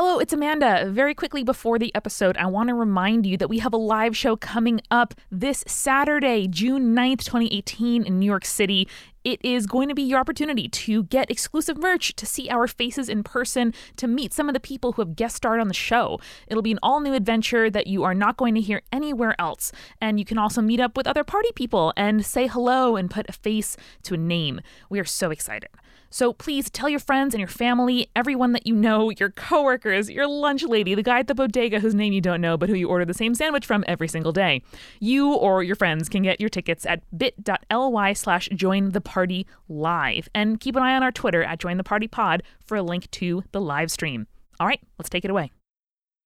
Hello, 0.00 0.07
it's 0.20 0.32
Amanda. 0.32 0.90
Very 0.90 1.14
quickly 1.14 1.44
before 1.44 1.78
the 1.78 1.94
episode, 1.94 2.36
I 2.36 2.46
want 2.46 2.68
to 2.68 2.74
remind 2.74 3.24
you 3.24 3.36
that 3.36 3.48
we 3.48 3.58
have 3.58 3.72
a 3.72 3.76
live 3.76 4.16
show 4.16 4.36
coming 4.36 4.80
up 4.90 5.14
this 5.30 5.62
Saturday, 5.66 6.48
June 6.48 6.94
9th, 6.94 7.24
2018, 7.24 8.04
in 8.04 8.18
New 8.18 8.26
York 8.26 8.44
City. 8.44 8.88
It 9.22 9.40
is 9.44 9.66
going 9.66 9.88
to 9.88 9.94
be 9.94 10.02
your 10.02 10.18
opportunity 10.18 10.68
to 10.68 11.04
get 11.04 11.30
exclusive 11.30 11.78
merch, 11.78 12.16
to 12.16 12.26
see 12.26 12.48
our 12.48 12.66
faces 12.66 13.08
in 13.08 13.22
person, 13.22 13.74
to 13.96 14.08
meet 14.08 14.32
some 14.32 14.48
of 14.48 14.54
the 14.54 14.60
people 14.60 14.92
who 14.92 15.02
have 15.02 15.14
guest 15.14 15.36
starred 15.36 15.60
on 15.60 15.68
the 15.68 15.74
show. 15.74 16.18
It'll 16.48 16.62
be 16.62 16.72
an 16.72 16.78
all 16.82 17.00
new 17.00 17.14
adventure 17.14 17.70
that 17.70 17.86
you 17.86 18.02
are 18.04 18.14
not 18.14 18.36
going 18.36 18.54
to 18.54 18.60
hear 18.60 18.82
anywhere 18.92 19.34
else. 19.38 19.70
And 20.00 20.18
you 20.18 20.24
can 20.24 20.38
also 20.38 20.62
meet 20.62 20.80
up 20.80 20.96
with 20.96 21.06
other 21.06 21.24
party 21.24 21.50
people 21.54 21.92
and 21.96 22.24
say 22.24 22.46
hello 22.46 22.96
and 22.96 23.10
put 23.10 23.28
a 23.28 23.32
face 23.32 23.76
to 24.04 24.14
a 24.14 24.18
name. 24.18 24.60
We 24.88 24.98
are 24.98 25.04
so 25.04 25.30
excited. 25.30 25.68
So 26.10 26.32
please 26.32 26.70
tell 26.70 26.88
your 26.88 27.00
friends 27.00 27.34
and 27.34 27.40
your 27.40 27.48
family, 27.48 28.08
everyone 28.16 28.52
that 28.52 28.66
you 28.66 28.74
know, 28.74 29.10
your 29.10 29.30
coworkers, 29.30 30.07
your 30.10 30.26
lunch 30.26 30.62
lady, 30.62 30.94
the 30.94 31.02
guy 31.02 31.18
at 31.18 31.26
the 31.26 31.34
bodega 31.34 31.80
whose 31.80 31.94
name 31.94 32.12
you 32.12 32.20
don't 32.20 32.40
know 32.40 32.56
but 32.56 32.68
who 32.68 32.74
you 32.74 32.88
order 32.88 33.04
the 33.04 33.14
same 33.14 33.34
sandwich 33.34 33.66
from 33.66 33.84
every 33.86 34.08
single 34.08 34.32
day. 34.32 34.62
You 35.00 35.32
or 35.32 35.62
your 35.62 35.76
friends 35.76 36.08
can 36.08 36.22
get 36.22 36.40
your 36.40 36.50
tickets 36.50 36.86
at 36.86 37.02
bit.ly 37.16 38.12
slash 38.12 38.48
join 38.54 38.90
the 38.90 39.00
party 39.00 39.46
live. 39.68 40.28
And 40.34 40.60
keep 40.60 40.76
an 40.76 40.82
eye 40.82 40.96
on 40.96 41.02
our 41.02 41.12
Twitter 41.12 41.42
at 41.42 41.58
join 41.58 41.76
the 41.76 41.84
party 41.84 42.08
pod 42.08 42.42
for 42.64 42.76
a 42.76 42.82
link 42.82 43.10
to 43.12 43.42
the 43.52 43.60
live 43.60 43.90
stream. 43.90 44.26
All 44.60 44.66
right, 44.66 44.80
let's 44.98 45.08
take 45.08 45.24
it 45.24 45.30
away. 45.30 45.52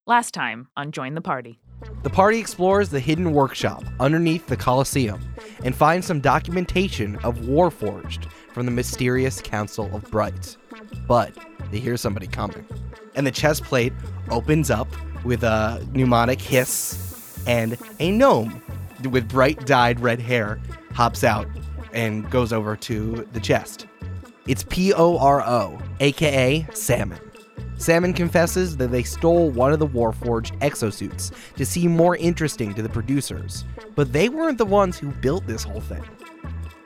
Last 0.07 0.35
time 0.35 0.67
on 0.77 0.91
Join 0.91 1.15
the 1.15 1.21
Party. 1.21 1.61
The 2.03 2.11
party 2.11 2.39
explores 2.39 2.89
the 2.89 2.99
hidden 2.99 3.33
workshop 3.33 3.85
underneath 4.01 4.49
the 4.49 4.57
Colosseum 4.57 5.21
and 5.65 5.77
finds 5.77 6.07
some 6.07 6.21
documentation 6.21 7.17
of 7.17 7.39
Warforged 7.39 8.29
from 8.53 8.67
the 8.67 8.73
mysterious 8.73 9.41
Council 9.41 9.95
of 9.95 10.03
Bright. 10.11 10.57
But 11.07 11.37
they 11.71 11.79
hear 11.79 11.97
somebody 11.97 12.27
coming. 12.27 12.67
And 13.15 13.27
the 13.27 13.31
chest 13.31 13.65
plate 13.65 13.93
opens 14.31 14.71
up 14.71 14.89
with 15.25 15.43
a 15.45 15.87
pneumonic 15.93 16.41
hiss, 16.41 17.43
and 17.47 17.77
a 18.01 18.11
gnome 18.11 18.63
with 19.11 19.29
bright 19.29 19.67
dyed 19.67 20.01
red 20.01 20.21
hair 20.21 20.61
hops 20.95 21.25
out 21.25 21.47
and 21.93 22.31
goes 22.31 22.53
over 22.53 22.77
to 22.77 23.29
the 23.33 23.41
chest. 23.41 23.87
It's 24.47 24.65
P 24.69 24.93
O 24.93 25.19
R 25.19 25.43
O, 25.43 25.79
aka 26.01 26.67
Salmon. 26.73 27.21
Salmon 27.77 28.13
confesses 28.13 28.77
that 28.77 28.93
they 28.93 29.03
stole 29.03 29.51
one 29.51 29.73
of 29.73 29.79
the 29.79 29.87
Warforged 29.87 30.59
exosuits 30.61 31.33
to 31.57 31.67
seem 31.67 31.91
more 31.91 32.17
interesting 32.17 32.75
to 32.75 32.83
the 32.83 32.89
producers, 32.89 33.65
but 33.95 34.13
they 34.13 34.29
weren't 34.29 34.59
the 34.59 34.65
ones 34.65 34.99
who 34.99 35.11
built 35.11 35.47
this 35.47 35.65
whole 35.65 35.81
thing. 35.81 36.03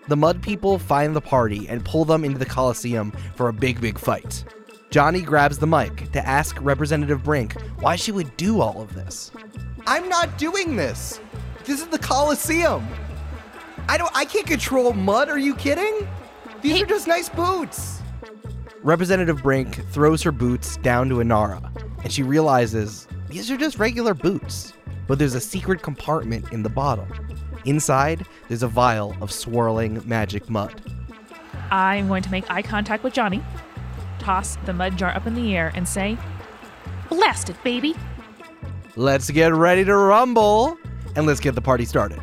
The 0.08 0.16
Mud 0.16 0.42
People 0.42 0.78
find 0.78 1.14
the 1.14 1.20
party 1.20 1.68
and 1.68 1.84
pull 1.84 2.04
them 2.04 2.24
into 2.24 2.38
the 2.38 2.46
Coliseum 2.46 3.12
for 3.34 3.48
a 3.48 3.52
big, 3.52 3.80
big 3.80 3.98
fight. 3.98 4.44
Johnny 4.90 5.20
grabs 5.20 5.58
the 5.58 5.66
mic 5.66 6.10
to 6.12 6.26
ask 6.26 6.56
Representative 6.60 7.22
Brink 7.24 7.60
why 7.80 7.96
she 7.96 8.12
would 8.12 8.34
do 8.36 8.60
all 8.60 8.80
of 8.80 8.94
this. 8.94 9.30
I'm 9.86 10.08
not 10.08 10.38
doing 10.38 10.76
this. 10.76 11.20
This 11.64 11.80
is 11.80 11.88
the 11.88 11.98
Coliseum. 11.98 12.86
I 13.88 13.98
don't 13.98 14.10
I 14.16 14.24
can't 14.24 14.46
control 14.46 14.92
mud, 14.92 15.28
are 15.28 15.38
you 15.38 15.54
kidding? 15.54 16.06
These 16.62 16.76
Hey- 16.76 16.82
are 16.82 16.86
just 16.86 17.06
nice 17.06 17.28
boots. 17.28 18.00
Representative 18.82 19.42
Brink 19.42 19.84
throws 19.90 20.22
her 20.22 20.32
boots 20.32 20.76
down 20.78 21.08
to 21.08 21.16
Inara, 21.16 21.70
and 22.04 22.12
she 22.12 22.22
realizes 22.22 23.08
these 23.28 23.50
are 23.50 23.56
just 23.56 23.78
regular 23.78 24.14
boots, 24.14 24.72
but 25.08 25.18
there's 25.18 25.34
a 25.34 25.40
secret 25.40 25.82
compartment 25.82 26.52
in 26.52 26.62
the 26.62 26.68
bottom. 26.68 27.06
Inside, 27.64 28.24
there's 28.46 28.62
a 28.62 28.68
vial 28.68 29.16
of 29.20 29.32
swirling 29.32 30.00
magic 30.04 30.48
mud. 30.48 30.80
I'm 31.72 32.06
going 32.06 32.22
to 32.22 32.30
make 32.30 32.48
eye 32.48 32.62
contact 32.62 33.02
with 33.02 33.12
Johnny, 33.12 33.42
toss 34.26 34.56
the 34.64 34.72
mud 34.72 34.98
jar 34.98 35.14
up 35.14 35.24
in 35.28 35.34
the 35.34 35.56
air, 35.56 35.70
and 35.76 35.86
say, 35.86 36.18
Blast 37.08 37.48
it, 37.48 37.62
baby. 37.62 37.94
Let's 38.96 39.30
get 39.30 39.54
ready 39.54 39.84
to 39.84 39.96
rumble, 39.96 40.76
and 41.14 41.26
let's 41.26 41.38
get 41.38 41.54
the 41.54 41.60
party 41.60 41.84
started. 41.84 42.20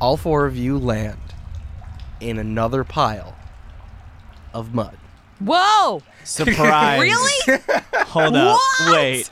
All 0.00 0.16
four 0.16 0.46
of 0.46 0.56
you 0.56 0.78
land 0.78 1.18
in 2.20 2.38
another 2.38 2.84
pile 2.84 3.36
of 4.52 4.74
mud. 4.74 4.96
Whoa! 5.40 6.02
Surprise. 6.24 7.00
Really? 7.00 7.60
Hold 8.06 8.36
up. 8.36 8.56
What? 8.56 8.92
Wait. 8.92 9.30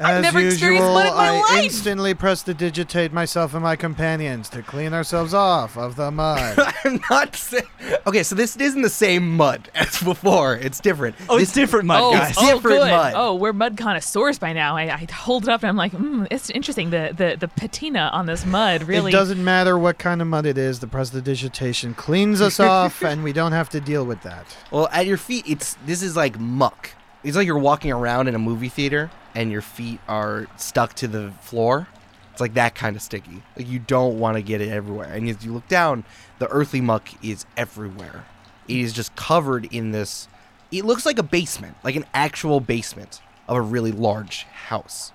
I've 0.00 0.16
As 0.16 0.22
never 0.22 0.40
experienced 0.40 0.62
usual, 0.62 0.94
mud 0.94 1.06
in 1.08 1.14
my 1.14 1.26
I 1.28 1.40
life. 1.40 1.64
instantly 1.64 2.14
prestidigitate 2.14 3.12
myself 3.12 3.52
and 3.52 3.62
my 3.62 3.76
companions 3.76 4.48
to 4.50 4.62
clean 4.62 4.94
ourselves 4.94 5.34
off 5.34 5.76
of 5.76 5.96
the 5.96 6.10
mud. 6.10 6.58
I'm 6.84 7.00
not 7.10 7.36
saying. 7.36 7.64
Okay, 8.06 8.22
so 8.22 8.34
this 8.34 8.56
isn't 8.56 8.80
the 8.80 8.88
same 8.88 9.36
mud 9.36 9.70
as 9.74 10.02
before. 10.02 10.56
It's 10.56 10.80
different. 10.80 11.16
Oh, 11.28 11.38
this 11.38 11.48
it's 11.48 11.54
different 11.54 11.84
mud, 11.84 12.00
oh, 12.02 12.12
guys. 12.12 12.34
oh, 12.38 12.54
different 12.54 12.78
good. 12.78 12.90
mud. 12.90 13.12
Oh, 13.14 13.34
we're 13.34 13.52
mud 13.52 13.76
connoisseurs 13.76 14.38
by 14.38 14.54
now. 14.54 14.74
I, 14.76 14.84
I 14.94 15.06
hold 15.12 15.42
it 15.42 15.48
up 15.50 15.62
and 15.62 15.68
I'm 15.68 15.76
like, 15.76 15.92
mm, 15.92 16.26
it's 16.30 16.48
interesting. 16.50 16.90
The, 16.90 17.12
the 17.14 17.36
the 17.38 17.48
patina 17.48 18.08
on 18.14 18.24
this 18.24 18.46
mud 18.46 18.84
really. 18.84 19.10
It 19.10 19.12
doesn't 19.12 19.42
matter 19.44 19.78
what 19.78 19.98
kind 19.98 20.22
of 20.22 20.28
mud 20.28 20.46
it 20.46 20.56
is. 20.56 20.78
The 20.80 20.86
prestidigitation 20.86 21.92
cleans 21.94 22.40
us 22.40 22.58
off, 22.60 23.02
and 23.04 23.22
we 23.22 23.32
don't 23.34 23.52
have 23.52 23.68
to 23.70 23.80
deal 23.80 24.04
with 24.06 24.22
that. 24.22 24.46
Well, 24.70 24.88
at 24.92 25.06
your 25.06 25.18
feet, 25.18 25.44
it's 25.46 25.74
this 25.84 26.02
is 26.02 26.16
like 26.16 26.38
muck. 26.38 26.90
It's 27.22 27.36
like 27.36 27.46
you're 27.46 27.58
walking 27.58 27.92
around 27.92 28.28
in 28.28 28.34
a 28.34 28.38
movie 28.38 28.68
theater 28.68 29.10
and 29.34 29.52
your 29.52 29.60
feet 29.60 30.00
are 30.08 30.46
stuck 30.56 30.94
to 30.94 31.08
the 31.08 31.32
floor. 31.42 31.86
It's 32.32 32.40
like 32.40 32.54
that 32.54 32.74
kind 32.74 32.96
of 32.96 33.02
sticky. 33.02 33.42
Like 33.56 33.68
you 33.68 33.78
don't 33.78 34.18
want 34.18 34.36
to 34.36 34.42
get 34.42 34.60
it 34.60 34.70
everywhere. 34.70 35.12
And 35.12 35.28
as 35.28 35.44
you 35.44 35.52
look 35.52 35.68
down, 35.68 36.04
the 36.38 36.48
earthly 36.48 36.80
muck 36.80 37.08
is 37.22 37.44
everywhere. 37.56 38.24
It 38.68 38.78
is 38.78 38.92
just 38.92 39.14
covered 39.16 39.66
in 39.66 39.90
this. 39.92 40.28
It 40.72 40.84
looks 40.84 41.04
like 41.04 41.18
a 41.18 41.22
basement, 41.22 41.76
like 41.84 41.96
an 41.96 42.06
actual 42.14 42.60
basement 42.60 43.20
of 43.48 43.56
a 43.56 43.60
really 43.60 43.92
large 43.92 44.44
house. 44.44 45.12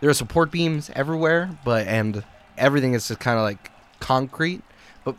There 0.00 0.10
are 0.10 0.14
support 0.14 0.50
beams 0.50 0.90
everywhere, 0.94 1.58
but 1.64 1.86
and 1.86 2.24
everything 2.58 2.92
is 2.92 3.08
just 3.08 3.20
kind 3.20 3.38
of 3.38 3.44
like 3.44 3.70
concrete, 4.00 4.62
but 5.04 5.16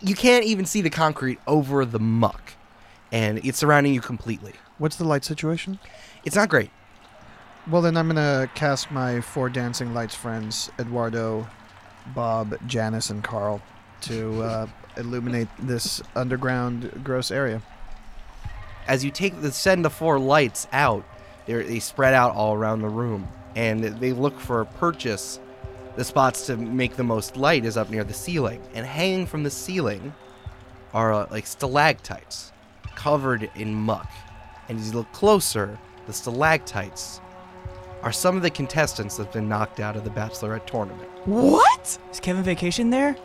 you 0.00 0.14
can't 0.14 0.44
even 0.44 0.66
see 0.66 0.82
the 0.82 0.90
concrete 0.90 1.38
over 1.46 1.84
the 1.84 1.98
muck, 1.98 2.52
and 3.10 3.44
it's 3.44 3.58
surrounding 3.58 3.94
you 3.94 4.00
completely. 4.00 4.52
What's 4.80 4.96
the 4.96 5.04
light 5.04 5.26
situation? 5.26 5.78
It's 6.24 6.36
not 6.36 6.48
great. 6.48 6.70
Well, 7.70 7.82
then 7.82 7.98
I'm 7.98 8.06
gonna 8.06 8.48
cast 8.54 8.90
my 8.90 9.20
four 9.20 9.50
dancing 9.50 9.92
lights 9.92 10.14
friends, 10.14 10.70
Eduardo, 10.78 11.46
Bob, 12.14 12.56
Janice, 12.66 13.10
and 13.10 13.22
Carl, 13.22 13.60
to 14.00 14.42
uh, 14.42 14.66
illuminate 14.96 15.48
this 15.58 16.00
underground 16.16 17.02
gross 17.04 17.30
area. 17.30 17.60
As 18.88 19.04
you 19.04 19.10
take 19.10 19.42
the 19.42 19.52
send 19.52 19.84
the 19.84 19.90
four 19.90 20.18
lights 20.18 20.66
out, 20.72 21.04
they 21.44 21.62
they 21.62 21.78
spread 21.78 22.14
out 22.14 22.34
all 22.34 22.54
around 22.54 22.80
the 22.80 22.88
room, 22.88 23.28
and 23.54 23.84
they 23.84 24.14
look 24.14 24.40
for 24.40 24.62
a 24.62 24.66
purchase. 24.66 25.40
The 25.96 26.04
spots 26.04 26.46
to 26.46 26.56
make 26.56 26.96
the 26.96 27.04
most 27.04 27.36
light 27.36 27.66
is 27.66 27.76
up 27.76 27.90
near 27.90 28.02
the 28.02 28.14
ceiling, 28.14 28.62
and 28.72 28.86
hanging 28.86 29.26
from 29.26 29.42
the 29.42 29.50
ceiling 29.50 30.14
are 30.94 31.12
uh, 31.12 31.26
like 31.30 31.46
stalactites 31.46 32.50
covered 32.94 33.50
in 33.54 33.74
muck. 33.74 34.10
And 34.70 34.78
as 34.78 34.92
you 34.92 34.98
look 34.98 35.10
closer, 35.10 35.76
the 36.06 36.12
stalactites 36.12 37.20
are 38.04 38.12
some 38.12 38.36
of 38.36 38.42
the 38.42 38.50
contestants 38.50 39.16
that've 39.16 39.32
been 39.32 39.48
knocked 39.48 39.80
out 39.80 39.96
of 39.96 40.04
the 40.04 40.10
Bachelorette 40.10 40.64
tournament. 40.64 41.10
What? 41.24 41.98
Is 42.12 42.20
Kevin 42.20 42.44
Vacation 42.44 42.90
there? 42.90 43.16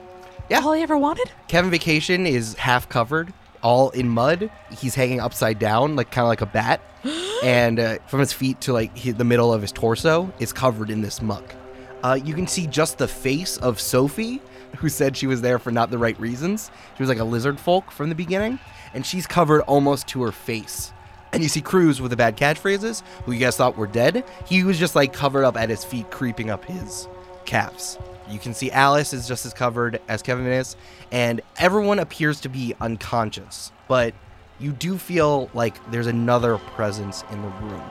Yeah. 0.49 0.61
All 0.61 0.73
he 0.73 0.81
ever 0.81 0.97
wanted? 0.97 1.29
Kevin 1.47 1.69
Vacation 1.69 2.25
is 2.25 2.55
half 2.55 2.89
covered, 2.89 3.31
all 3.61 3.91
in 3.91 4.09
mud. 4.09 4.49
He's 4.75 4.95
hanging 4.95 5.19
upside 5.19 5.59
down, 5.59 5.95
like 5.95 6.09
kind 6.09 6.23
of 6.25 6.29
like 6.29 6.41
a 6.41 6.47
bat, 6.47 6.81
and 7.43 7.79
uh, 7.79 7.99
from 8.07 8.21
his 8.21 8.33
feet 8.33 8.59
to 8.61 8.73
like 8.73 8.97
hi- 8.97 9.11
the 9.11 9.23
middle 9.23 9.53
of 9.53 9.61
his 9.61 9.71
torso 9.71 10.33
is 10.39 10.51
covered 10.51 10.89
in 10.89 11.01
this 11.01 11.21
muck. 11.21 11.53
Uh, 12.03 12.17
you 12.25 12.33
can 12.33 12.47
see 12.47 12.65
just 12.65 12.97
the 12.97 13.07
face 13.07 13.57
of 13.57 13.79
Sophie, 13.79 14.41
who 14.77 14.89
said 14.89 15.15
she 15.15 15.27
was 15.27 15.41
there 15.41 15.59
for 15.59 15.69
not 15.69 15.91
the 15.91 15.97
right 15.99 16.19
reasons. 16.19 16.71
She 16.97 17.03
was 17.03 17.09
like 17.09 17.19
a 17.19 17.23
lizard 17.23 17.59
folk 17.59 17.91
from 17.91 18.09
the 18.09 18.15
beginning, 18.15 18.57
and 18.95 19.05
she's 19.05 19.27
covered 19.27 19.61
almost 19.61 20.07
to 20.07 20.23
her 20.23 20.31
face. 20.31 20.91
And 21.35 21.43
you 21.43 21.49
see 21.49 21.59
Cruz 21.59 21.99
with 21.99 22.11
the 22.11 22.15
bad 22.15 22.37
catchphrases, 22.37 23.03
who 23.25 23.33
you 23.33 23.41
guys 23.41 23.57
thought 23.57 23.75
were 23.75 23.87
dead. 23.87 24.23
He 24.45 24.63
was 24.63 24.79
just 24.79 24.95
like 24.95 25.11
covered 25.11 25.43
up 25.43 25.57
at 25.57 25.67
his 25.67 25.83
feet, 25.83 26.09
creeping 26.09 26.49
up 26.49 26.63
his 26.63 27.09
calves. 27.43 27.97
You 28.29 28.39
can 28.39 28.53
see 28.53 28.71
Alice 28.71 29.11
is 29.11 29.27
just 29.27 29.45
as 29.45 29.53
covered 29.53 29.99
as 30.07 30.21
Kevin 30.21 30.47
is, 30.47 30.77
and 31.11 31.41
everyone 31.57 31.99
appears 31.99 32.39
to 32.39 32.47
be 32.47 32.73
unconscious. 32.79 33.73
But 33.89 34.13
you 34.61 34.71
do 34.71 34.97
feel 34.97 35.49
like 35.53 35.75
there's 35.91 36.07
another 36.07 36.57
presence 36.57 37.25
in 37.29 37.41
the 37.41 37.49
room. 37.49 37.83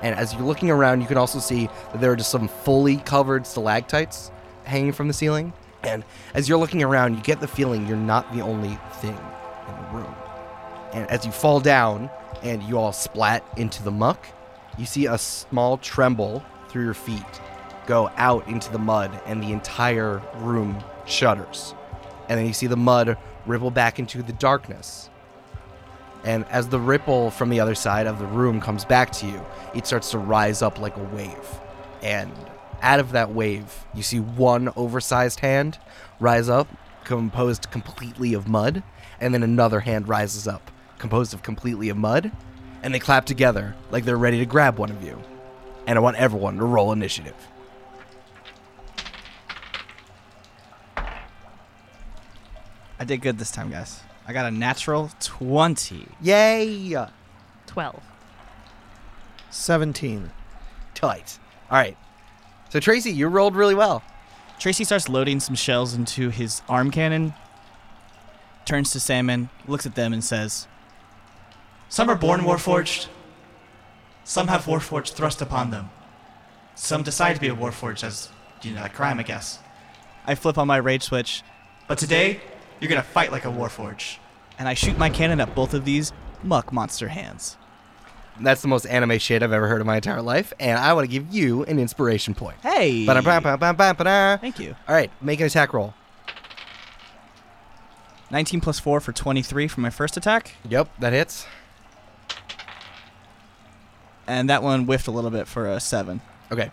And 0.00 0.16
as 0.16 0.32
you're 0.32 0.42
looking 0.44 0.70
around, 0.70 1.02
you 1.02 1.06
can 1.06 1.18
also 1.18 1.40
see 1.40 1.66
that 1.92 2.00
there 2.00 2.12
are 2.12 2.16
just 2.16 2.30
some 2.30 2.48
fully 2.48 2.96
covered 2.96 3.46
stalactites 3.46 4.30
hanging 4.64 4.92
from 4.92 5.08
the 5.08 5.14
ceiling. 5.14 5.52
And 5.82 6.04
as 6.32 6.48
you're 6.48 6.56
looking 6.56 6.82
around, 6.82 7.16
you 7.16 7.22
get 7.22 7.40
the 7.40 7.48
feeling 7.48 7.86
you're 7.86 7.98
not 7.98 8.32
the 8.32 8.40
only 8.40 8.78
thing 8.94 9.10
in 9.10 9.82
the 9.82 9.88
room. 9.92 10.14
And 10.94 11.06
as 11.10 11.26
you 11.26 11.32
fall 11.32 11.60
down 11.60 12.08
and 12.42 12.62
you 12.62 12.78
all 12.78 12.92
splat 12.92 13.44
into 13.56 13.82
the 13.82 13.90
muck, 13.90 14.26
you 14.76 14.86
see 14.86 15.06
a 15.06 15.18
small 15.18 15.78
tremble 15.78 16.44
through 16.68 16.84
your 16.84 16.94
feet 16.94 17.24
go 17.88 18.10
out 18.16 18.46
into 18.46 18.70
the 18.70 18.78
mud, 18.78 19.10
and 19.24 19.42
the 19.42 19.50
entire 19.50 20.20
room 20.36 20.78
shudders. 21.06 21.74
And 22.28 22.38
then 22.38 22.46
you 22.46 22.52
see 22.52 22.66
the 22.66 22.76
mud 22.76 23.16
ripple 23.46 23.70
back 23.70 23.98
into 23.98 24.22
the 24.22 24.34
darkness. 24.34 25.08
And 26.22 26.44
as 26.48 26.68
the 26.68 26.78
ripple 26.78 27.30
from 27.30 27.48
the 27.48 27.60
other 27.60 27.74
side 27.74 28.06
of 28.06 28.18
the 28.18 28.26
room 28.26 28.60
comes 28.60 28.84
back 28.84 29.10
to 29.12 29.26
you, 29.26 29.44
it 29.74 29.86
starts 29.86 30.10
to 30.10 30.18
rise 30.18 30.60
up 30.60 30.78
like 30.78 30.98
a 30.98 31.02
wave. 31.04 31.60
And 32.02 32.30
out 32.82 33.00
of 33.00 33.12
that 33.12 33.32
wave, 33.32 33.86
you 33.94 34.02
see 34.02 34.20
one 34.20 34.68
oversized 34.76 35.40
hand 35.40 35.78
rise 36.20 36.50
up, 36.50 36.68
composed 37.04 37.70
completely 37.70 38.34
of 38.34 38.48
mud, 38.48 38.82
and 39.18 39.32
then 39.32 39.42
another 39.42 39.80
hand 39.80 40.08
rises 40.08 40.46
up, 40.46 40.70
composed 40.98 41.34
of 41.34 41.42
completely 41.42 41.88
of 41.88 41.96
mud, 41.96 42.32
and 42.82 42.94
they 42.94 42.98
clap 42.98 43.24
together 43.24 43.74
like 43.90 44.04
they're 44.04 44.16
ready 44.16 44.38
to 44.38 44.46
grab 44.46 44.78
one 44.78 44.90
of 44.90 45.02
you. 45.02 45.22
And 45.86 45.98
I 45.98 46.02
want 46.02 46.16
everyone 46.16 46.58
to 46.58 46.64
roll 46.64 46.92
initiative. 46.92 47.34
I 53.00 53.04
did 53.04 53.22
good 53.22 53.38
this 53.38 53.50
time, 53.50 53.70
guys. 53.70 54.00
I 54.26 54.32
got 54.32 54.46
a 54.46 54.50
natural 54.50 55.10
20. 55.20 56.06
Yay! 56.20 57.06
12. 57.66 58.02
17. 59.50 60.30
Tight. 60.94 61.38
All 61.70 61.78
right. 61.78 61.96
So 62.70 62.80
Tracy, 62.80 63.10
you 63.10 63.28
rolled 63.28 63.56
really 63.56 63.74
well. 63.74 64.02
Tracy 64.58 64.84
starts 64.84 65.08
loading 65.08 65.40
some 65.40 65.54
shells 65.54 65.94
into 65.94 66.30
his 66.30 66.62
arm 66.68 66.90
cannon, 66.90 67.32
turns 68.64 68.90
to 68.90 69.00
Salmon, 69.00 69.48
looks 69.66 69.86
at 69.86 69.94
them, 69.94 70.12
and 70.12 70.22
says, 70.22 70.66
Some 71.88 72.10
are 72.10 72.14
born 72.16 72.40
warforged. 72.42 73.06
Some 74.24 74.48
have 74.48 74.64
warforged 74.64 75.12
thrust 75.14 75.40
upon 75.40 75.70
them. 75.70 75.90
Some 76.74 77.02
decide 77.02 77.34
to 77.34 77.40
be 77.40 77.48
a 77.48 77.54
warforged 77.56 78.04
as, 78.04 78.28
you 78.62 78.72
know, 78.74 78.84
a 78.84 78.88
crime, 78.88 79.18
I 79.18 79.22
guess. 79.22 79.58
I 80.26 80.34
flip 80.34 80.58
on 80.58 80.66
my 80.66 80.76
rage 80.76 81.02
switch, 81.04 81.42
But 81.86 81.96
today, 81.98 82.40
you're 82.80 82.90
gonna 82.90 83.02
fight 83.02 83.32
like 83.32 83.44
a 83.46 83.48
warforged. 83.48 84.18
and 84.58 84.68
I 84.68 84.74
shoot 84.74 84.98
my 84.98 85.08
cannon 85.08 85.40
at 85.40 85.54
both 85.54 85.72
of 85.72 85.84
these 85.86 86.12
muck 86.42 86.72
monster 86.72 87.08
hands. 87.08 87.56
That's 88.40 88.60
the 88.62 88.68
most 88.68 88.84
anime 88.86 89.18
shit 89.18 89.42
I've 89.42 89.52
ever 89.52 89.66
heard 89.68 89.80
in 89.80 89.86
my 89.86 89.96
entire 89.96 90.20
life, 90.22 90.52
and 90.60 90.78
I 90.78 90.92
want 90.92 91.04
to 91.06 91.10
give 91.10 91.32
you 91.34 91.64
an 91.64 91.78
inspiration 91.80 92.34
point. 92.34 92.56
Hey! 92.62 93.04
Ba-da-ba-ba-ba-ba-da. 93.06 94.36
Thank 94.36 94.60
you. 94.60 94.76
All 94.86 94.94
right, 94.94 95.10
make 95.20 95.40
an 95.40 95.46
attack 95.46 95.72
roll. 95.72 95.94
19 98.30 98.60
plus 98.60 98.78
4 98.78 99.00
for 99.00 99.12
23 99.12 99.66
for 99.68 99.80
my 99.80 99.90
first 99.90 100.16
attack, 100.16 100.54
Yep, 100.68 100.88
that 101.00 101.12
hits. 101.12 101.46
And 104.28 104.48
that 104.50 104.62
one 104.62 104.84
whiffed 104.84 105.08
a 105.08 105.10
little 105.10 105.30
bit 105.30 105.48
for 105.48 105.66
a 105.66 105.80
7. 105.80 106.20
Okay. 106.52 106.70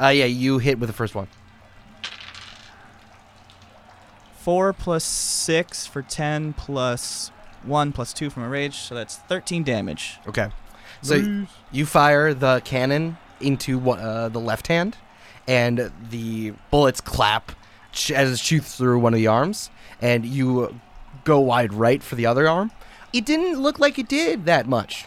Uh, 0.00 0.08
yeah, 0.08 0.24
you 0.24 0.58
hit 0.58 0.80
with 0.80 0.88
the 0.88 0.94
first 0.94 1.14
one. 1.14 1.28
4 4.38 4.72
plus 4.72 5.04
6 5.04 5.86
for 5.86 6.02
10 6.02 6.54
plus 6.54 7.30
1 7.62 7.92
plus 7.92 8.12
2 8.12 8.30
from 8.30 8.42
a 8.42 8.48
rage, 8.48 8.76
so 8.76 8.94
that's 8.94 9.16
13 9.16 9.62
damage. 9.62 10.18
Okay. 10.26 10.50
So 11.02 11.46
you 11.70 11.86
fire 11.86 12.34
the 12.34 12.62
cannon 12.64 13.18
into 13.40 13.90
uh, 13.90 14.28
the 14.30 14.40
left 14.40 14.68
hand, 14.68 14.96
and 15.46 15.92
the 16.10 16.54
bullets 16.70 17.00
clap 17.00 17.52
as 18.14 18.32
it 18.32 18.38
shoots 18.38 18.76
through 18.76 18.98
one 18.98 19.12
of 19.12 19.18
the 19.18 19.26
arms, 19.26 19.70
and 20.00 20.24
you 20.24 20.78
go 21.24 21.40
wide 21.40 21.72
right 21.72 22.02
for 22.02 22.14
the 22.14 22.26
other 22.26 22.48
arm. 22.48 22.70
It 23.12 23.24
didn't 23.26 23.60
look 23.60 23.78
like 23.78 23.98
it 23.98 24.08
did 24.08 24.46
that 24.46 24.66
much. 24.66 25.06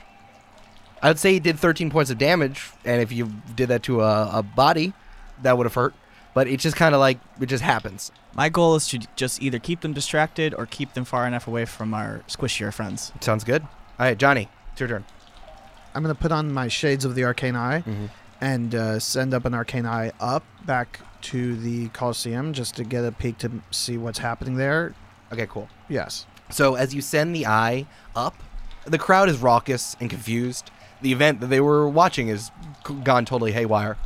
I 1.01 1.09
would 1.09 1.19
say 1.19 1.33
he 1.33 1.39
did 1.39 1.59
13 1.59 1.89
points 1.89 2.09
of 2.09 2.17
damage, 2.17 2.71
and 2.83 3.01
if 3.01 3.11
you 3.11 3.31
did 3.55 3.69
that 3.69 3.83
to 3.83 4.01
a, 4.01 4.39
a 4.39 4.43
body, 4.43 4.93
that 5.43 5.57
would 5.57 5.65
have 5.65 5.75
hurt. 5.75 5.93
But 6.33 6.47
it's 6.47 6.63
just 6.63 6.75
kind 6.75 6.93
of 6.95 6.99
like 6.99 7.19
it 7.39 7.47
just 7.47 7.63
happens. 7.63 8.11
My 8.35 8.49
goal 8.49 8.75
is 8.75 8.87
to 8.89 8.99
just 9.15 9.41
either 9.41 9.57
keep 9.59 9.81
them 9.81 9.93
distracted 9.93 10.53
or 10.53 10.65
keep 10.67 10.93
them 10.93 11.05
far 11.05 11.25
enough 11.27 11.47
away 11.47 11.65
from 11.65 11.93
our 11.93 12.23
squishier 12.27 12.71
friends. 12.73 13.11
Sounds 13.21 13.43
good. 13.43 13.61
All 13.63 13.69
right, 14.05 14.17
Johnny, 14.17 14.49
it's 14.71 14.79
your 14.79 14.89
turn. 14.89 15.05
I'm 15.95 16.03
going 16.03 16.15
to 16.15 16.21
put 16.21 16.31
on 16.31 16.51
my 16.53 16.67
Shades 16.67 17.05
of 17.05 17.15
the 17.15 17.23
Arcane 17.23 17.55
Eye 17.55 17.81
Mhm. 17.81 18.09
and 18.39 18.75
uh, 18.75 18.99
send 18.99 19.33
up 19.33 19.45
an 19.45 19.55
Arcane 19.55 19.87
Eye 19.87 20.11
up 20.19 20.43
back 20.65 20.99
to 21.23 21.55
the 21.55 21.87
Coliseum 21.89 22.53
just 22.53 22.75
to 22.75 22.83
get 22.83 23.03
a 23.03 23.11
peek 23.11 23.39
to 23.39 23.49
see 23.71 23.97
what's 23.97 24.19
happening 24.19 24.57
there. 24.57 24.93
Okay, 25.33 25.47
cool. 25.47 25.67
Yes. 25.89 26.27
So 26.51 26.75
as 26.75 26.93
you 26.93 27.01
send 27.01 27.35
the 27.35 27.47
eye 27.47 27.87
up, 28.15 28.35
the 28.85 28.99
crowd 28.99 29.27
is 29.29 29.39
raucous 29.39 29.95
and 29.99 30.07
confused. 30.09 30.69
The 31.01 31.11
event 31.11 31.39
that 31.41 31.47
they 31.47 31.61
were 31.61 31.87
watching 31.87 32.29
is 32.29 32.51
gone 33.03 33.25
totally 33.25 33.51
haywire. 33.51 33.97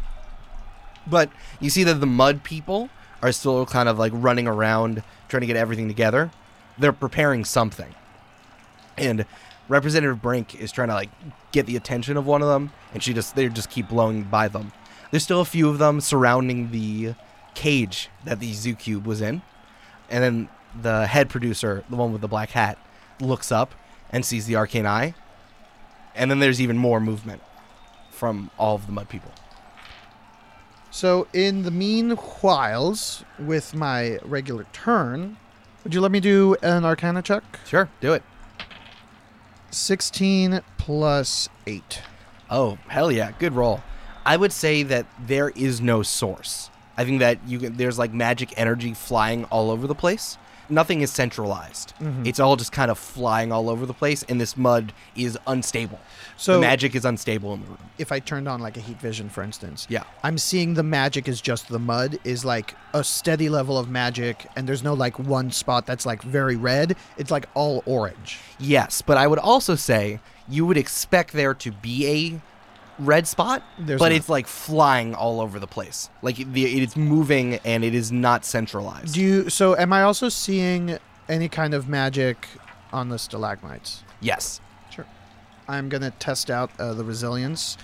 But 1.08 1.32
you 1.60 1.70
see 1.70 1.84
that 1.84 1.96
the 1.96 2.06
mud 2.06 2.44
people 2.44 2.90
are 3.22 3.32
still 3.32 3.66
kind 3.66 3.88
of 3.88 3.98
like 3.98 4.12
running 4.16 4.48
around 4.48 5.04
trying 5.30 5.42
to 5.42 5.48
get 5.48 5.56
everything 5.56 5.88
together. 5.88 6.32
They're 6.78 6.94
preparing 6.94 7.46
something. 7.46 7.94
And 8.98 9.26
Representative 9.68 10.22
Brink 10.22 10.60
is 10.60 10.72
trying 10.72 10.90
to 10.90 10.96
like 10.96 11.10
get 11.52 11.66
the 11.66 11.76
attention 11.76 12.18
of 12.18 12.26
one 12.26 12.42
of 12.42 12.48
them 12.48 12.72
and 12.94 13.02
she 13.02 13.14
just 13.14 13.36
they 13.36 13.48
just 13.48 13.70
keep 13.70 13.90
blowing 13.90 14.24
by 14.24 14.48
them. 14.48 14.72
There's 15.12 15.24
still 15.24 15.42
a 15.42 15.46
few 15.46 15.70
of 15.70 15.78
them 15.78 16.02
surrounding 16.02 16.72
the 16.72 17.16
cage 17.54 18.10
that 18.24 18.40
the 18.40 18.54
zoo 18.54 18.76
cube 18.76 19.06
was 19.06 19.22
in. 19.22 19.42
And 20.10 20.24
then 20.24 20.50
the 20.80 21.08
head 21.08 21.30
producer, 21.30 21.84
the 21.90 21.96
one 21.96 22.12
with 22.12 22.22
the 22.22 22.28
black 22.28 22.52
hat, 22.52 22.78
looks 23.20 23.52
up 23.52 23.74
and 24.10 24.26
sees 24.26 24.46
the 24.46 24.56
arcane 24.56 24.86
eye. 24.86 25.14
And 26.16 26.30
then 26.30 26.40
there's 26.40 26.62
even 26.62 26.78
more 26.78 27.00
movement 27.00 27.42
from 28.10 28.52
all 28.58 28.76
of 28.76 28.86
the 28.86 28.92
mud 28.92 29.10
people. 29.10 29.32
So, 30.92 31.28
in 31.32 31.64
the 31.64 31.72
meanwhiles, 31.72 33.24
with 33.40 33.74
my 33.74 34.20
regular 34.24 34.66
turn, 34.74 35.38
would 35.84 35.94
you 35.94 36.02
let 36.02 36.12
me 36.12 36.20
do 36.20 36.56
an 36.62 36.84
Arcana 36.84 37.22
check? 37.22 37.44
Sure, 37.66 37.90
do 38.02 38.14
it. 38.14 38.24
16 39.72 40.62
plus 40.78 41.48
8. 41.66 42.02
Oh, 42.50 42.78
hell 42.90 43.12
yeah, 43.12 43.32
good 43.40 43.54
roll. 43.54 43.82
I 44.26 44.36
would 44.36 44.52
say 44.52 44.84
that 44.84 45.06
there 45.26 45.50
is 45.50 45.80
no 45.80 46.04
source. 46.04 46.70
I 46.98 47.06
think 47.06 47.20
that 47.20 47.40
you 47.48 47.58
can, 47.58 47.78
there's 47.78 47.98
like 47.98 48.14
magic 48.14 48.54
energy 48.58 48.94
flying 48.94 49.46
all 49.46 49.72
over 49.72 49.88
the 49.88 49.96
place. 49.96 50.38
Nothing 50.72 51.02
is 51.02 51.12
centralized. 51.12 51.94
Mhm. 52.00 52.26
It's 52.26 52.40
all 52.40 52.56
just 52.56 52.72
kind 52.72 52.90
of 52.90 52.98
flying 52.98 53.52
all 53.52 53.70
over 53.70 53.86
the 53.86 53.94
place, 53.94 54.24
and 54.30 54.40
this 54.40 54.56
mud 54.56 54.94
is 55.16 55.38
unstable. 55.46 56.00
So, 56.38 56.54
the 56.56 56.62
magic 56.62 56.96
is 56.96 57.06
unstable 57.06 57.54
in 57.54 57.62
the 57.62 57.68
room. 57.68 57.78
if 57.98 58.12
I 58.12 58.20
turned 58.20 58.48
on 58.48 58.62
like 58.62 58.78
a 58.78 58.80
heat 58.80 59.00
vision, 59.00 59.30
for 59.30 59.44
instance, 59.44 59.86
Yeah. 59.90 60.04
I'm 60.24 60.38
seeing 60.40 60.74
the 60.74 60.82
magic 60.82 61.28
is 61.28 61.40
just 61.42 61.68
the 61.68 61.78
mud 61.78 62.18
is 62.24 62.44
like 62.46 62.74
a 62.94 63.04
steady 63.04 63.48
level 63.50 63.78
of 63.78 63.90
magic, 63.90 64.48
and 64.56 64.68
there's 64.68 64.82
no 64.82 64.94
like 64.94 65.20
one 65.20 65.52
spot 65.52 65.86
that's 65.86 66.06
like 66.06 66.24
very 66.24 66.56
red. 66.56 66.96
It's 67.18 67.30
like 67.30 67.48
all 67.54 67.84
orange. 67.86 68.40
Yes, 68.58 69.02
but 69.04 69.18
I 69.18 69.28
would 69.28 69.40
also 69.40 69.76
say 69.76 70.20
you 70.50 70.66
would 70.66 70.78
expect 70.78 71.34
there 71.34 71.54
to 71.54 71.72
be 71.72 72.08
a 72.08 72.42
red 73.00 73.28
spot, 73.28 73.64
There's 73.80 74.00
but 74.00 74.10
not. 74.10 74.16
it's 74.16 74.30
like 74.30 74.48
flying 74.48 75.14
all 75.16 75.42
over 75.42 75.60
the 75.60 75.68
place. 75.68 76.10
Like 76.22 76.36
the, 76.38 76.66
it's 76.82 76.96
moving 76.96 77.56
and 77.66 77.84
it 77.84 77.94
is 77.96 78.12
not 78.12 78.46
centralized. 78.46 79.14
Do 79.14 79.22
you? 79.22 79.50
So, 79.50 79.76
am 79.78 79.92
I 79.94 80.04
also 80.04 80.30
seeing 80.30 80.98
any 81.30 81.50
kind 81.50 81.74
of 81.74 81.88
magic 81.88 82.48
on 82.94 83.10
the 83.10 83.18
stalagmites? 83.18 84.04
yes. 84.20 84.60
Sure. 84.90 85.06
I'm 85.68 85.88
gonna 85.90 86.12
test 86.12 86.50
out 86.52 86.70
uh, 86.80 86.94
the 86.94 87.04
resilience 87.04 87.78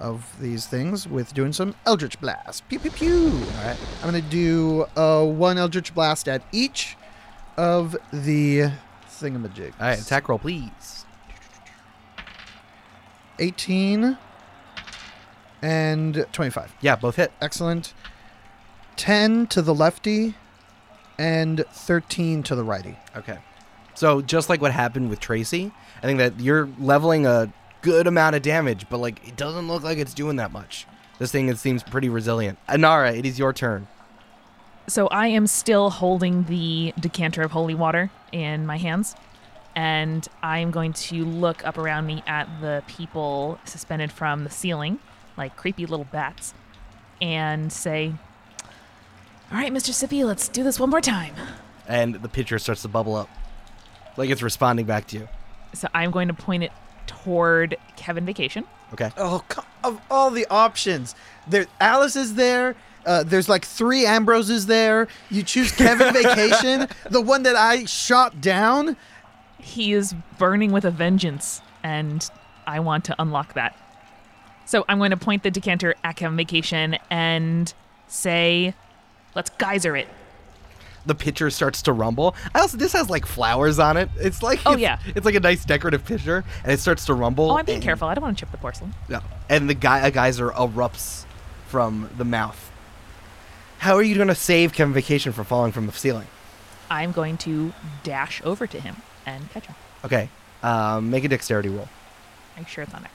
of 0.00 0.34
these 0.40 0.66
things 0.66 1.06
with 1.06 1.32
doing 1.34 1.52
some 1.52 1.74
Eldritch 1.86 2.20
Blast. 2.20 2.68
Pew 2.68 2.78
pew 2.78 2.90
pew. 2.90 3.26
All 3.26 3.64
right. 3.66 3.76
I'm 4.02 4.06
gonna 4.06 4.20
do 4.22 4.86
uh, 4.96 5.24
one 5.24 5.56
Eldritch 5.58 5.94
Blast 5.94 6.26
at 6.28 6.42
each 6.52 6.96
of 7.56 7.96
the 8.12 8.70
thingamajigs. 9.08 9.74
All 9.80 9.86
right, 9.86 10.00
attack 10.00 10.28
roll, 10.28 10.38
please. 10.38 11.04
18 13.38 14.16
and 15.64 16.26
25. 16.32 16.74
Yeah, 16.82 16.94
both 16.94 17.16
hit. 17.16 17.32
Excellent. 17.40 17.94
10 18.96 19.46
to 19.48 19.62
the 19.62 19.74
lefty 19.74 20.34
and 21.18 21.64
13 21.72 22.42
to 22.42 22.54
the 22.54 22.62
righty. 22.62 22.98
Okay. 23.16 23.38
So 23.94 24.20
just 24.20 24.50
like 24.50 24.60
what 24.60 24.72
happened 24.72 25.08
with 25.08 25.20
Tracy, 25.20 25.72
I 26.02 26.06
think 26.06 26.18
that 26.18 26.38
you're 26.38 26.68
leveling 26.78 27.26
a 27.26 27.50
good 27.80 28.06
amount 28.06 28.36
of 28.36 28.42
damage, 28.42 28.86
but 28.90 28.98
like 28.98 29.26
it 29.26 29.36
doesn't 29.36 29.66
look 29.66 29.82
like 29.82 29.96
it's 29.96 30.12
doing 30.12 30.36
that 30.36 30.52
much. 30.52 30.86
This 31.18 31.32
thing 31.32 31.48
it 31.48 31.58
seems 31.58 31.82
pretty 31.82 32.10
resilient. 32.10 32.58
Inara, 32.68 33.16
it 33.16 33.24
is 33.24 33.38
your 33.38 33.54
turn. 33.54 33.86
So 34.86 35.06
I 35.06 35.28
am 35.28 35.46
still 35.46 35.88
holding 35.88 36.44
the 36.44 36.92
decanter 37.00 37.40
of 37.40 37.52
holy 37.52 37.74
water 37.74 38.10
in 38.32 38.66
my 38.66 38.76
hands. 38.76 39.16
And 39.74 40.28
I'm 40.42 40.70
going 40.70 40.92
to 40.92 41.24
look 41.24 41.66
up 41.66 41.78
around 41.78 42.06
me 42.06 42.22
at 42.26 42.48
the 42.60 42.82
people 42.86 43.58
suspended 43.64 44.12
from 44.12 44.44
the 44.44 44.50
ceiling, 44.50 44.98
like 45.36 45.56
creepy 45.56 45.86
little 45.86 46.06
bats, 46.06 46.54
and 47.20 47.72
say, 47.72 48.12
All 49.50 49.58
right, 49.58 49.72
Mr. 49.72 49.90
Sippy, 49.90 50.24
let's 50.24 50.48
do 50.48 50.62
this 50.62 50.78
one 50.78 50.90
more 50.90 51.00
time. 51.00 51.34
And 51.86 52.14
the 52.14 52.28
picture 52.28 52.58
starts 52.58 52.82
to 52.82 52.88
bubble 52.88 53.14
up, 53.14 53.28
like 54.16 54.30
it's 54.30 54.42
responding 54.42 54.86
back 54.86 55.06
to 55.08 55.18
you. 55.18 55.28
So 55.74 55.88
I'm 55.92 56.10
going 56.10 56.28
to 56.28 56.34
point 56.34 56.62
it 56.62 56.72
toward 57.06 57.76
Kevin 57.96 58.24
Vacation. 58.24 58.64
Okay. 58.92 59.10
Oh, 59.16 59.44
of 59.82 60.00
all 60.10 60.30
the 60.30 60.46
options, 60.50 61.14
there 61.48 61.66
Alice 61.80 62.16
is 62.16 62.34
there. 62.34 62.76
Uh, 63.04 63.22
there's 63.22 63.48
like 63.48 63.64
three 63.64 64.06
Ambroses 64.06 64.66
there. 64.66 65.08
You 65.30 65.42
choose 65.42 65.72
Kevin 65.72 66.12
Vacation, 66.22 66.88
the 67.10 67.20
one 67.20 67.42
that 67.42 67.56
I 67.56 67.84
shot 67.84 68.40
down. 68.40 68.96
He 69.58 69.92
is 69.92 70.14
burning 70.38 70.72
with 70.72 70.84
a 70.84 70.90
vengeance, 70.90 71.60
and 71.82 72.28
I 72.66 72.80
want 72.80 73.04
to 73.06 73.16
unlock 73.18 73.54
that. 73.54 73.76
So 74.66 74.84
I'm 74.88 74.98
going 74.98 75.10
to 75.10 75.16
point 75.16 75.42
the 75.42 75.50
decanter 75.50 75.94
at 76.02 76.16
Kevin 76.16 76.36
Vacation 76.36 76.96
and 77.10 77.72
say, 78.08 78.74
let's 79.34 79.50
geyser 79.58 79.96
it. 79.96 80.08
The 81.06 81.14
pitcher 81.14 81.50
starts 81.50 81.82
to 81.82 81.92
rumble. 81.92 82.34
I 82.54 82.60
also 82.60 82.78
this 82.78 82.94
has 82.94 83.10
like 83.10 83.26
flowers 83.26 83.78
on 83.78 83.98
it. 83.98 84.08
It's 84.16 84.42
like 84.42 84.60
Oh, 84.64 84.72
it's, 84.72 84.80
yeah. 84.80 84.98
it's 85.14 85.26
like 85.26 85.34
a 85.34 85.40
nice 85.40 85.62
decorative 85.66 86.02
pitcher, 86.06 86.44
and 86.62 86.72
it 86.72 86.80
starts 86.80 87.04
to 87.06 87.14
rumble. 87.14 87.50
Oh, 87.50 87.58
I'm 87.58 87.66
being 87.66 87.76
and- 87.76 87.84
careful. 87.84 88.08
I 88.08 88.14
don't 88.14 88.24
want 88.24 88.38
to 88.38 88.40
chip 88.40 88.50
the 88.50 88.56
porcelain. 88.56 88.94
Yeah. 89.08 89.20
And 89.50 89.68
the 89.68 89.74
guy 89.74 90.06
a 90.06 90.10
geyser 90.10 90.48
erupts 90.50 91.26
from 91.66 92.08
the 92.16 92.24
mouth. 92.24 92.70
How 93.78 93.96
are 93.96 94.02
you 94.02 94.14
going 94.14 94.28
to 94.28 94.34
save 94.34 94.72
Kevin 94.72 94.94
Vacation 94.94 95.32
from 95.32 95.44
falling 95.44 95.72
from 95.72 95.84
the 95.84 95.92
ceiling? 95.92 96.26
I'm 96.90 97.12
going 97.12 97.36
to 97.38 97.74
dash 98.02 98.40
over 98.42 98.66
to 98.66 98.80
him 98.80 98.96
and 99.26 99.50
catch 99.50 99.66
him. 99.66 99.74
Okay. 100.06 100.30
Um, 100.62 101.10
make 101.10 101.24
a 101.24 101.28
dexterity 101.28 101.68
roll. 101.68 101.88
Are 102.56 102.60
you 102.60 102.66
sure 102.66 102.84
it's 102.84 102.94
on 102.94 103.04
acrobatics? 103.04 103.13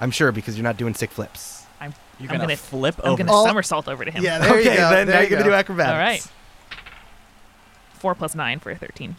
I'm 0.00 0.10
sure 0.10 0.32
because 0.32 0.56
you're 0.56 0.64
not 0.64 0.76
doing 0.76 0.94
sick 0.94 1.10
flips. 1.10 1.64
I'm, 1.80 1.94
You're 2.18 2.30
I'm 2.30 2.36
gonna 2.38 2.44
gonna 2.48 2.56
flip 2.56 2.96
I'm 3.04 3.10
over. 3.12 3.24
gonna 3.24 3.32
Oh. 3.38 3.46
somersault 3.46 3.88
over 3.88 4.04
to 4.04 4.10
him. 4.10 4.22
Yeah, 4.24 4.38
there 4.38 4.50
okay, 4.58 4.70
you 4.72 4.76
go. 4.76 4.90
then 4.90 5.06
there 5.06 5.16
now 5.16 5.20
you 5.22 5.28
you're 5.28 5.38
gonna 5.38 5.50
do 5.50 5.54
acrobatics. 5.54 5.92
All 5.92 5.98
right. 5.98 6.26
Four 7.94 8.14
plus 8.14 8.34
nine 8.34 8.58
for 8.60 8.70
a 8.70 8.76
thirteen. 8.76 9.16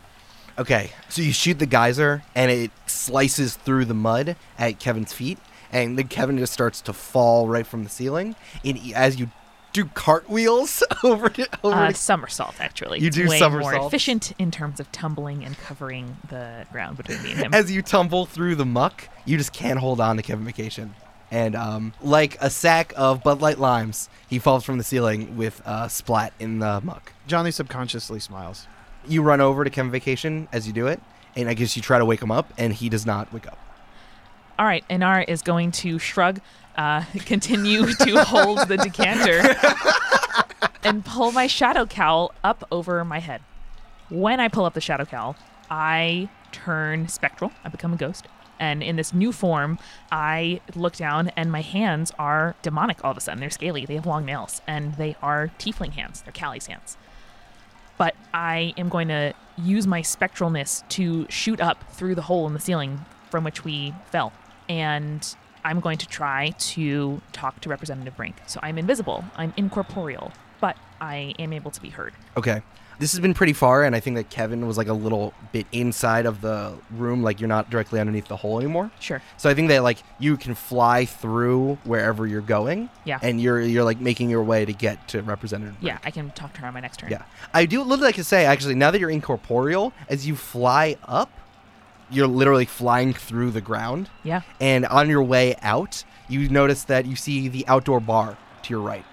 Okay, 0.57 0.91
so 1.09 1.21
you 1.21 1.31
shoot 1.31 1.59
the 1.59 1.65
geyser 1.65 2.23
and 2.35 2.51
it 2.51 2.71
slices 2.85 3.55
through 3.55 3.85
the 3.85 3.93
mud 3.93 4.35
at 4.59 4.79
Kevin's 4.79 5.13
feet, 5.13 5.37
and 5.71 5.97
then 5.97 6.07
Kevin 6.07 6.37
just 6.37 6.51
starts 6.53 6.81
to 6.81 6.93
fall 6.93 7.47
right 7.47 7.65
from 7.65 7.83
the 7.83 7.89
ceiling. 7.89 8.35
And 8.65 8.77
as 8.93 9.19
you 9.19 9.29
do 9.73 9.85
cartwheels 9.85 10.83
over 11.03 11.29
to 11.29 11.47
over 11.63 11.75
Uh, 11.75 11.87
to 11.89 11.93
somersault, 11.95 12.55
actually. 12.59 12.99
You 12.99 13.07
It's 13.07 13.15
do 13.17 13.23
way 13.23 13.39
more 13.39 13.49
somersaults? 13.61 13.87
efficient 13.87 14.33
in 14.39 14.51
terms 14.51 14.79
of 14.79 14.91
tumbling 14.91 15.43
and 15.45 15.57
covering 15.57 16.17
the 16.29 16.65
ground 16.71 16.97
between 16.97 17.21
me 17.23 17.31
and 17.31 17.39
him. 17.39 17.53
as 17.53 17.71
you 17.71 17.81
tumble 17.81 18.25
through 18.25 18.55
the 18.55 18.65
muck, 18.65 19.07
you 19.25 19.37
just 19.37 19.53
can't 19.53 19.79
hold 19.79 20.01
on 20.01 20.17
to 20.17 20.21
Kevin 20.23 20.45
Vacation. 20.45 20.93
And 21.33 21.55
um, 21.55 21.93
like 22.01 22.37
a 22.41 22.49
sack 22.49 22.91
of 22.97 23.23
Bud 23.23 23.39
Light 23.41 23.57
limes, 23.57 24.09
he 24.27 24.37
falls 24.37 24.65
from 24.65 24.77
the 24.77 24.83
ceiling 24.83 25.37
with 25.37 25.61
a 25.65 25.89
splat 25.89 26.33
in 26.39 26.59
the 26.59 26.81
muck. 26.81 27.13
Johnny 27.25 27.51
subconsciously 27.51 28.19
smiles. 28.19 28.67
You 29.07 29.21
run 29.21 29.39
over 29.39 29.63
to 29.63 29.69
Kevin 29.69 29.91
Vacation 29.91 30.49
as 30.51 30.67
you 30.67 30.73
do 30.73 30.87
it, 30.87 30.99
and 31.37 31.47
I 31.47 31.53
guess 31.53 31.77
you 31.77 31.81
try 31.81 31.97
to 31.99 32.05
wake 32.05 32.21
him 32.21 32.31
up, 32.31 32.51
and 32.57 32.73
he 32.73 32.89
does 32.89 33.05
not 33.05 33.31
wake 33.31 33.47
up. 33.47 33.57
All 34.61 34.67
right, 34.67 34.87
Inara 34.91 35.27
is 35.27 35.41
going 35.41 35.71
to 35.71 35.97
shrug, 35.97 36.39
uh, 36.75 37.03
continue 37.25 37.95
to 37.95 38.23
hold 38.23 38.67
the 38.67 38.77
decanter, 38.77 39.41
and 40.83 41.03
pull 41.03 41.31
my 41.31 41.47
shadow 41.47 41.87
cowl 41.87 42.31
up 42.43 42.63
over 42.71 43.03
my 43.03 43.17
head. 43.17 43.41
When 44.11 44.39
I 44.39 44.49
pull 44.49 44.65
up 44.65 44.75
the 44.75 44.79
shadow 44.79 45.05
cowl, 45.05 45.35
I 45.71 46.29
turn 46.51 47.07
spectral. 47.07 47.51
I 47.65 47.69
become 47.69 47.91
a 47.91 47.95
ghost. 47.97 48.27
And 48.59 48.83
in 48.83 48.97
this 48.97 49.15
new 49.15 49.31
form, 49.31 49.79
I 50.11 50.61
look 50.75 50.95
down, 50.95 51.29
and 51.29 51.51
my 51.51 51.61
hands 51.61 52.11
are 52.19 52.55
demonic 52.61 53.03
all 53.03 53.09
of 53.09 53.17
a 53.17 53.19
sudden. 53.19 53.39
They're 53.39 53.49
scaly, 53.49 53.87
they 53.87 53.95
have 53.95 54.05
long 54.05 54.25
nails, 54.25 54.61
and 54.67 54.93
they 54.93 55.15
are 55.23 55.49
tiefling 55.57 55.93
hands. 55.93 56.21
They're 56.21 56.33
Callie's 56.33 56.67
hands. 56.67 56.97
But 57.97 58.15
I 58.31 58.75
am 58.77 58.89
going 58.89 59.07
to 59.07 59.33
use 59.57 59.87
my 59.87 60.03
spectralness 60.03 60.87
to 60.89 61.25
shoot 61.29 61.59
up 61.59 61.91
through 61.93 62.13
the 62.13 62.21
hole 62.21 62.45
in 62.45 62.53
the 62.53 62.59
ceiling 62.59 63.05
from 63.31 63.43
which 63.43 63.63
we 63.65 63.95
fell. 64.11 64.33
And 64.71 65.35
I'm 65.65 65.81
going 65.81 65.97
to 65.97 66.07
try 66.07 66.51
to 66.57 67.21
talk 67.33 67.59
to 67.59 67.69
Representative 67.69 68.15
Brink. 68.15 68.37
So 68.47 68.57
I'm 68.63 68.77
invisible, 68.77 69.25
I'm 69.35 69.53
incorporeal, 69.57 70.31
but 70.61 70.77
I 71.01 71.33
am 71.39 71.51
able 71.51 71.71
to 71.71 71.81
be 71.81 71.89
heard. 71.89 72.13
Okay. 72.37 72.61
This 72.97 73.11
has 73.13 73.19
been 73.19 73.33
pretty 73.33 73.53
far, 73.53 73.83
and 73.83 73.95
I 73.95 73.99
think 73.99 74.15
that 74.15 74.29
Kevin 74.29 74.67
was 74.67 74.77
like 74.77 74.87
a 74.87 74.93
little 74.93 75.33
bit 75.51 75.65
inside 75.71 76.25
of 76.27 76.39
the 76.39 76.75
room, 76.91 77.23
like 77.23 77.41
you're 77.41 77.49
not 77.49 77.69
directly 77.69 77.99
underneath 77.99 78.27
the 78.27 78.35
hole 78.37 78.59
anymore. 78.59 78.91
Sure. 78.99 79.21
So 79.37 79.49
I 79.49 79.55
think 79.55 79.69
that 79.69 79.81
like 79.81 79.97
you 80.19 80.37
can 80.37 80.53
fly 80.53 81.05
through 81.05 81.79
wherever 81.83 82.27
you're 82.27 82.41
going. 82.41 82.91
Yeah. 83.03 83.17
And 83.21 83.41
you're 83.41 83.59
you're 83.59 83.83
like 83.83 83.99
making 83.99 84.29
your 84.29 84.43
way 84.43 84.65
to 84.65 84.71
get 84.71 85.07
to 85.09 85.23
Representative. 85.23 85.75
Yeah, 85.81 85.97
I 86.03 86.11
can 86.11 86.29
talk 86.31 86.53
to 86.53 86.61
her 86.61 86.67
on 86.67 86.75
my 86.75 86.79
next 86.79 86.97
turn. 86.97 87.09
Yeah. 87.09 87.23
I 87.53 87.65
do 87.65 87.83
would 87.83 87.99
like 87.99 88.15
to 88.15 88.23
say 88.23 88.45
actually 88.45 88.75
now 88.75 88.91
that 88.91 88.99
you're 88.99 89.09
incorporeal, 89.09 89.93
as 90.07 90.27
you 90.27 90.35
fly 90.35 90.95
up, 91.05 91.31
you're 92.11 92.27
literally 92.27 92.65
flying 92.65 93.13
through 93.13 93.51
the 93.51 93.61
ground. 93.61 94.09
Yeah. 94.23 94.41
And 94.59 94.85
on 94.85 95.09
your 95.09 95.23
way 95.23 95.55
out, 95.61 96.03
you 96.27 96.49
notice 96.49 96.83
that 96.85 97.05
you 97.05 97.15
see 97.15 97.47
the 97.47 97.67
outdoor 97.67 97.99
bar 97.99 98.37
to 98.63 98.69
your 98.69 98.81
right. 98.81 99.05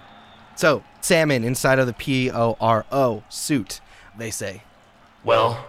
So, 0.56 0.82
Salmon 1.00 1.44
inside 1.44 1.78
of 1.78 1.86
the 1.86 1.92
P 1.92 2.30
O 2.30 2.56
R 2.60 2.84
O 2.90 3.22
suit, 3.28 3.80
they 4.16 4.30
say. 4.30 4.62
Well, 5.24 5.64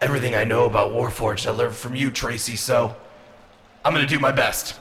everything 0.00 0.34
I 0.34 0.44
know 0.44 0.64
about 0.66 0.92
Warforged 0.92 1.46
I 1.46 1.50
learned 1.50 1.74
from 1.74 1.94
you, 1.94 2.10
Tracy, 2.10 2.56
so 2.56 2.94
I'm 3.84 3.94
gonna 3.94 4.06
do 4.06 4.18
my 4.18 4.32
best. 4.32 4.78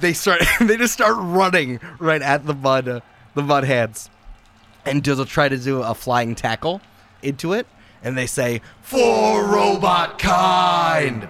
They 0.00 0.12
start 0.12 0.42
they 0.60 0.76
just 0.76 0.92
start 0.92 1.16
running 1.18 1.80
right 1.98 2.22
at 2.22 2.46
the 2.46 2.54
mud 2.54 2.88
uh, 2.88 3.00
the 3.34 3.42
mud 3.42 3.64
hands. 3.64 4.10
And 4.84 5.02
Dizzle 5.02 5.26
try 5.26 5.48
to 5.48 5.58
do 5.58 5.82
a 5.82 5.94
flying 5.94 6.34
tackle 6.34 6.80
into 7.22 7.52
it, 7.52 7.66
and 8.02 8.16
they 8.16 8.26
say, 8.26 8.60
For 8.82 9.44
robot 9.44 10.18
kind! 10.18 11.28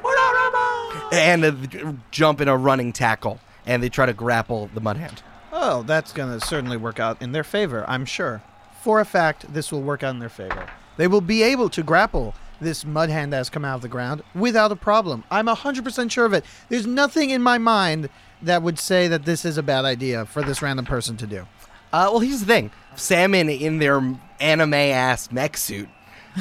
and 1.12 1.44
uh, 1.44 1.92
jump 2.10 2.40
in 2.40 2.48
a 2.48 2.56
running 2.56 2.92
tackle, 2.92 3.40
and 3.66 3.82
they 3.82 3.88
try 3.88 4.06
to 4.06 4.12
grapple 4.12 4.70
the 4.74 4.80
mud 4.80 4.96
hand. 4.96 5.22
Oh, 5.52 5.82
that's 5.82 6.12
going 6.12 6.38
to 6.38 6.44
certainly 6.44 6.76
work 6.76 7.00
out 7.00 7.20
in 7.20 7.32
their 7.32 7.44
favor, 7.44 7.84
I'm 7.88 8.04
sure. 8.04 8.42
For 8.82 9.00
a 9.00 9.04
fact, 9.04 9.52
this 9.52 9.72
will 9.72 9.82
work 9.82 10.02
out 10.02 10.10
in 10.14 10.20
their 10.20 10.28
favor. 10.28 10.68
They 10.96 11.06
will 11.06 11.20
be 11.20 11.42
able 11.42 11.68
to 11.70 11.82
grapple 11.82 12.34
this 12.60 12.84
mud 12.84 13.10
hand 13.10 13.32
that 13.32 13.38
has 13.38 13.50
come 13.50 13.64
out 13.64 13.76
of 13.76 13.82
the 13.82 13.88
ground 13.88 14.22
without 14.34 14.70
a 14.70 14.76
problem. 14.76 15.24
I'm 15.30 15.46
100% 15.46 16.10
sure 16.10 16.26
of 16.26 16.32
it. 16.32 16.44
There's 16.68 16.86
nothing 16.86 17.30
in 17.30 17.42
my 17.42 17.58
mind 17.58 18.08
that 18.42 18.62
would 18.62 18.78
say 18.78 19.08
that 19.08 19.24
this 19.24 19.44
is 19.44 19.58
a 19.58 19.62
bad 19.62 19.84
idea 19.84 20.24
for 20.26 20.42
this 20.42 20.62
random 20.62 20.84
person 20.84 21.16
to 21.18 21.26
do. 21.26 21.46
Uh, 21.92 22.08
well, 22.10 22.20
here's 22.20 22.40
the 22.40 22.46
thing: 22.46 22.70
Salmon 22.94 23.48
in 23.48 23.78
their 23.78 24.00
anime 24.38 24.74
ass 24.74 25.32
mech 25.32 25.56
suit 25.56 25.88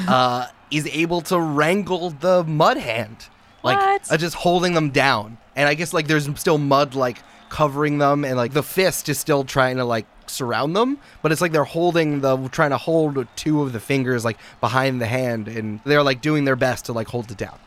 uh, 0.08 0.46
is 0.70 0.86
able 0.88 1.20
to 1.22 1.38
wrangle 1.40 2.10
the 2.10 2.44
mud 2.44 2.76
hand, 2.76 3.26
like 3.62 3.78
What? 3.78 4.12
uh, 4.12 4.16
just 4.16 4.36
holding 4.36 4.74
them 4.74 4.90
down. 4.90 5.38
And 5.56 5.68
I 5.68 5.74
guess 5.74 5.92
like 5.92 6.06
there's 6.06 6.28
still 6.38 6.58
mud 6.58 6.94
like 6.94 7.18
covering 7.48 7.98
them, 7.98 8.24
and 8.24 8.36
like 8.36 8.52
the 8.52 8.62
fist 8.62 9.08
is 9.08 9.18
still 9.18 9.44
trying 9.44 9.76
to 9.76 9.84
like 9.84 10.06
surround 10.26 10.76
them, 10.76 10.98
but 11.22 11.32
it's 11.32 11.40
like 11.40 11.50
they're 11.50 11.64
holding 11.64 12.20
the 12.20 12.36
trying 12.50 12.70
to 12.70 12.76
hold 12.78 13.26
two 13.34 13.62
of 13.62 13.72
the 13.72 13.80
fingers 13.80 14.24
like 14.24 14.38
behind 14.60 15.00
the 15.00 15.06
hand, 15.06 15.48
and 15.48 15.80
they're 15.84 16.02
like 16.04 16.20
doing 16.22 16.44
their 16.44 16.56
best 16.56 16.84
to 16.86 16.92
like 16.92 17.08
hold 17.08 17.30
it 17.30 17.36
down. 17.36 17.58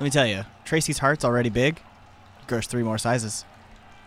Let 0.00 0.04
me 0.04 0.10
tell 0.10 0.26
you, 0.26 0.44
Tracy's 0.64 0.98
heart's 0.98 1.24
already 1.24 1.48
big. 1.50 1.80
Grows 2.48 2.66
three 2.66 2.82
more 2.82 2.98
sizes. 2.98 3.44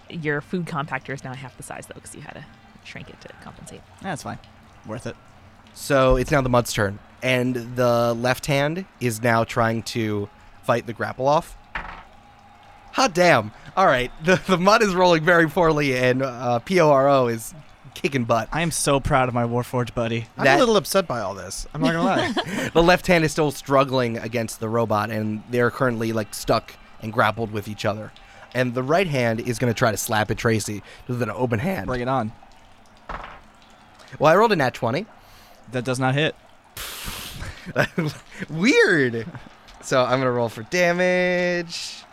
Your 0.10 0.42
food 0.42 0.66
compactor 0.66 1.14
is 1.14 1.24
now 1.24 1.34
half 1.34 1.56
the 1.56 1.64
size, 1.64 1.86
though, 1.88 1.94
because 1.96 2.14
you 2.16 2.22
had 2.22 2.34
to 2.34 2.46
shrink 2.84 3.10
it 3.10 3.20
to 3.22 3.30
compensate. 3.44 3.82
That's 4.02 4.24
fine. 4.24 4.40
Worth 4.86 5.08
it. 5.08 5.16
So 5.74 6.18
it's 6.18 6.32
now 6.32 6.42
the 6.42 6.50
mud's 6.50 6.74
turn, 6.74 7.00
and 7.24 7.76
the 7.76 8.14
left 8.14 8.46
hand 8.48 8.86
is 9.00 9.22
now 9.22 9.44
trying 9.44 9.84
to 9.84 10.30
fight 10.64 10.86
the 10.88 10.94
grapple 10.94 11.28
off. 11.28 11.56
Hot 12.94 13.14
damn! 13.14 13.52
All 13.78 13.86
right, 13.86 14.12
the 14.24 14.42
the 14.48 14.58
mud 14.58 14.82
is 14.84 14.94
rolling 14.94 15.24
very 15.24 15.48
poorly, 15.50 15.96
and 15.98 16.22
uh, 16.22 16.60
Poro 16.66 17.32
is 17.32 17.54
kicking 17.94 18.24
butt. 18.26 18.48
I 18.52 18.62
am 18.62 18.72
so 18.72 19.00
proud 19.00 19.28
of 19.28 19.34
my 19.34 19.44
Warforged 19.44 19.94
buddy. 19.94 20.28
I'm 20.38 20.46
That- 20.46 20.58
a 20.58 20.60
little 20.60 20.78
upset 20.78 21.08
by 21.08 21.20
all 21.22 21.34
this. 21.34 21.68
I'm 21.74 21.82
not 21.82 21.94
going 21.94 22.34
to 22.36 22.44
lie. 22.44 22.70
The 22.74 22.82
left 22.84 23.08
hand 23.08 23.24
is 23.26 23.32
still 23.32 23.52
struggling 23.52 24.18
against 24.18 24.60
the 24.60 24.70
robot, 24.70 25.10
and 25.10 25.44
they're 25.50 25.72
currently 25.72 26.12
like 26.14 26.34
stuck 26.34 26.74
and 27.02 27.12
grappled 27.12 27.52
with 27.52 27.68
each 27.68 27.84
other. 27.86 28.12
And 28.54 28.74
the 28.74 28.84
right 28.84 29.08
hand 29.08 29.40
is 29.40 29.58
going 29.60 29.74
to 29.74 29.78
try 29.78 29.92
to 29.92 29.98
slap 29.98 30.30
at 30.32 30.38
Tracy 30.38 30.84
with 31.08 31.22
an 31.22 31.30
open 31.32 31.60
hand. 31.60 31.88
Bring 31.88 32.02
it 32.02 32.08
on. 32.10 32.34
Well, 34.20 34.32
I 34.32 34.36
rolled 34.36 34.52
a 34.52 34.56
nat 34.58 34.74
twenty. 34.74 35.06
That 35.72 35.86
does 35.86 36.00
not 36.00 36.16
hit. 36.16 36.36
Weird. 38.50 39.28
So 39.82 40.04
I'm 40.04 40.20
gonna 40.20 40.32
roll 40.32 40.50
for 40.50 40.64
damage. 40.64 42.04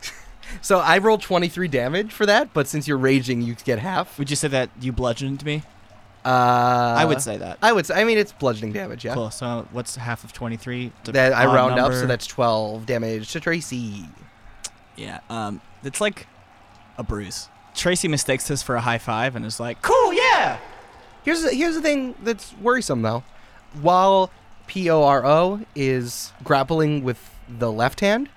so 0.62 0.78
I 0.78 0.98
rolled 0.98 1.22
23 1.22 1.68
damage 1.68 2.12
for 2.12 2.26
that, 2.26 2.52
but 2.52 2.66
since 2.66 2.88
you're 2.88 2.98
raging, 2.98 3.42
you 3.42 3.54
get 3.54 3.78
half. 3.78 4.18
Would 4.18 4.30
you 4.30 4.36
say 4.36 4.48
that 4.48 4.70
you 4.80 4.92
bludgeoned 4.92 5.44
me? 5.44 5.62
Uh, 6.24 6.28
I 6.98 7.04
would 7.04 7.20
say 7.20 7.36
that. 7.36 7.58
I 7.62 7.72
would 7.72 7.84
say. 7.86 7.94
I 8.00 8.04
mean, 8.04 8.16
it's 8.16 8.32
bludgeoning 8.32 8.72
damage. 8.72 9.04
Yeah. 9.04 9.14
Cool. 9.14 9.30
So 9.30 9.66
what's 9.72 9.96
half 9.96 10.22
of 10.22 10.32
23? 10.32 10.92
That 11.06 11.32
I 11.32 11.46
round 11.46 11.80
up, 11.80 11.92
so 11.92 12.06
that's 12.06 12.26
twelve 12.26 12.86
damage 12.86 13.32
to 13.32 13.40
Tracy. 13.40 14.04
Yeah. 14.96 15.20
Um, 15.28 15.60
it's 15.82 16.00
like 16.00 16.28
a 16.96 17.02
bruise. 17.02 17.48
Tracy 17.74 18.06
mistakes 18.06 18.46
this 18.46 18.62
for 18.62 18.76
a 18.76 18.80
high 18.80 18.98
five 18.98 19.34
and 19.34 19.44
is 19.44 19.58
like, 19.58 19.82
Cool, 19.82 20.12
yeah! 20.12 20.58
Here's 21.24 21.42
the, 21.42 21.50
here's 21.50 21.74
the 21.74 21.82
thing 21.82 22.14
that's 22.22 22.54
worrisome 22.60 23.02
though. 23.02 23.24
While 23.80 24.30
Poro 24.68 25.64
is 25.74 26.32
grappling 26.44 27.04
with 27.04 27.34
the 27.48 27.72
left 27.72 28.00
hand, 28.00 28.28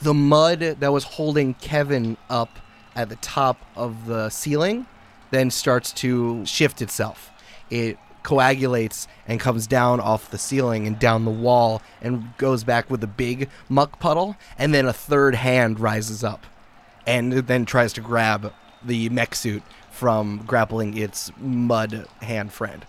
the 0.00 0.14
mud 0.14 0.60
that 0.60 0.92
was 0.92 1.04
holding 1.04 1.54
Kevin 1.54 2.16
up 2.30 2.58
at 2.94 3.08
the 3.08 3.16
top 3.16 3.60
of 3.76 4.06
the 4.06 4.30
ceiling 4.30 4.86
then 5.30 5.50
starts 5.50 5.92
to 5.92 6.44
shift 6.46 6.80
itself. 6.80 7.30
It 7.70 7.98
coagulates 8.22 9.08
and 9.26 9.40
comes 9.40 9.66
down 9.66 10.00
off 10.00 10.30
the 10.30 10.38
ceiling 10.38 10.86
and 10.86 10.98
down 10.98 11.24
the 11.24 11.30
wall 11.30 11.82
and 12.00 12.36
goes 12.36 12.64
back 12.64 12.90
with 12.90 13.02
a 13.02 13.08
big 13.08 13.48
muck 13.68 13.98
puddle 13.98 14.36
and 14.58 14.74
then 14.74 14.86
a 14.86 14.92
third 14.92 15.34
hand 15.34 15.80
rises 15.80 16.22
up 16.22 16.46
and 17.06 17.32
then 17.32 17.64
tries 17.64 17.92
to 17.94 18.00
grab 18.00 18.52
the 18.84 19.08
mech 19.08 19.34
suit 19.34 19.62
from 19.90 20.44
grappling 20.46 20.96
its 20.96 21.32
mud 21.38 22.06
hand 22.20 22.52
friend. 22.52 22.84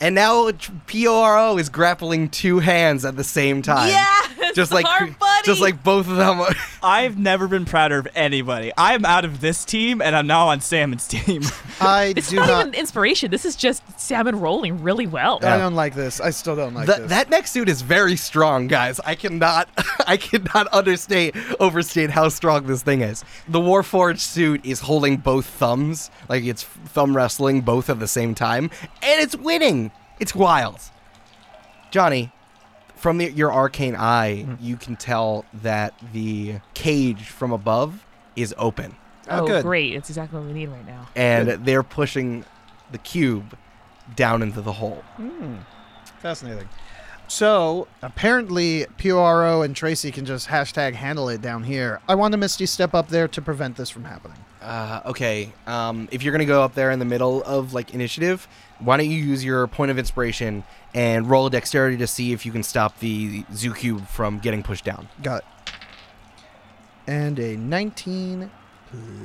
And 0.00 0.14
now 0.14 0.50
Poro 0.50 1.58
is 1.58 1.68
grappling 1.68 2.28
two 2.28 2.58
hands 2.58 3.04
at 3.04 3.16
the 3.16 3.24
same 3.24 3.62
time. 3.62 3.88
Yeah, 3.88 4.25
just 4.56 4.72
like 4.72 4.86
our 4.86 5.06
buddy. 5.06 5.42
just 5.44 5.60
like 5.60 5.82
both 5.84 6.08
of 6.08 6.16
them. 6.16 6.42
I've 6.82 7.16
never 7.18 7.46
been 7.46 7.64
prouder 7.64 7.98
of 7.98 8.08
anybody. 8.14 8.72
I'm 8.76 9.04
out 9.04 9.24
of 9.24 9.40
this 9.40 9.64
team 9.64 10.00
and 10.02 10.16
I'm 10.16 10.26
now 10.26 10.48
on 10.48 10.60
Salmon's 10.60 11.06
team. 11.06 11.42
I 11.80 12.14
It's 12.16 12.30
do 12.30 12.36
not, 12.36 12.46
not. 12.48 12.60
even 12.68 12.74
inspiration. 12.74 13.30
This 13.30 13.44
is 13.44 13.54
just 13.54 13.82
salmon 14.00 14.40
rolling 14.40 14.82
really 14.82 15.06
well. 15.06 15.38
I 15.42 15.58
don't 15.58 15.74
like 15.74 15.94
this. 15.94 16.20
I 16.20 16.30
still 16.30 16.56
don't 16.56 16.74
like 16.74 16.86
Th- 16.86 16.98
this. 16.98 17.10
that 17.10 17.28
mech 17.30 17.46
suit 17.46 17.68
is 17.68 17.82
very 17.82 18.16
strong, 18.16 18.66
guys. 18.66 18.98
I 19.00 19.14
cannot, 19.14 19.68
I 20.06 20.16
cannot 20.16 20.72
understate, 20.72 21.36
overstate 21.60 22.10
how 22.10 22.28
strong 22.30 22.66
this 22.66 22.82
thing 22.82 23.02
is. 23.02 23.24
The 23.48 23.60
Warforged 23.60 24.20
suit 24.20 24.64
is 24.64 24.80
holding 24.80 25.18
both 25.18 25.46
thumbs, 25.46 26.10
like 26.28 26.44
it's 26.44 26.62
thumb 26.64 27.14
wrestling 27.14 27.60
both 27.60 27.90
at 27.90 28.00
the 28.00 28.08
same 28.08 28.34
time, 28.34 28.70
and 29.02 29.20
it's 29.20 29.36
winning. 29.36 29.90
It's 30.18 30.34
wild. 30.34 30.80
Johnny, 31.90 32.32
from 33.06 33.18
the, 33.18 33.30
your 33.30 33.52
arcane 33.52 33.94
eye, 33.94 34.44
you 34.60 34.76
can 34.76 34.96
tell 34.96 35.44
that 35.62 35.94
the 36.12 36.56
cage 36.74 37.22
from 37.28 37.52
above 37.52 38.04
is 38.34 38.52
open, 38.58 38.96
Oh, 39.28 39.44
oh, 39.44 39.46
good. 39.46 39.62
great. 39.62 39.94
It's 39.94 40.10
exactly 40.10 40.40
what 40.40 40.48
we 40.48 40.52
need 40.52 40.70
right 40.70 40.84
now. 40.84 41.06
and 41.14 41.64
they're 41.64 41.84
pushing 41.84 42.44
the 42.90 42.98
cube 42.98 43.56
down 44.16 44.42
into 44.42 44.60
the 44.60 44.72
hole. 44.72 45.04
Hmm. 45.18 45.58
Fascinating. 46.20 46.68
So 47.28 47.86
apparently, 48.02 48.86
Poro 48.98 49.64
and 49.64 49.76
Tracy 49.76 50.10
can 50.10 50.24
just 50.24 50.48
hashtag 50.48 50.94
handle 50.94 51.28
it 51.28 51.40
down 51.40 51.62
here. 51.62 52.00
I 52.08 52.16
want 52.16 52.34
a 52.34 52.36
Misty 52.36 52.66
step 52.66 52.92
up 52.92 53.06
there 53.08 53.28
to 53.28 53.40
prevent 53.40 53.76
this 53.76 53.88
from 53.88 54.02
happening. 54.02 54.38
Uh, 54.60 55.00
okay. 55.06 55.52
Um, 55.68 56.08
if 56.10 56.24
you're 56.24 56.32
gonna 56.32 56.44
go 56.44 56.60
up 56.60 56.74
there 56.74 56.90
in 56.90 56.98
the 56.98 57.04
middle 57.04 57.44
of 57.44 57.72
like 57.72 57.94
initiative, 57.94 58.48
why 58.78 58.96
don't 58.96 59.08
you 59.10 59.22
use 59.22 59.44
your 59.44 59.66
point 59.66 59.90
of 59.90 59.98
inspiration 59.98 60.64
and 60.94 61.28
roll 61.28 61.46
a 61.46 61.50
dexterity 61.50 61.96
to 61.98 62.06
see 62.06 62.32
if 62.32 62.44
you 62.46 62.52
can 62.52 62.62
stop 62.62 62.98
the 63.00 63.44
zoo 63.54 63.72
cube 63.74 64.06
from 64.08 64.38
getting 64.38 64.62
pushed 64.62 64.84
down? 64.84 65.08
Got 65.22 65.38
it. 65.38 65.44
And 67.06 67.38
a 67.38 67.56
19 67.56 68.50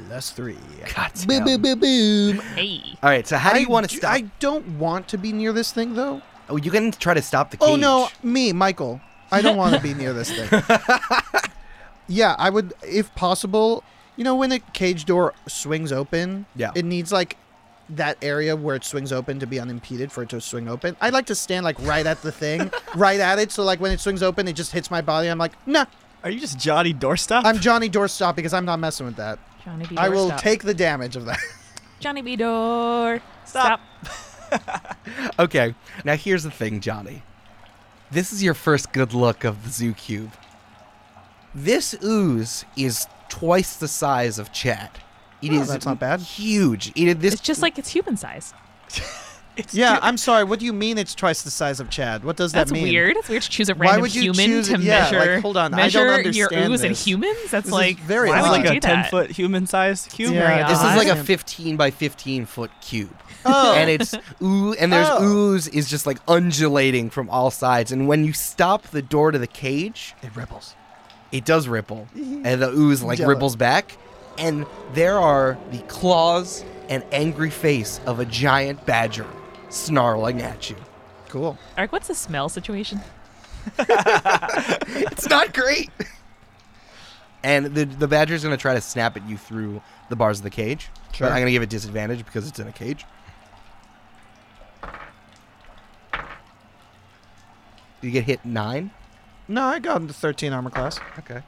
plus 0.08 0.30
3. 0.32 0.56
God 0.96 1.12
Boom, 1.28 1.44
boom, 1.46 1.62
boom, 1.62 1.80
boom. 1.80 2.38
Hey. 2.56 2.82
All 3.02 3.10
right. 3.10 3.28
So 3.28 3.38
how 3.38 3.54
do 3.54 3.60
you 3.60 3.68
I 3.68 3.72
want 3.72 3.88
to 3.90 3.96
do- 3.96 3.98
stop? 4.00 4.14
I 4.14 4.22
don't 4.40 4.78
want 4.80 5.08
to 5.10 5.18
be 5.18 5.32
near 5.34 5.52
this 5.54 5.72
thing, 5.72 5.96
though. 5.96 6.22
oh, 6.50 6.58
you 6.58 6.70
can 6.72 6.92
try 6.92 7.14
to 7.14 7.22
stop 7.22 7.52
the 7.52 7.58
cage. 7.58 7.68
Oh, 7.68 7.76
no, 7.76 8.10
me, 8.24 8.54
Michael. 8.54 9.02
I 9.32 9.42
don't 9.42 9.56
want 9.58 9.74
to 9.76 9.82
be 9.82 9.94
near 9.94 10.14
this 10.14 10.30
thing. 10.32 10.62
yeah, 12.08 12.36
I 12.38 12.50
would, 12.50 12.74
if 12.86 13.14
possible, 13.16 13.84
you 14.18 14.24
know, 14.24 14.36
when 14.36 14.50
the 14.50 14.60
cage 14.60 15.06
door 15.06 15.34
swings 15.48 15.92
open, 15.92 16.46
Yeah. 16.56 16.72
it 16.76 16.84
needs 16.86 17.12
like 17.12 17.38
that 17.96 18.18
area 18.22 18.56
where 18.56 18.76
it 18.76 18.84
swings 18.84 19.12
open 19.12 19.40
to 19.40 19.48
be 19.48 19.60
unimpeded 19.60 20.12
for 20.12 20.24
it 20.24 20.30
to 20.30 20.42
swing 20.42 20.68
open. 20.68 20.96
I'd 21.02 21.14
like 21.14 21.26
to 21.28 21.36
stand 21.36 21.64
like 21.64 21.78
right 21.82 22.06
at 22.06 22.22
the 22.22 22.32
thing, 22.32 22.72
right 22.96 23.20
at 23.20 23.40
it, 23.40 23.52
so 23.52 23.64
like 23.64 23.80
when 23.80 23.92
it 23.92 24.00
swings 24.00 24.24
open, 24.24 24.48
it 24.48 24.54
just 24.54 24.72
hits 24.72 24.90
my 24.90 25.02
body. 25.02 25.28
I'm 25.28 25.38
like, 25.38 25.54
nah, 25.68 25.86
Are 26.24 26.30
you 26.30 26.40
just 26.40 26.58
Johnny 26.60 26.94
Doorstop? 26.94 27.42
I'm 27.46 27.60
Johnny 27.60 27.90
Doorstop 27.90 28.36
because 28.36 28.54
I'm 28.54 28.66
not 28.66 28.80
messing 28.80 29.06
with 29.06 29.16
that. 29.18 29.40
Johnny 29.66 29.86
B. 29.88 29.98
I 29.98 30.08
Door, 30.08 30.16
will 30.16 30.32
take 30.38 30.64
the 30.64 30.74
damage 30.74 31.16
of 31.16 31.26
that. 31.26 31.40
Johnny 32.00 32.22
B. 32.22 32.36
Door. 32.36 33.22
Stop. 33.46 33.80
Okay. 35.40 35.76
Now 36.04 36.16
here's 36.18 36.44
the 36.44 36.52
thing, 36.52 36.82
Johnny. 36.82 37.24
This 38.12 38.34
is 38.34 38.44
your 38.44 38.54
first 38.54 38.92
good 38.92 39.14
look 39.14 39.46
of 39.46 39.64
the 39.64 39.70
zoo 39.70 39.94
cube. 39.94 40.32
This 41.56 41.96
ooze 42.04 42.66
is 42.76 43.08
twice 43.30 43.78
the 43.78 43.88
size 43.88 44.38
of 44.40 44.52
Chad. 44.52 44.90
It 45.42 45.52
is 45.54 45.70
Oh, 45.70 45.72
that's 45.74 45.86
not 45.86 46.00
bad. 46.00 46.20
Huge. 46.22 46.92
It, 46.96 47.20
this 47.20 47.34
It's 47.34 47.42
just 47.42 47.62
like 47.62 47.78
it's 47.80 47.90
human 47.90 48.18
size. 48.18 48.54
It's 49.58 49.74
yeah, 49.76 49.96
ju- 49.96 50.00
I'm 50.04 50.16
sorry. 50.16 50.46
What 50.46 50.60
do 50.60 50.66
you 50.66 50.72
mean 50.72 50.98
it's 50.98 51.14
twice 51.14 51.42
the 51.42 51.52
size 51.52 51.82
of 51.82 51.90
Chad? 51.90 52.24
What 52.24 52.38
does 52.38 52.54
That's 52.54 52.70
that 52.72 52.74
mean? 52.74 52.86
That's 52.86 52.92
weird. 52.94 53.18
It's 53.18 53.28
weird 53.28 53.42
to 53.42 53.50
choose 53.50 53.68
a 53.68 53.76
Why 53.76 53.80
random 53.88 54.02
would 54.04 54.16
you 54.16 54.22
human 54.22 54.46
choose 54.46 54.70
to 54.70 54.76
it? 54.76 54.80
Yeah, 54.80 55.10
like, 55.12 55.42
hold 55.42 55.58
on, 55.58 55.74
I 55.74 55.90
don't 55.90 56.08
measure 56.08 56.32
your 56.32 56.46
understand 56.48 56.72
ooze 56.74 56.82
and 56.84 56.92
this. 56.92 57.06
humans. 57.06 57.38
That's 57.52 57.66
This 57.66 57.74
like 57.74 58.00
very 58.00 58.30
why 58.30 58.40
It's 58.40 58.48
would 58.48 58.60
odd. 58.60 58.64
like 58.64 58.64
you 58.72 58.78
a 58.78 58.80
do 58.80 58.80
10 58.80 59.04
foot 59.10 59.30
human 59.30 59.68
sized 59.68 60.10
cube. 60.10 60.34
Yeah, 60.34 60.48
very 60.48 60.64
this 60.70 60.80
This 60.82 60.90
is 60.92 60.96
like 60.96 61.08
a 61.10 61.22
15 61.22 61.76
by 61.76 61.92
15 61.92 62.46
foot 62.46 62.72
cube. 62.80 63.14
Oh. 63.46 63.74
And 63.76 63.90
it's 63.90 64.16
ooh, 64.42 64.72
and 64.74 64.92
there's 64.92 65.10
Oh. 65.12 65.22
ooze 65.22 65.68
is 65.68 65.90
just 65.90 66.06
like 66.08 66.20
undulating 66.30 67.10
from 67.10 67.30
all 67.30 67.52
sides. 67.52 67.92
And 67.92 68.08
when 68.08 68.24
you 68.24 68.32
stop 68.32 68.84
the 68.88 69.02
door 69.02 69.32
to 69.32 69.38
the 69.38 69.48
cage, 69.48 70.16
It 70.24 70.34
ripples. 70.34 70.76
it 71.34 71.44
does 71.44 71.68
ripple, 71.68 72.08
and 72.16 72.62
the 72.62 72.70
ooze 72.72 73.04
like 73.04 73.18
Jealous. 73.18 73.30
ripples 73.30 73.56
back. 73.58 73.98
And 74.38 74.66
there 74.94 75.20
are 75.20 75.58
the 75.72 75.80
claws 75.84 76.64
and 76.90 77.04
angry 77.12 77.50
face 77.50 78.00
of 78.06 78.20
a 78.20 78.26
giant 78.26 78.86
badger 78.86 79.28
snarling 79.70 80.42
at 80.42 80.70
you. 80.70 80.76
Cool. 81.30 81.58
Eric, 81.78 81.92
what's 81.92 82.08
the 82.08 82.16
smell 82.16 82.50
situation? 82.50 83.00
It's 83.78 85.30
not 85.30 85.54
great. 85.54 85.90
And 87.44 87.68
the 87.76 87.86
the 87.86 88.08
badger's 88.08 88.44
gonna 88.44 88.58
try 88.58 88.74
to 88.74 88.82
snap 88.82 89.16
at 89.18 89.28
you 89.28 89.38
through 89.38 89.82
the 90.10 90.16
bars 90.16 90.40
of 90.40 90.44
the 90.44 90.50
cage. 90.50 90.90
Sure. 91.12 91.28
But 91.28 91.34
I'm 91.34 91.40
gonna 91.42 91.52
give 91.52 91.62
it 91.62 91.66
a 91.66 91.70
disadvantage 91.70 92.26
because 92.26 92.48
it's 92.48 92.60
in 92.60 92.68
a 92.68 92.72
cage. 92.72 93.06
You 98.02 98.10
get 98.12 98.26
hit 98.26 98.44
nine. 98.44 98.92
No, 99.48 99.64
I 99.64 99.80
got 99.80 100.02
into 100.02 100.14
13 100.14 100.54
armor 100.54 100.70
class. 100.70 101.00
Okay. 101.20 101.42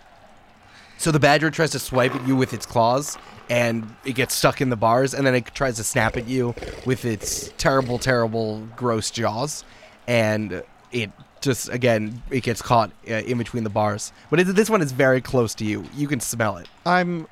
So 0.97 1.11
the 1.11 1.19
badger 1.19 1.51
tries 1.51 1.71
to 1.71 1.79
swipe 1.79 2.15
at 2.15 2.25
you 2.27 2.35
with 2.35 2.53
its 2.53 2.65
claws, 2.65 3.17
and 3.49 3.93
it 4.05 4.13
gets 4.13 4.33
stuck 4.33 4.61
in 4.61 4.69
the 4.69 4.75
bars, 4.75 5.13
and 5.13 5.27
then 5.27 5.35
it 5.35 5.53
tries 5.53 5.75
to 5.77 5.83
snap 5.83 6.15
at 6.17 6.27
you 6.27 6.55
with 6.85 7.03
its 7.05 7.51
terrible, 7.57 7.99
terrible, 7.99 8.65
gross 8.75 9.11
jaws, 9.11 9.65
and 10.07 10.63
it 10.91 11.11
just 11.41 11.67
again 11.69 12.23
it 12.29 12.41
gets 12.41 12.61
caught 12.61 12.91
uh, 13.09 13.15
in 13.15 13.37
between 13.37 13.63
the 13.63 13.69
bars. 13.69 14.13
But 14.29 14.39
it, 14.39 14.43
this 14.45 14.69
one 14.69 14.81
is 14.81 14.91
very 14.91 15.19
close 15.19 15.53
to 15.55 15.65
you. 15.65 15.83
You 15.93 16.07
can 16.07 16.19
smell 16.19 16.57
it. 16.57 16.67
I'm 16.85 17.27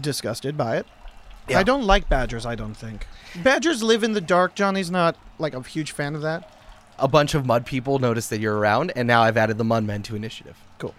disgusted 0.00 0.56
by 0.56 0.78
it. 0.78 0.86
Yeah. 1.48 1.58
I 1.58 1.64
don't 1.64 1.84
like 1.84 2.08
badgers, 2.08 2.46
I 2.46 2.54
don't 2.54 2.74
think. 2.74 3.06
Badgers 3.42 3.82
live 3.82 4.04
in 4.04 4.12
the 4.12 4.20
dark. 4.20 4.54
Johnny's 4.54 4.90
not 4.90 5.16
like 5.38 5.54
a 5.54 5.62
huge 5.62 5.90
fan 5.90 6.14
of 6.14 6.22
that. 6.22 6.48
A 6.98 7.08
bunch 7.08 7.34
of 7.34 7.44
mud 7.46 7.66
people 7.66 7.98
notice 7.98 8.28
that 8.28 8.38
you're 8.40 8.56
around, 8.56 8.92
and 8.94 9.08
now 9.08 9.22
I've 9.22 9.36
added 9.36 9.58
the 9.58 9.64
mudmen 9.64 10.04
to 10.04 10.14
initiative. 10.14 10.56
Cool. 10.78 10.94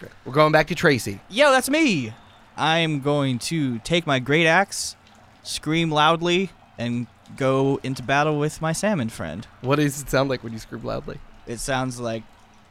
Great. 0.00 0.10
Great. 0.10 0.12
We're 0.24 0.32
going 0.32 0.52
back 0.52 0.66
to 0.68 0.74
Tracy. 0.74 1.20
Yo, 1.28 1.50
that's 1.52 1.70
me. 1.70 2.12
I'm 2.56 3.00
going 3.00 3.38
to 3.40 3.78
take 3.80 4.06
my 4.06 4.18
great 4.18 4.46
axe, 4.46 4.96
scream 5.42 5.90
loudly, 5.90 6.50
and 6.78 7.06
go 7.36 7.78
into 7.82 8.02
battle 8.02 8.38
with 8.38 8.60
my 8.60 8.72
salmon 8.72 9.08
friend. 9.08 9.46
What 9.60 9.76
does 9.76 10.02
it 10.02 10.10
sound 10.10 10.28
like 10.28 10.42
when 10.42 10.52
you 10.52 10.58
scream 10.58 10.82
loudly? 10.82 11.18
It 11.46 11.58
sounds 11.58 12.00
like, 12.00 12.22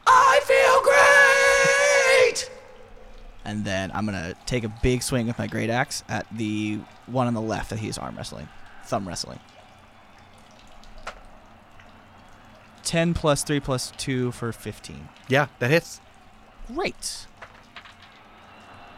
I 0.05 0.39
feel 0.43 0.81
great! 0.83 2.49
and 3.45 3.65
then 3.65 3.91
I'm 3.93 4.05
gonna 4.05 4.35
take 4.45 4.63
a 4.63 4.73
big 4.83 5.01
swing 5.01 5.27
with 5.27 5.39
my 5.39 5.47
great 5.47 5.69
axe 5.69 6.03
at 6.07 6.27
the 6.31 6.79
one 7.07 7.25
on 7.25 7.33
the 7.33 7.41
left 7.41 7.71
that 7.71 7.79
he's 7.79 7.97
arm 7.97 8.15
wrestling, 8.15 8.47
thumb 8.85 9.07
wrestling. 9.07 9.39
Ten 12.83 13.13
plus 13.13 13.43
three 13.43 13.59
plus 13.59 13.91
two 13.97 14.31
for 14.31 14.51
fifteen. 14.51 15.09
Yeah, 15.27 15.47
that 15.59 15.71
hits. 15.71 15.99
Great. 16.73 17.27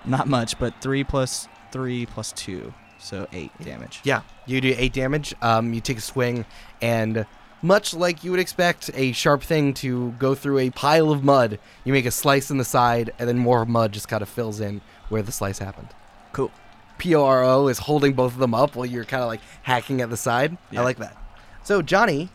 Not 0.05 0.27
much, 0.27 0.57
but 0.59 0.73
three 0.81 1.03
plus 1.03 1.47
three 1.71 2.05
plus 2.05 2.31
two, 2.31 2.73
so 2.99 3.27
eight 3.31 3.51
damage. 3.63 4.01
Yeah, 4.03 4.21
you 4.45 4.59
do 4.59 4.73
eight 4.77 4.93
damage. 4.93 5.33
Um, 5.41 5.73
you 5.73 5.81
take 5.81 5.97
a 5.97 6.01
swing, 6.01 6.45
and 6.81 7.25
much 7.61 7.93
like 7.93 8.23
you 8.23 8.31
would 8.31 8.39
expect 8.39 8.89
a 8.95 9.11
sharp 9.11 9.43
thing 9.43 9.73
to 9.75 10.11
go 10.13 10.33
through 10.33 10.57
a 10.57 10.69
pile 10.71 11.11
of 11.11 11.23
mud, 11.23 11.59
you 11.83 11.93
make 11.93 12.05
a 12.05 12.11
slice 12.11 12.49
in 12.49 12.57
the 12.57 12.65
side, 12.65 13.13
and 13.19 13.29
then 13.29 13.37
more 13.37 13.65
mud 13.65 13.91
just 13.91 14.07
kind 14.07 14.23
of 14.23 14.29
fills 14.29 14.59
in 14.59 14.81
where 15.09 15.21
the 15.21 15.31
slice 15.31 15.59
happened. 15.59 15.89
Cool. 16.33 16.51
P 16.97 17.15
O 17.15 17.23
R 17.23 17.43
O 17.43 17.67
is 17.67 17.77
holding 17.77 18.13
both 18.13 18.33
of 18.33 18.39
them 18.39 18.53
up 18.53 18.75
while 18.75 18.85
you're 18.85 19.05
kind 19.05 19.21
of 19.21 19.27
like 19.27 19.41
hacking 19.63 20.01
at 20.01 20.09
the 20.09 20.17
side. 20.17 20.57
Yeah. 20.71 20.81
I 20.81 20.83
like 20.83 20.97
that. 20.97 21.15
So 21.63 21.81
Johnny, 21.81 22.29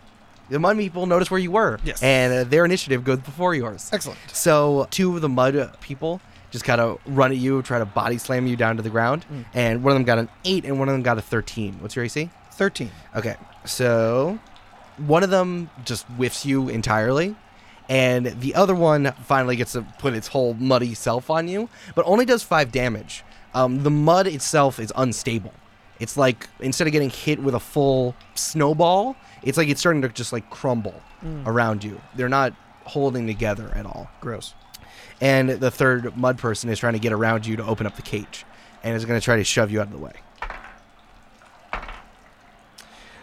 the 0.48 0.58
mud 0.58 0.76
people 0.78 1.06
notice 1.06 1.30
where 1.30 1.40
you 1.40 1.50
were, 1.50 1.78
Yes. 1.84 2.02
and 2.02 2.32
uh, 2.32 2.44
their 2.44 2.64
initiative 2.64 3.04
goes 3.04 3.18
before 3.18 3.54
yours. 3.54 3.90
Excellent. 3.92 4.18
So 4.32 4.86
two 4.90 5.14
of 5.16 5.22
the 5.22 5.28
mud 5.28 5.70
people 5.80 6.20
just 6.50 6.64
kind 6.64 6.80
of 6.80 7.00
run 7.06 7.32
at 7.32 7.36
you, 7.38 7.60
try 7.62 7.78
to 7.78 7.84
body 7.84 8.18
slam 8.18 8.46
you 8.46 8.56
down 8.56 8.76
to 8.76 8.82
the 8.82 8.90
ground, 8.90 9.24
and 9.52 9.82
one 9.82 9.92
of 9.92 9.96
them 9.96 10.04
got 10.04 10.18
an 10.18 10.28
eight, 10.44 10.64
and 10.64 10.78
one 10.78 10.88
of 10.88 10.92
them 10.94 11.02
got 11.02 11.18
a 11.18 11.22
thirteen. 11.22 11.74
What's 11.80 11.96
your 11.96 12.04
AC? 12.04 12.30
13. 12.52 12.90
Okay, 13.16 13.34
so 13.66 14.38
one 14.96 15.22
of 15.22 15.28
them 15.30 15.68
just 15.84 16.06
whiffs 16.16 16.46
you 16.46 16.68
entirely, 16.70 17.36
and 17.88 18.26
the 18.40 18.54
other 18.54 18.74
one 18.74 19.12
finally 19.24 19.56
gets 19.56 19.72
to 19.72 19.82
put 19.98 20.14
its 20.14 20.28
whole 20.28 20.54
muddy 20.54 20.94
self 20.94 21.28
on 21.28 21.48
you, 21.48 21.68
but 21.94 22.04
only 22.06 22.24
does 22.24 22.42
five 22.42 22.72
damage. 22.72 23.22
Um, 23.54 23.82
the 23.82 23.90
mud 23.90 24.26
itself 24.26 24.78
is 24.78 24.92
unstable. 24.96 25.52
It's 26.00 26.16
like 26.16 26.48
instead 26.60 26.86
of 26.86 26.92
getting 26.92 27.10
hit 27.10 27.42
with 27.42 27.54
a 27.54 27.60
full 27.60 28.14
snowball, 28.34 29.16
it's 29.42 29.56
like 29.58 29.68
it's 29.68 29.80
starting 29.80 30.02
to 30.02 30.08
just 30.08 30.32
like 30.32 30.48
crumble 30.50 31.00
around 31.46 31.82
you. 31.82 32.00
They're 32.14 32.28
not 32.28 32.52
holding 32.84 33.26
together 33.26 33.72
at 33.74 33.86
all. 33.86 34.08
Gross. 34.20 34.54
And 35.20 35.48
the 35.48 35.70
third 35.70 36.16
mud 36.16 36.38
person 36.38 36.68
is 36.70 36.78
trying 36.78 36.92
to 36.92 36.98
get 36.98 37.12
around 37.12 37.46
you 37.46 37.56
to 37.56 37.64
open 37.64 37.86
up 37.86 37.96
the 37.96 38.02
cage, 38.02 38.44
and 38.84 38.94
is 38.94 39.04
going 39.06 39.18
to 39.18 39.24
try 39.24 39.36
to 39.36 39.44
shove 39.44 39.70
you 39.70 39.80
out 39.80 39.86
of 39.86 39.92
the 39.92 39.98
way. 39.98 40.12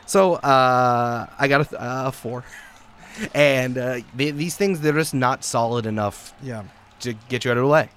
So 0.05 0.33
uh, 0.35 1.27
I 1.39 1.47
got 1.47 1.61
a, 1.61 1.65
th- 1.65 1.81
uh, 1.81 2.11
four, 2.11 2.43
and 3.33 3.77
uh, 3.77 3.99
they, 4.15 4.31
these 4.31 4.55
things 4.55 4.81
they're 4.81 4.93
just 4.93 5.13
not 5.13 5.43
solid 5.43 5.85
enough 5.85 6.33
Yeah. 6.41 6.63
to 7.01 7.13
get 7.29 7.45
you 7.45 7.51
out 7.51 7.57
of 7.57 7.63
the 7.63 7.69
way. 7.69 7.89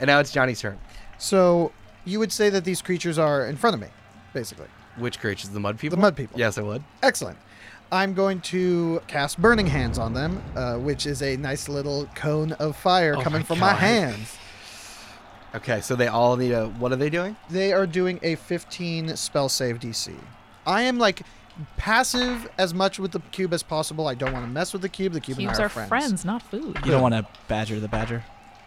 And 0.00 0.08
now 0.08 0.18
it's 0.20 0.32
Johnny's 0.32 0.60
turn. 0.60 0.78
So 1.18 1.72
you 2.04 2.18
would 2.18 2.32
say 2.32 2.50
that 2.50 2.64
these 2.64 2.82
creatures 2.82 3.18
are 3.18 3.46
in 3.46 3.56
front 3.56 3.74
of 3.74 3.80
me, 3.80 3.86
basically. 4.34 4.66
Which 4.98 5.18
creatures? 5.18 5.48
The 5.50 5.60
mud 5.60 5.78
people. 5.78 5.96
The 5.96 6.02
mud 6.02 6.16
people. 6.16 6.38
Yes, 6.38 6.58
I 6.58 6.62
would. 6.62 6.84
Excellent. 7.02 7.38
I'm 7.90 8.12
going 8.12 8.40
to 8.42 9.00
cast 9.06 9.40
Burning 9.40 9.66
Hands 9.66 9.98
on 9.98 10.12
them, 10.14 10.42
uh, 10.56 10.76
which 10.76 11.06
is 11.06 11.22
a 11.22 11.36
nice 11.36 11.68
little 11.68 12.06
cone 12.14 12.52
of 12.52 12.76
fire 12.76 13.14
Oh 13.16 13.22
coming 13.22 13.40
my 13.40 13.44
from 13.46 13.58
my 13.60 13.72
hands. 13.72 14.36
Okay, 15.54 15.80
so 15.80 15.94
they 15.94 16.08
all 16.08 16.36
need 16.36 16.52
a. 16.52 16.66
What 16.66 16.92
are 16.92 16.96
they 16.96 17.10
doing? 17.10 17.36
They 17.48 17.72
are 17.72 17.86
doing 17.86 18.18
a 18.22 18.34
15 18.34 19.16
spell 19.16 19.48
save 19.48 19.78
DC. 19.78 20.14
I 20.66 20.82
am 20.82 20.98
like 20.98 21.22
passive 21.76 22.48
as 22.58 22.74
much 22.74 22.98
with 22.98 23.12
the 23.12 23.20
cube 23.30 23.52
as 23.52 23.62
possible. 23.62 24.08
I 24.08 24.14
don't 24.14 24.32
want 24.32 24.44
to 24.44 24.50
mess 24.50 24.72
with 24.72 24.82
the 24.82 24.88
cube. 24.88 25.12
The 25.12 25.20
cube 25.20 25.38
Cubes 25.38 25.52
and 25.52 25.60
I 25.60 25.62
are 25.62 25.66
are 25.66 25.68
friends. 25.68 25.88
friends, 25.88 26.24
not 26.24 26.42
food. 26.42 26.78
You 26.84 26.90
don't 26.90 27.02
want 27.02 27.14
to 27.14 27.26
badger 27.46 27.78
the 27.78 27.88
badger. 27.88 28.24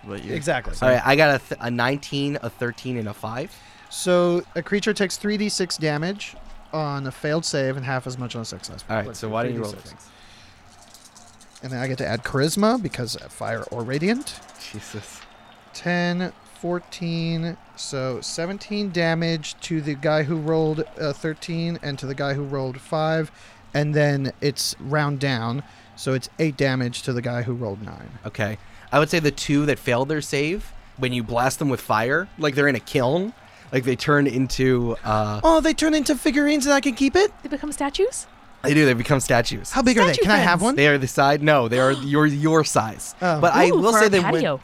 But 0.07 0.23
Exactly. 0.25 0.73
All 0.81 0.87
right, 0.89 1.01
I 1.05 1.17
got 1.17 1.41
a, 1.41 1.45
th- 1.45 1.59
a 1.61 1.69
19, 1.69 2.37
a 2.41 2.49
13, 2.49 2.97
and 2.97 3.09
a 3.09 3.13
five. 3.13 3.53
So 3.89 4.43
a 4.55 4.61
creature 4.61 4.93
takes 4.93 5.17
3d6 5.17 5.79
damage 5.79 6.35
on 6.73 7.07
a 7.07 7.11
failed 7.11 7.45
save 7.45 7.77
and 7.77 7.85
half 7.85 8.07
as 8.07 8.17
much 8.17 8.35
on 8.35 8.41
a 8.41 8.45
success. 8.45 8.83
All 8.89 8.97
right, 8.97 9.15
so 9.15 9.29
why 9.29 9.43
don't 9.43 9.53
you 9.53 9.61
roll 9.61 9.71
3d6. 9.73 9.81
things? 9.81 10.07
And 11.63 11.71
then 11.71 11.79
I 11.79 11.87
get 11.87 11.97
to 11.99 12.07
add 12.07 12.23
charisma 12.23 12.81
because 12.81 13.15
fire 13.29 13.63
or 13.71 13.83
radiant. 13.83 14.39
Jesus. 14.71 15.21
10, 15.73 16.33
14, 16.59 17.57
so 17.75 18.19
17 18.21 18.91
damage 18.91 19.59
to 19.61 19.81
the 19.81 19.95
guy 19.95 20.23
who 20.23 20.37
rolled 20.37 20.83
uh, 20.99 21.13
13 21.13 21.79
and 21.81 21.97
to 21.99 22.05
the 22.05 22.15
guy 22.15 22.33
who 22.33 22.43
rolled 22.43 22.79
5. 22.79 23.31
And 23.73 23.93
then 23.93 24.31
it's 24.41 24.75
round 24.79 25.19
down, 25.19 25.63
so 25.95 26.13
it's 26.13 26.29
8 26.39 26.57
damage 26.57 27.03
to 27.03 27.13
the 27.13 27.21
guy 27.21 27.43
who 27.43 27.53
rolled 27.53 27.83
9. 27.83 28.19
Okay. 28.25 28.57
I 28.91 28.99
would 28.99 29.09
say 29.09 29.19
the 29.19 29.31
two 29.31 29.65
that 29.65 29.77
failed 29.79 30.09
their 30.09 30.21
save, 30.21 30.71
when 30.97 31.13
you 31.13 31.21
blast 31.21 31.59
them 31.59 31.69
with 31.69 31.81
fire, 31.81 32.27
like 32.37 32.55
they're 32.55 32.67
in 32.67 32.75
a 32.75 32.79
kiln, 32.79 33.33
like 33.71 33.83
they 33.83 33.95
turn 33.95 34.27
into. 34.27 34.95
Uh, 35.03 35.41
Oh, 35.43 35.61
they 35.61 35.73
turn 35.73 35.93
into 35.93 36.15
figurines 36.15 36.65
and 36.65 36.73
I 36.73 36.81
can 36.81 36.93
keep 36.93 37.15
it? 37.15 37.31
They 37.43 37.49
become 37.49 37.71
statues? 37.71 38.27
they 38.63 38.73
do. 38.73 38.85
They 38.85 38.93
become 38.93 39.19
statues. 39.19 39.71
How 39.71 39.81
big 39.81 39.97
are 39.97 40.05
they? 40.05 40.13
Statue 40.13 40.23
Can 40.23 40.31
I 40.31 40.37
have 40.37 40.61
one? 40.61 40.75
They 40.75 40.87
are 40.87 40.97
the 40.97 41.07
side. 41.07 41.41
No, 41.41 41.67
they 41.67 41.79
are 41.79 41.91
your 42.03 42.25
your 42.25 42.63
size. 42.63 43.15
Oh. 43.21 43.39
But 43.39 43.53
I 43.53 43.71
will 43.71 43.93
say 43.93 44.05
our 44.05 44.09
that 44.09 44.31
when, 44.31 44.33
patio. 44.33 44.61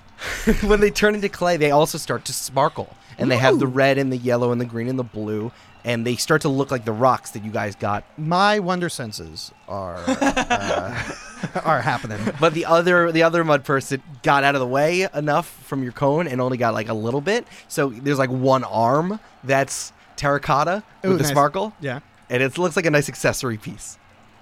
when 0.67 0.79
they 0.79 0.91
turn 0.91 1.15
into 1.15 1.29
clay, 1.29 1.57
they 1.57 1.71
also 1.71 1.97
start 1.97 2.25
to 2.25 2.33
sparkle, 2.33 2.95
and 3.17 3.29
they 3.31 3.37
have 3.37 3.59
the 3.59 3.67
red 3.67 3.97
and 3.97 4.11
the 4.11 4.17
yellow 4.17 4.51
and 4.51 4.59
the 4.59 4.65
green 4.65 4.87
and 4.87 4.97
the 4.99 5.03
blue, 5.03 5.51
and 5.85 6.05
they 6.05 6.15
start 6.15 6.41
to 6.43 6.49
look 6.49 6.71
like 6.71 6.85
the 6.85 6.91
rocks 6.93 7.31
that 7.31 7.43
you 7.43 7.51
guys 7.51 7.75
got. 7.75 8.03
My 8.17 8.59
wonder 8.59 8.89
senses 8.89 9.51
are 9.67 9.97
uh, 10.07 11.11
are 11.63 11.81
happening. 11.81 12.19
But 12.39 12.53
the 12.53 12.65
other 12.65 13.11
the 13.11 13.23
other 13.23 13.43
mud 13.43 13.63
person 13.65 14.01
got 14.23 14.43
out 14.43 14.55
of 14.55 14.59
the 14.59 14.67
way 14.67 15.07
enough 15.13 15.47
from 15.65 15.83
your 15.83 15.91
cone 15.91 16.27
and 16.27 16.39
only 16.41 16.57
got 16.57 16.73
like 16.73 16.89
a 16.89 16.93
little 16.93 17.21
bit. 17.21 17.47
So 17.67 17.89
there's 17.89 18.19
like 18.19 18.29
one 18.29 18.63
arm 18.63 19.19
that's 19.43 19.91
terracotta 20.15 20.83
with 21.03 21.13
the 21.17 21.23
nice. 21.23 21.29
sparkle, 21.31 21.73
Yeah. 21.81 21.99
and 22.29 22.41
it 22.43 22.57
looks 22.57 22.75
like 22.75 22.85
a 22.85 22.91
nice 22.91 23.09
accessory 23.09 23.57
piece. 23.57 23.97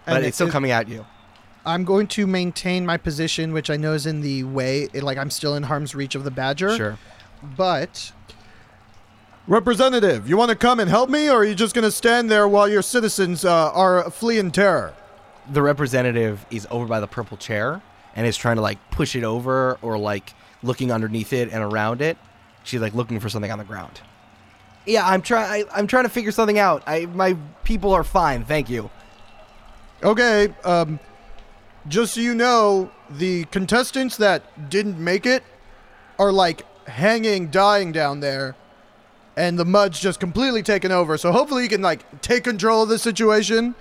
But 0.06 0.18
And 0.18 0.26
it's 0.26 0.36
still 0.38 0.50
coming 0.50 0.72
at 0.72 0.88
you. 0.90 1.06
I'm 1.66 1.86
going 1.86 2.08
to 2.08 2.26
maintain 2.26 2.86
my 2.88 2.98
position, 2.98 3.54
which 3.54 3.70
I 3.70 3.78
know 3.78 3.94
is 3.94 4.06
in 4.08 4.22
the 4.22 4.44
way. 4.44 4.90
it- 4.94 5.04
like 5.04 5.18
I'm 5.20 5.30
still 5.30 5.56
in 5.56 5.64
harm's 5.64 5.94
reach 5.96 6.16
of 6.16 6.24
the 6.24 6.32
badger. 6.32 6.76
Sure. 6.76 6.98
But. 7.56 8.12
Representative, 9.52 10.30
you 10.30 10.38
want 10.38 10.48
to 10.48 10.56
come 10.56 10.80
and 10.80 10.90
help 10.90 11.10
me, 11.10 11.30
or 11.30 11.40
are 11.40 11.44
you 11.44 11.54
just 11.54 11.76
going 11.76 11.84
to 11.84 11.92
stand 11.92 12.32
there 12.32 12.48
while 12.48 12.70
your 12.70 12.82
citizens 12.82 13.44
uh, 13.44 13.70
are 13.74 14.10
fleeing 14.10 14.50
terror? 14.50 14.94
The 15.52 15.62
representative 15.62 16.46
is 16.50 16.66
over 16.72 16.86
by 16.86 17.02
the 17.02 17.08
purple 17.08 17.36
chair 17.36 17.82
and 18.16 18.26
is 18.26 18.38
trying 18.38 18.56
to 18.56 18.62
like 18.62 18.78
push 18.92 19.14
it 19.14 19.26
over 19.26 19.78
or 19.82 19.98
like 19.98 20.34
looking 20.64 20.90
underneath 20.90 21.34
it 21.34 21.52
and 21.52 21.62
around 21.62 22.02
it. 22.02 22.18
She's 22.64 22.80
like 22.80 22.94
looking 22.94 23.20
for 23.20 23.28
something 23.28 23.52
on 23.52 23.58
the 23.58 23.66
ground. 23.66 24.00
Yeah, 24.86 25.06
I'm 25.06 25.22
trying. 25.22 25.66
I'm 25.76 25.86
trying 25.86 26.06
to 26.06 26.10
figure 26.10 26.32
something 26.32 26.58
out. 26.58 26.82
I 26.88 27.08
my 27.08 27.36
people 27.66 27.92
are 27.92 28.06
fine, 28.06 28.46
thank 28.46 28.70
you. 28.70 28.90
Okay, 30.02 30.56
um, 30.64 30.98
just 31.90 32.14
so 32.14 32.22
you 32.22 32.36
know, 32.36 32.90
the 33.10 33.44
contestants 33.52 34.16
that 34.16 34.70
didn't 34.70 34.98
make 34.98 35.26
it 35.26 35.44
are 36.18 36.32
like 36.32 36.66
hanging, 36.88 37.50
dying 37.50 37.92
down 37.92 38.22
there, 38.22 38.56
and 39.38 39.58
the 39.58 39.66
mud's 39.66 40.00
just 40.00 40.20
completely 40.20 40.64
taken 40.64 40.92
over. 40.92 41.18
So 41.18 41.32
hopefully 41.32 41.64
you 41.64 41.70
can 41.70 41.82
like 41.82 42.22
take 42.22 42.44
control 42.44 42.84
of 42.84 42.90
the 42.90 43.00
situation. 43.00 43.76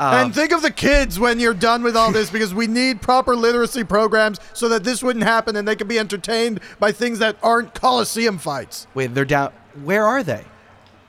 Um, 0.00 0.14
and 0.26 0.34
think 0.34 0.52
of 0.52 0.62
the 0.62 0.70
kids 0.70 1.18
when 1.18 1.40
you're 1.40 1.52
done 1.54 1.82
with 1.82 1.96
all 1.96 2.12
this 2.12 2.30
because 2.30 2.54
we 2.54 2.68
need 2.68 3.02
proper 3.02 3.34
literacy 3.34 3.82
programs 3.82 4.38
so 4.52 4.68
that 4.68 4.84
this 4.84 5.02
wouldn't 5.02 5.24
happen 5.24 5.56
and 5.56 5.66
they 5.66 5.74
can 5.74 5.88
be 5.88 5.98
entertained 5.98 6.60
by 6.78 6.92
things 6.92 7.18
that 7.18 7.36
aren't 7.42 7.74
Coliseum 7.74 8.38
fights. 8.38 8.86
wait, 8.94 9.12
they're 9.14 9.24
down. 9.24 9.52
Where 9.82 10.04
are 10.06 10.22
they? 10.22 10.44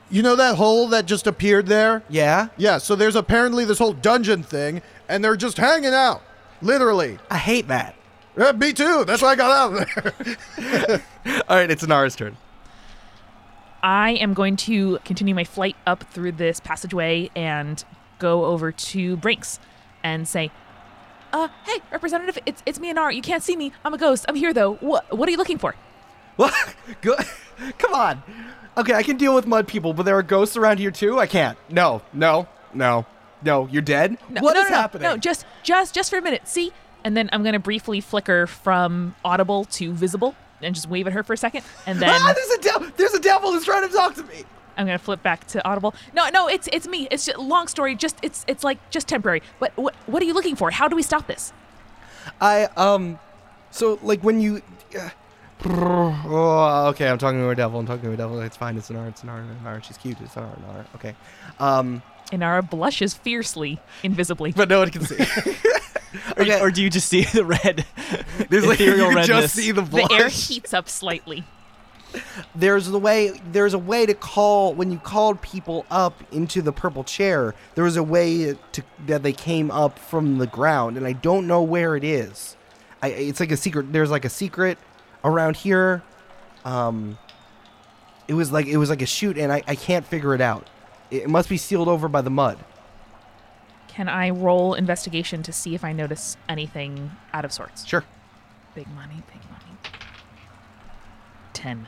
You 0.10 0.24
know 0.24 0.36
that 0.36 0.56
hole 0.56 0.88
that 0.88 1.06
just 1.06 1.28
appeared 1.28 1.68
there? 1.68 2.02
Yeah, 2.10 2.48
Yeah, 2.58 2.80
so 2.80 2.96
there's 2.96 3.16
apparently 3.16 3.64
this 3.64 3.78
whole 3.78 3.94
dungeon 3.94 4.42
thing 4.42 4.82
and 5.08 5.24
they're 5.24 5.36
just 5.38 5.58
hanging 5.58 5.94
out. 5.94 6.24
Literally. 6.62 7.20
I 7.30 7.38
hate 7.38 7.68
that. 7.68 7.96
Yeah, 8.36 8.54
me 8.54 8.74
too. 8.74 9.06
That's 9.06 9.22
why 9.22 9.30
I 9.30 9.36
got 9.36 9.52
out 9.52 9.82
of 9.82 10.16
there. 10.58 11.04
All 11.48 11.58
right, 11.58 11.70
it's 11.70 11.86
Nara's 11.86 12.16
turn. 12.16 12.38
I 13.82 14.12
am 14.12 14.34
going 14.34 14.56
to 14.58 15.00
continue 15.06 15.34
my 15.34 15.44
flight 15.44 15.76
up 15.88 16.04
through 16.12 16.34
this 16.34 16.60
passageway 16.60 17.30
and 17.36 17.84
go 18.20 18.46
over 18.46 18.72
to 18.72 19.18
Brinks 19.18 19.60
and 20.04 20.28
say, 20.28 20.52
uh, 21.32 21.48
hey, 21.66 21.80
Representative, 21.92 22.38
it's, 22.46 22.64
it's 22.66 22.80
me 22.80 22.90
and 22.90 22.96
Nara. 22.96 23.14
You 23.14 23.22
can't 23.22 23.44
see 23.44 23.56
me. 23.56 23.72
I'm 23.86 23.94
a 23.94 23.98
ghost. 23.98 24.26
I'm 24.28 24.36
here, 24.36 24.54
though. 24.54 24.76
What, 24.76 25.16
what 25.16 25.28
are 25.28 25.32
you 25.32 25.38
looking 25.38 25.58
for? 25.58 25.76
What? 26.40 26.54
Good. 27.02 27.20
Come 27.78 27.94
on. 27.94 28.24
Okay, 28.78 28.94
I 28.94 29.04
can 29.04 29.18
deal 29.18 29.36
with 29.36 29.46
mud 29.46 29.68
people, 29.68 29.94
but 29.94 30.04
there 30.04 30.18
are 30.18 30.24
ghosts 30.24 30.56
around 30.56 30.80
here 30.80 30.90
too. 30.90 31.20
I 31.20 31.28
can't. 31.28 31.58
No, 31.70 32.02
no, 32.14 32.48
no, 32.74 33.06
no. 33.44 33.68
You're 33.68 33.82
dead. 33.82 34.18
No, 34.30 34.40
What 34.40 34.54
no, 34.54 34.62
is 34.62 34.70
no, 34.70 34.76
no, 34.76 34.82
happening? 34.82 35.04
No, 35.04 35.18
just, 35.18 35.46
just, 35.64 35.94
just 35.94 36.10
for 36.10 36.18
a 36.18 36.22
minute. 36.22 36.48
See? 36.48 36.72
And 37.04 37.18
then 37.18 37.30
I'm 37.34 37.44
going 37.44 37.54
to 37.54 37.60
briefly 37.60 38.00
flicker 38.00 38.48
from 38.48 39.16
audible 39.26 39.66
to 39.66 39.92
visible 39.92 40.34
and 40.62 40.76
just 40.76 40.90
wave 40.90 41.08
at 41.08 41.14
her 41.14 41.24
for 41.24 41.34
a 41.34 41.38
second. 41.38 41.64
And 41.86 42.00
then 42.02 42.10
ah, 42.12 42.34
there's 42.34 42.60
a 42.60 42.62
devil. 42.62 42.92
There's 42.98 43.14
a 43.14 43.20
devil 43.20 43.52
who's 43.52 43.66
trying 43.66 43.88
to 43.88 43.94
talk 43.94 44.16
to 44.16 44.24
me. 44.24 44.46
I'm 44.78 44.86
gonna 44.86 44.98
flip 44.98 45.22
back 45.22 45.46
to 45.48 45.68
audible. 45.68 45.94
No, 46.14 46.30
no, 46.30 46.48
it's 46.48 46.70
it's 46.72 46.88
me. 46.88 47.08
It's 47.12 47.26
just, 47.26 47.38
long 47.38 47.68
story. 47.68 47.96
Just 47.96 48.18
it's 48.22 48.46
it's 48.48 48.64
like 48.64 48.78
just 48.90 49.08
temporary. 49.08 49.42
But 49.60 49.76
what 49.76 49.94
what 50.06 50.22
are 50.24 50.26
you 50.26 50.34
looking 50.34 50.56
for? 50.56 50.72
How 50.72 50.88
do 50.88 50.96
we 50.96 51.04
stop 51.04 51.28
this? 51.28 51.52
I 52.40 52.66
um, 52.78 53.20
so 53.72 54.00
like 54.02 54.24
when 54.24 54.40
you. 54.40 54.62
Uh, 54.98 55.10
oh, 55.66 56.88
okay, 56.92 57.10
I'm 57.10 57.18
talking 57.18 57.40
to 57.40 57.50
a 57.50 57.56
devil. 57.56 57.82
I'm 57.82 57.86
talking 57.86 58.04
to 58.04 58.14
a 58.14 58.18
devil. 58.18 58.40
It's 58.40 58.56
fine. 58.56 58.78
It's 58.78 58.90
an 58.90 58.96
art. 58.96 59.10
It's 59.10 59.24
an 59.24 59.30
art. 59.30 59.44
It's 59.44 59.60
an 59.60 59.68
art. 59.68 59.86
She's 59.86 59.98
cute. 59.98 60.18
It's 60.22 60.38
an 60.38 60.44
art. 60.44 60.58
An 60.58 60.64
art. 60.74 60.88
Okay. 60.96 61.16
Um, 61.60 62.02
Inara 62.32 62.68
blushes 62.68 63.14
fiercely, 63.14 63.80
invisibly. 64.04 64.52
but 64.54 64.70
no 64.70 64.80
one 64.80 64.90
can 64.90 65.04
see. 65.04 65.18
Or, 66.38 66.42
Okay. 66.44 66.60
or 66.62 66.72
do 66.72 66.82
you 66.82 66.90
just 66.90 67.08
see 67.10 67.24
the 67.34 67.46
red? 67.46 67.86
There's 68.50 68.66
like 68.66 68.80
you 68.80 68.94
ethereal 68.94 69.12
can 69.14 69.26
just 69.26 69.56
see 69.56 69.72
the 69.72 69.82
the 69.82 70.08
air 70.12 70.30
heats 70.30 70.74
up 70.74 70.90
slightly. 70.90 71.44
there's 72.56 72.88
the 72.88 72.98
way 72.98 73.40
there's 73.52 73.76
a 73.76 73.78
way 73.78 74.04
to 74.08 74.16
call 74.16 74.74
when 74.74 74.92
you 74.92 74.98
called 74.98 75.40
people 75.44 75.86
up 75.92 76.24
into 76.32 76.60
the 76.60 76.72
purple 76.72 77.04
chair 77.04 77.54
there 77.76 77.84
was 77.84 77.98
a 77.98 78.02
way 78.02 78.56
to 78.72 78.84
that 79.06 79.22
they 79.22 79.32
came 79.32 79.70
up 79.70 80.00
from 80.00 80.40
the 80.40 80.48
ground 80.48 80.98
and 80.98 81.06
i 81.06 81.14
don't 81.14 81.46
know 81.46 81.62
where 81.62 81.96
it 81.96 82.04
is 82.04 82.58
I, 83.04 83.10
it's 83.10 83.40
like 83.40 83.52
a 83.52 83.58
secret 83.58 83.94
there's 83.94 84.10
like 84.10 84.26
a 84.26 84.30
secret 84.30 84.80
around 85.24 85.56
here 85.58 86.02
um 86.66 87.16
It 88.28 88.34
was 88.34 88.52
like 88.52 88.66
it 88.66 88.78
was 88.78 88.90
like 88.90 89.04
a 89.04 89.08
chute, 89.08 89.38
and 89.38 89.52
I, 89.52 89.62
I 89.68 89.76
can't 89.76 90.06
figure 90.06 90.34
it 90.34 90.42
out. 90.42 90.68
It 91.12 91.30
must 91.30 91.48
be 91.48 91.58
sealed 91.58 91.88
over 91.88 92.08
by 92.08 92.22
the 92.22 92.30
mud. 92.32 92.58
Can 93.90 94.08
I 94.08 94.30
roll 94.30 94.76
investigation 94.76 95.44
to 95.44 95.52
see 95.52 95.76
if 95.76 95.84
I 95.84 95.92
notice 95.92 96.38
anything 96.48 97.12
out 97.34 97.44
of 97.44 97.52
sorts? 97.52 97.86
Sure. 97.86 98.06
Big 98.76 98.88
money, 98.90 99.24
big 99.28 99.42
money. 99.50 99.78
10. 101.54 101.88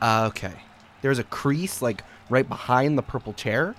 Uh, 0.00 0.26
okay. 0.28 0.52
There's 1.00 1.18
a 1.18 1.24
crease 1.24 1.80
like 1.82 2.04
right 2.28 2.46
behind 2.46 2.98
the 2.98 3.02
purple 3.02 3.32
chair, 3.32 3.74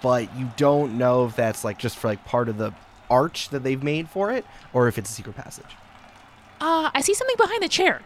but 0.00 0.34
you 0.36 0.50
don't 0.56 0.96
know 0.96 1.26
if 1.26 1.36
that's 1.36 1.62
like 1.62 1.78
just 1.78 1.98
for 1.98 2.08
like 2.08 2.24
part 2.24 2.48
of 2.48 2.56
the 2.56 2.72
arch 3.10 3.50
that 3.50 3.62
they've 3.62 3.82
made 3.82 4.08
for 4.08 4.32
it, 4.32 4.46
or 4.72 4.88
if 4.88 4.96
it's 4.96 5.10
a 5.10 5.12
secret 5.12 5.36
passage. 5.36 5.76
Uh, 6.60 6.90
I 6.94 7.02
see 7.02 7.12
something 7.12 7.36
behind 7.36 7.62
the 7.62 7.68
chair. 7.68 8.00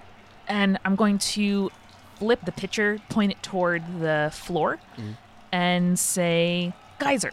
And 0.49 0.79
I'm 0.85 0.97
going 0.97 1.19
to 1.19 1.71
flip 2.17 2.41
the 2.45 2.53
pitcher, 2.53 2.99
point 3.11 3.31
it 3.33 3.43
toward 3.43 4.01
the 4.01 4.31
floor, 4.35 4.81
and 5.53 5.97
say, 5.99 6.73
Geyser. 6.99 7.33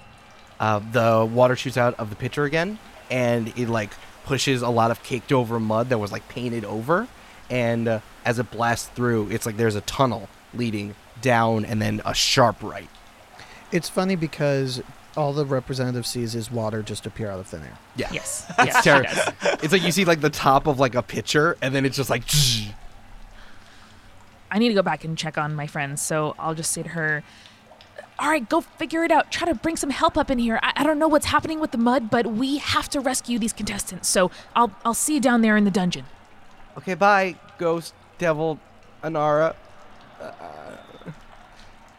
Uh, 0.63 0.79
the 0.93 1.29
water 1.29 1.57
shoots 1.57 1.75
out 1.75 1.93
of 1.95 2.09
the 2.09 2.15
pitcher 2.15 2.45
again, 2.45 2.79
and 3.11 3.49
it 3.57 3.67
like 3.67 3.91
pushes 4.23 4.61
a 4.61 4.69
lot 4.69 4.91
of 4.91 5.03
caked 5.03 5.33
over 5.33 5.59
mud 5.59 5.89
that 5.89 5.97
was 5.97 6.09
like 6.09 6.25
painted 6.29 6.63
over, 6.63 7.05
and 7.49 7.85
uh, 7.89 7.99
as 8.23 8.39
it 8.39 8.49
blasts 8.49 8.87
through, 8.87 9.29
it's 9.29 9.45
like 9.45 9.57
there's 9.57 9.75
a 9.75 9.81
tunnel 9.81 10.29
leading 10.53 10.95
down 11.19 11.65
and 11.65 11.81
then 11.81 12.01
a 12.05 12.13
sharp 12.13 12.63
right. 12.63 12.89
It's 13.73 13.89
funny 13.89 14.15
because 14.15 14.81
all 15.17 15.33
the 15.33 15.45
representative 15.45 16.05
sees 16.05 16.33
is 16.33 16.49
water 16.49 16.81
just 16.81 17.05
appear 17.05 17.29
out 17.29 17.41
of 17.41 17.47
thin 17.47 17.63
air. 17.63 17.77
Yeah. 17.97 18.07
Yes. 18.13 18.45
It's 18.59 18.73
yes, 18.73 18.83
terrible. 18.85 19.09
does. 19.13 19.33
It's 19.63 19.73
like 19.73 19.83
you 19.83 19.91
see 19.91 20.05
like 20.05 20.21
the 20.21 20.29
top 20.29 20.65
of 20.65 20.79
like 20.79 20.95
a 20.95 21.03
pitcher, 21.03 21.57
and 21.61 21.75
then 21.75 21.83
it's 21.85 21.97
just 21.97 22.09
like. 22.09 22.23
I 24.49 24.59
need 24.59 24.69
to 24.69 24.75
go 24.75 24.81
back 24.81 25.03
and 25.03 25.17
check 25.17 25.37
on 25.37 25.55
my 25.55 25.67
friends, 25.67 26.01
so 26.01 26.35
I'll 26.39 26.55
just 26.55 26.71
say 26.71 26.83
to 26.83 26.89
her, 26.89 27.21
All 28.19 28.29
right, 28.29 28.47
go 28.47 28.61
figure 28.61 29.03
it 29.03 29.11
out. 29.11 29.31
Try 29.31 29.47
to 29.47 29.55
bring 29.55 29.75
some 29.75 29.89
help 29.89 30.17
up 30.17 30.29
in 30.29 30.39
here. 30.39 30.59
I, 30.61 30.73
I 30.77 30.83
don't 30.83 30.99
know 30.99 31.07
what's 31.07 31.25
happening 31.25 31.59
with 31.59 31.71
the 31.71 31.77
mud, 31.77 32.09
but 32.09 32.27
we 32.27 32.57
have 32.57 32.87
to 32.89 32.99
rescue 32.99 33.39
these 33.39 33.53
contestants, 33.53 34.07
so 34.07 34.31
I'll, 34.55 34.71
I'll 34.85 34.93
see 34.93 35.15
you 35.15 35.19
down 35.19 35.41
there 35.41 35.57
in 35.57 35.63
the 35.63 35.71
dungeon. 35.71 36.05
Okay, 36.77 36.93
bye, 36.93 37.35
ghost, 37.57 37.93
devil, 38.17 38.59
Inara. 39.03 39.55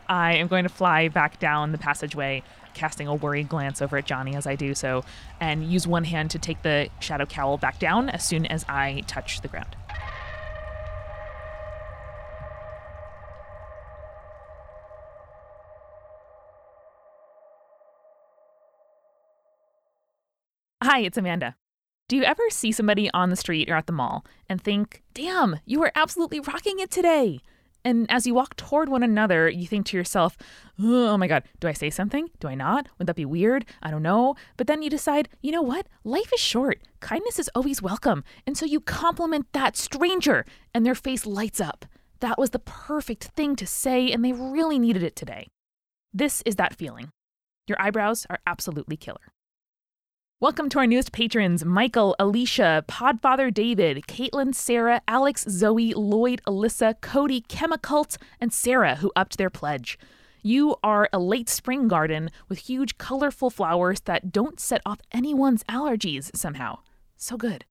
I 0.09 0.35
am 0.35 0.48
going 0.48 0.64
to 0.64 0.68
fly 0.68 1.09
back 1.09 1.38
down 1.38 1.72
the 1.72 1.79
passageway, 1.79 2.42
casting 2.74 3.09
a 3.09 3.14
worried 3.14 3.48
glance 3.48 3.81
over 3.83 3.96
at 3.96 4.05
Johnny 4.05 4.37
as 4.37 4.46
I 4.46 4.55
do 4.55 4.74
so, 4.74 5.05
and 5.40 5.64
use 5.64 5.87
one 5.87 6.05
hand 6.05 6.31
to 6.33 6.38
take 6.38 6.62
the 6.62 6.88
shadow 7.00 7.27
cowl 7.27 7.57
back 7.57 7.79
down 7.79 8.09
as 8.09 8.24
soon 8.24 8.46
as 8.46 8.64
I 8.68 9.03
touch 9.07 9.40
the 9.40 9.48
ground. 9.48 9.77
Hi, 20.94 21.00
it's 21.00 21.18
Amanda. 21.18 21.57
Do 22.09 22.14
you 22.14 22.22
ever 22.22 22.44
see 22.50 22.70
somebody 22.70 23.11
on 23.11 23.28
the 23.28 23.35
street 23.35 23.68
or 23.68 23.74
at 23.74 23.88
the 23.88 23.92
mall 23.92 24.24
and 24.48 24.62
think, 24.62 25.02
damn, 25.12 25.59
you 25.66 25.83
are 25.83 25.90
absolutely 25.96 26.38
rocking 26.38 26.78
it 26.78 26.92
today? 26.92 27.40
And 27.85 28.09
as 28.09 28.28
you 28.28 28.35
walk 28.35 28.54
toward 28.54 28.88
one 28.88 29.02
another, 29.02 29.48
you 29.48 29.66
think 29.66 29.87
to 29.87 29.96
yourself, 29.96 30.37
oh 30.80 31.18
my 31.18 31.26
God, 31.26 31.42
do 31.59 31.66
I 31.66 31.72
say 31.72 31.90
something? 31.90 32.28
Do 32.38 32.46
I 32.46 32.54
not? 32.54 32.87
Would 32.96 33.09
that 33.09 33.16
be 33.16 33.24
weird? 33.24 33.66
I 33.83 33.90
don't 33.90 34.04
know. 34.04 34.37
But 34.57 34.68
then 34.68 34.83
you 34.83 34.88
decide, 34.88 35.28
you 35.40 35.50
know 35.50 35.62
what? 35.62 35.88
Life 36.04 36.33
is 36.33 36.38
short. 36.38 36.78
Kindness 37.00 37.40
is 37.40 37.50
always 37.57 37.83
welcome. 37.83 38.22
And 38.46 38.57
so 38.57 38.64
you 38.64 38.78
compliment 38.78 39.48
that 39.52 39.76
stranger, 39.76 40.46
and 40.72 40.87
their 40.87 40.94
face 40.94 41.26
lights 41.26 41.61
up. 41.61 41.87
That 42.20 42.38
was 42.38 42.50
the 42.50 42.61
perfect 42.61 43.24
thing 43.35 43.57
to 43.57 43.66
say, 43.66 44.12
and 44.12 44.24
they 44.24 44.33
really 44.33 44.78
needed 44.78 45.02
it 45.02 45.16
today. 45.16 45.48
This 46.12 46.40
is 46.46 46.54
that 46.54 46.76
feeling. 46.76 47.11
Your 47.66 47.83
eyebrows 47.83 48.28
are 48.30 48.38
absolutely 48.46 48.96
killer. 48.96 49.33
Welcome 50.40 50.68
to 50.70 50.81
our 50.81 50.87
newest 50.87 51.12
patrons 51.12 51.64
Michael, 51.64 52.16
Alicia, 52.18 52.85
Podfather 52.88 53.55
David, 53.55 54.03
Caitlin, 54.09 54.53
Sarah, 54.53 55.01
Alex, 55.07 55.47
Zoe, 55.49 55.94
Lloyd, 55.94 56.42
Alyssa, 56.44 57.01
Cody, 57.01 57.42
Chemicult, 57.42 58.18
and 58.40 58.53
Sarah, 58.53 58.97
who 58.97 59.12
upped 59.14 59.38
their 59.38 59.49
pledge. 59.49 59.97
You 60.42 60.75
are 60.83 61.09
a 61.12 61.20
late 61.20 61.49
spring 61.49 61.87
garden 61.87 62.31
with 62.49 62.59
huge, 62.59 62.99
colorful 62.99 63.49
flowers 63.49 64.01
that 64.03 64.33
don't 64.33 64.59
set 64.59 64.83
off 64.85 64.99
anyone's 65.12 65.62
allergies 65.64 66.37
somehow. 66.37 66.81
So 67.16 67.37
good. 67.37 67.64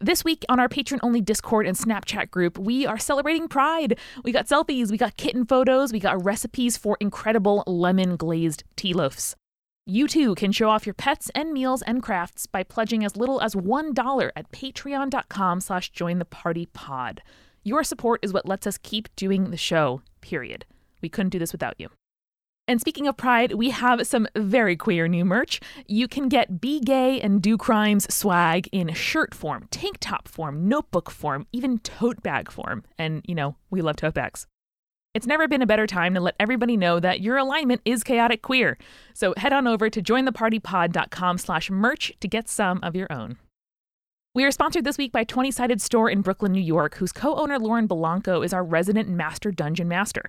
This 0.00 0.24
week 0.24 0.44
on 0.48 0.58
our 0.58 0.68
patron 0.68 0.98
only 1.04 1.20
Discord 1.20 1.64
and 1.64 1.76
Snapchat 1.76 2.28
group, 2.32 2.58
we 2.58 2.84
are 2.84 2.98
celebrating 2.98 3.46
Pride. 3.46 4.00
We 4.24 4.32
got 4.32 4.48
selfies, 4.48 4.90
we 4.90 4.98
got 4.98 5.16
kitten 5.16 5.46
photos, 5.46 5.92
we 5.92 6.00
got 6.00 6.24
recipes 6.24 6.76
for 6.76 6.96
incredible 7.00 7.62
lemon 7.68 8.16
glazed 8.16 8.64
tea 8.74 8.92
loafs. 8.92 9.36
You 9.86 10.08
too 10.08 10.34
can 10.34 10.50
show 10.50 10.70
off 10.70 10.86
your 10.86 10.94
pets 10.94 11.30
and 11.34 11.52
meals 11.52 11.82
and 11.82 12.02
crafts 12.02 12.46
by 12.46 12.62
pledging 12.62 13.04
as 13.04 13.18
little 13.18 13.38
as 13.42 13.54
$1 13.54 14.30
at 14.34 14.50
patreon.com 14.50 15.60
slash 15.60 15.90
join 15.90 16.18
the 16.18 16.24
party 16.24 16.64
pod. 16.72 17.22
Your 17.64 17.84
support 17.84 18.20
is 18.22 18.32
what 18.32 18.48
lets 18.48 18.66
us 18.66 18.78
keep 18.78 19.14
doing 19.14 19.50
the 19.50 19.58
show, 19.58 20.00
period. 20.22 20.64
We 21.02 21.10
couldn't 21.10 21.30
do 21.30 21.38
this 21.38 21.52
without 21.52 21.74
you. 21.76 21.90
And 22.66 22.80
speaking 22.80 23.06
of 23.06 23.18
pride, 23.18 23.52
we 23.52 23.70
have 23.70 24.06
some 24.06 24.26
very 24.34 24.74
queer 24.74 25.06
new 25.06 25.22
merch. 25.22 25.60
You 25.86 26.08
can 26.08 26.30
get 26.30 26.62
Be 26.62 26.80
Gay 26.80 27.20
and 27.20 27.42
Do 27.42 27.58
Crimes 27.58 28.12
swag 28.12 28.70
in 28.72 28.90
shirt 28.94 29.34
form, 29.34 29.68
tank 29.70 29.98
top 30.00 30.28
form, 30.28 30.66
notebook 30.66 31.10
form, 31.10 31.46
even 31.52 31.78
tote 31.80 32.22
bag 32.22 32.50
form. 32.50 32.84
And, 32.98 33.22
you 33.28 33.34
know, 33.34 33.56
we 33.68 33.82
love 33.82 33.96
tote 33.96 34.14
bags. 34.14 34.46
It's 35.14 35.28
never 35.28 35.46
been 35.46 35.62
a 35.62 35.66
better 35.66 35.86
time 35.86 36.12
to 36.14 36.20
let 36.20 36.34
everybody 36.40 36.76
know 36.76 36.98
that 36.98 37.20
your 37.20 37.36
alignment 37.36 37.80
is 37.84 38.02
chaotic 38.02 38.42
queer. 38.42 38.76
So 39.12 39.32
head 39.36 39.52
on 39.52 39.68
over 39.68 39.88
to 39.88 40.02
jointhepartypod.com 40.02 41.38
slash 41.38 41.70
merch 41.70 42.12
to 42.18 42.26
get 42.26 42.48
some 42.48 42.80
of 42.82 42.96
your 42.96 43.06
own. 43.12 43.36
We 44.34 44.42
are 44.42 44.50
sponsored 44.50 44.82
this 44.82 44.98
week 44.98 45.12
by 45.12 45.22
20 45.22 45.52
Sided 45.52 45.80
Store 45.80 46.10
in 46.10 46.20
Brooklyn, 46.20 46.50
New 46.50 46.60
York, 46.60 46.96
whose 46.96 47.12
co 47.12 47.36
owner 47.36 47.60
Lauren 47.60 47.86
Bilanko 47.86 48.44
is 48.44 48.52
our 48.52 48.64
resident 48.64 49.08
master 49.08 49.52
dungeon 49.52 49.86
master. 49.86 50.24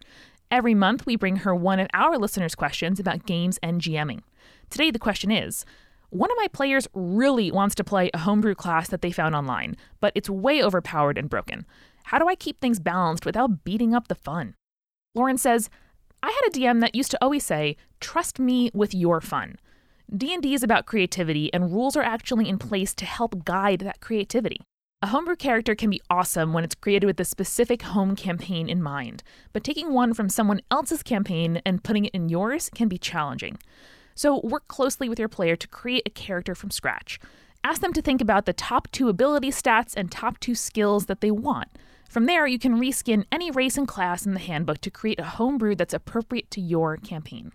Every 0.52 0.76
month, 0.76 1.08
we 1.08 1.16
bring 1.16 1.38
her 1.38 1.56
one 1.56 1.80
of 1.80 1.88
our 1.96 2.20
listeners' 2.20 2.54
questions 2.54 3.00
about 3.00 3.26
games 3.26 3.58
and 3.64 3.82
GMing. 3.82 4.22
Today, 4.70 4.92
the 4.92 5.00
question 5.00 5.32
is 5.32 5.66
One 6.12 6.30
of 6.30 6.38
my 6.38 6.48
players 6.48 6.88
really 6.94 7.52
wants 7.52 7.74
to 7.74 7.84
play 7.84 8.12
a 8.14 8.20
homebrew 8.20 8.54
class 8.54 8.90
that 8.90 9.02
they 9.02 9.12
found 9.12 9.34
online, 9.34 9.78
but 10.00 10.12
it's 10.14 10.30
way 10.30 10.64
overpowered 10.64 11.18
and 11.18 11.28
broken. 11.28 11.66
How 12.04 12.20
do 12.20 12.28
I 12.28 12.36
keep 12.36 12.62
things 12.62 12.80
balanced 12.80 13.26
without 13.26 13.64
beating 13.64 13.96
up 13.96 14.10
the 14.10 14.14
fun? 14.14 14.54
Lauren 15.16 15.38
says, 15.38 15.70
I 16.22 16.28
had 16.30 16.50
a 16.50 16.60
DM 16.60 16.82
that 16.82 16.96
used 16.96 17.12
to 17.12 17.18
always 17.22 17.46
say, 17.46 17.78
"Trust 18.00 18.40
me 18.40 18.70
with 18.74 18.94
your 18.94 19.22
fun." 19.22 19.56
D&D 20.16 20.54
is 20.54 20.62
about 20.62 20.86
creativity 20.86 21.52
and 21.54 21.72
rules 21.72 21.96
are 21.96 22.04
actually 22.04 22.48
in 22.48 22.60
place 22.60 22.94
to 22.94 23.06
help 23.06 23.44
guide 23.46 23.80
that 23.80 24.02
creativity. 24.02 24.62
A 25.02 25.08
homebrew 25.08 25.36
character 25.36 25.76
can 25.76 25.90
be 25.90 26.02
awesome 26.10 26.54
when 26.54 26.64
it's 26.64 26.76
created 26.76 27.06
with 27.06 27.20
a 27.20 27.26
specific 27.26 27.84
home 27.84 28.16
campaign 28.16 28.70
in 28.70 28.82
mind, 28.82 29.24
but 29.54 29.64
taking 29.64 29.94
one 29.94 30.14
from 30.14 30.30
someone 30.30 30.62
else's 30.72 31.04
campaign 31.04 31.62
and 31.66 31.84
putting 31.84 32.06
it 32.06 32.14
in 32.14 32.30
yours 32.30 32.70
can 32.74 32.88
be 32.88 32.98
challenging. 32.98 33.58
So 34.16 34.42
work 34.44 34.68
closely 34.68 35.10
with 35.10 35.20
your 35.20 35.28
player 35.28 35.56
to 35.56 35.68
create 35.68 36.04
a 36.06 36.10
character 36.12 36.56
from 36.56 36.72
scratch. 36.72 37.20
Ask 37.64 37.82
them 37.82 37.94
to 37.94 38.02
think 38.02 38.22
about 38.22 38.46
the 38.46 38.54
top 38.54 38.88
two 38.92 39.10
ability 39.10 39.52
stats 39.52 39.96
and 39.96 40.12
top 40.12 40.40
two 40.40 40.56
skills 40.56 41.08
that 41.08 41.22
they 41.22 41.32
want. 41.32 41.70
From 42.16 42.28
there, 42.28 42.48
you 42.48 42.58
can 42.58 42.80
reskin 42.80 43.26
any 43.30 43.52
race 43.52 43.78
and 43.78 43.86
class 43.86 44.26
in 44.26 44.36
the 44.36 44.40
handbook 44.40 44.80
to 44.84 44.90
create 44.90 45.20
a 45.20 45.26
homebrew 45.26 45.76
that's 45.76 45.94
appropriate 45.94 46.50
to 46.52 46.62
your 46.62 46.96
campaign. 46.96 47.52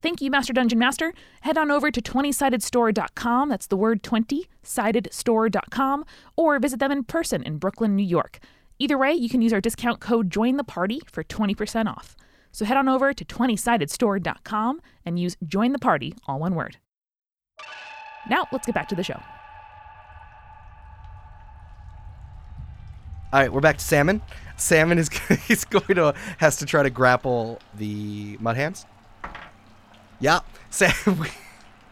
Thank 0.00 0.22
you, 0.22 0.30
Master 0.30 0.54
Dungeon 0.54 0.78
Master. 0.78 1.12
Head 1.42 1.58
on 1.58 1.70
over 1.70 1.90
to 1.90 2.00
20sidedstore.com, 2.00 3.50
that's 3.50 3.66
the 3.66 3.76
word 3.76 4.02
20, 4.02 4.48
sidedstore.com, 4.64 6.06
or 6.34 6.58
visit 6.58 6.80
them 6.80 6.92
in 6.92 7.04
person 7.04 7.42
in 7.42 7.58
Brooklyn, 7.58 7.94
New 7.94 8.06
York. 8.06 8.38
Either 8.78 8.96
way, 8.96 9.12
you 9.12 9.28
can 9.28 9.42
use 9.42 9.52
our 9.52 9.60
discount 9.60 10.00
code 10.00 10.30
JOIN 10.30 10.56
THE 10.56 10.64
PARTY 10.64 11.02
for 11.12 11.22
20% 11.22 11.86
off. 11.86 12.16
So 12.52 12.64
head 12.64 12.78
on 12.78 12.88
over 12.88 13.12
to 13.12 13.22
20sidedstore.com 13.22 14.80
and 15.04 15.18
use 15.18 15.36
JOIN 15.46 15.72
THE 15.72 15.78
PARTY, 15.78 16.14
all 16.26 16.38
one 16.38 16.54
word. 16.54 16.78
Now, 18.30 18.46
let's 18.50 18.64
get 18.64 18.74
back 18.74 18.88
to 18.88 18.94
the 18.94 19.04
show. 19.04 19.20
All 23.34 23.40
right, 23.40 23.52
we're 23.52 23.60
back 23.60 23.78
to 23.78 23.84
Salmon. 23.84 24.22
Salmon 24.56 24.96
is 24.96 25.08
he's 25.48 25.64
going 25.64 25.96
to 25.96 26.14
has 26.38 26.54
to 26.58 26.66
try 26.66 26.84
to 26.84 26.90
grapple 26.90 27.58
the 27.76 28.36
mud 28.38 28.54
hands. 28.54 28.86
Yeah, 30.20 30.38
Sam. 30.70 30.94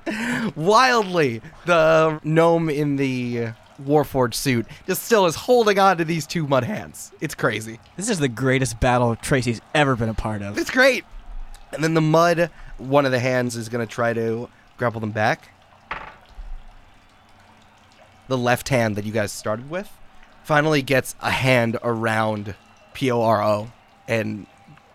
Wildly, 0.54 1.42
the 1.66 2.20
gnome 2.22 2.70
in 2.70 2.94
the 2.94 3.48
Warforged 3.82 4.34
suit 4.34 4.66
just 4.86 5.02
still 5.02 5.26
is 5.26 5.34
holding 5.34 5.80
on 5.80 5.96
to 5.96 6.04
these 6.04 6.28
two 6.28 6.46
mud 6.46 6.62
hands. 6.62 7.10
It's 7.20 7.34
crazy. 7.34 7.80
This 7.96 8.08
is 8.08 8.20
the 8.20 8.28
greatest 8.28 8.78
battle 8.78 9.16
Tracy's 9.16 9.60
ever 9.74 9.96
been 9.96 10.10
a 10.10 10.14
part 10.14 10.42
of. 10.42 10.56
It's 10.58 10.70
great. 10.70 11.04
And 11.72 11.82
then 11.82 11.94
the 11.94 12.00
mud, 12.00 12.52
one 12.78 13.04
of 13.04 13.10
the 13.10 13.18
hands 13.18 13.56
is 13.56 13.68
going 13.68 13.84
to 13.84 13.92
try 13.92 14.12
to 14.12 14.48
grapple 14.76 15.00
them 15.00 15.10
back. 15.10 15.48
The 18.28 18.38
left 18.38 18.68
hand 18.68 18.94
that 18.94 19.04
you 19.04 19.10
guys 19.10 19.32
started 19.32 19.68
with 19.68 19.90
finally 20.44 20.82
gets 20.82 21.14
a 21.20 21.30
hand 21.30 21.78
around 21.82 22.54
P 22.94 23.10
O 23.10 23.22
R 23.22 23.42
O 23.42 23.72
and 24.08 24.46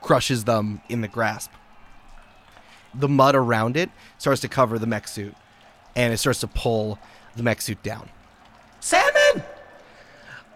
crushes 0.01 0.43
them 0.43 0.81
in 0.89 1.01
the 1.01 1.07
grasp. 1.07 1.51
The 2.93 3.07
mud 3.07 3.35
around 3.35 3.77
it 3.77 3.89
starts 4.17 4.41
to 4.41 4.47
cover 4.47 4.79
the 4.79 4.87
mech 4.87 5.07
suit, 5.07 5.35
and 5.95 6.13
it 6.13 6.17
starts 6.17 6.39
to 6.41 6.47
pull 6.47 6.99
the 7.35 7.43
mech 7.43 7.61
suit 7.61 7.81
down. 7.83 8.09
Salmon! 8.79 9.43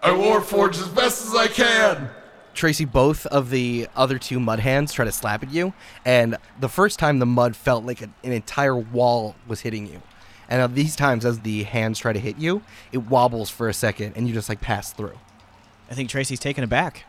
I 0.02 0.10
warforge 0.10 0.80
as 0.80 0.88
best 0.88 1.26
as 1.26 1.34
I 1.34 1.46
can. 1.46 2.10
Tracy, 2.54 2.84
both 2.84 3.24
of 3.26 3.50
the 3.50 3.88
other 3.96 4.18
two 4.18 4.38
mud 4.38 4.58
hands 4.58 4.92
try 4.92 5.04
to 5.04 5.12
slap 5.12 5.42
at 5.42 5.52
you, 5.52 5.72
and 6.04 6.36
the 6.60 6.68
first 6.68 6.98
time 6.98 7.18
the 7.18 7.26
mud 7.26 7.56
felt 7.56 7.84
like 7.84 8.02
a, 8.02 8.10
an 8.24 8.32
entire 8.32 8.76
wall 8.76 9.36
was 9.46 9.60
hitting 9.60 9.86
you. 9.86 10.02
And 10.52 10.60
uh, 10.60 10.66
these 10.66 10.94
times, 10.96 11.24
as 11.24 11.40
the 11.40 11.62
hands 11.62 11.98
try 11.98 12.12
to 12.12 12.20
hit 12.20 12.36
you, 12.36 12.60
it 12.92 12.98
wobbles 12.98 13.48
for 13.48 13.70
a 13.70 13.72
second, 13.72 14.12
and 14.16 14.28
you 14.28 14.34
just 14.34 14.50
like 14.50 14.60
pass 14.60 14.92
through. 14.92 15.18
I 15.90 15.94
think 15.94 16.10
Tracy's 16.10 16.40
taken 16.40 16.62
aback. 16.62 17.04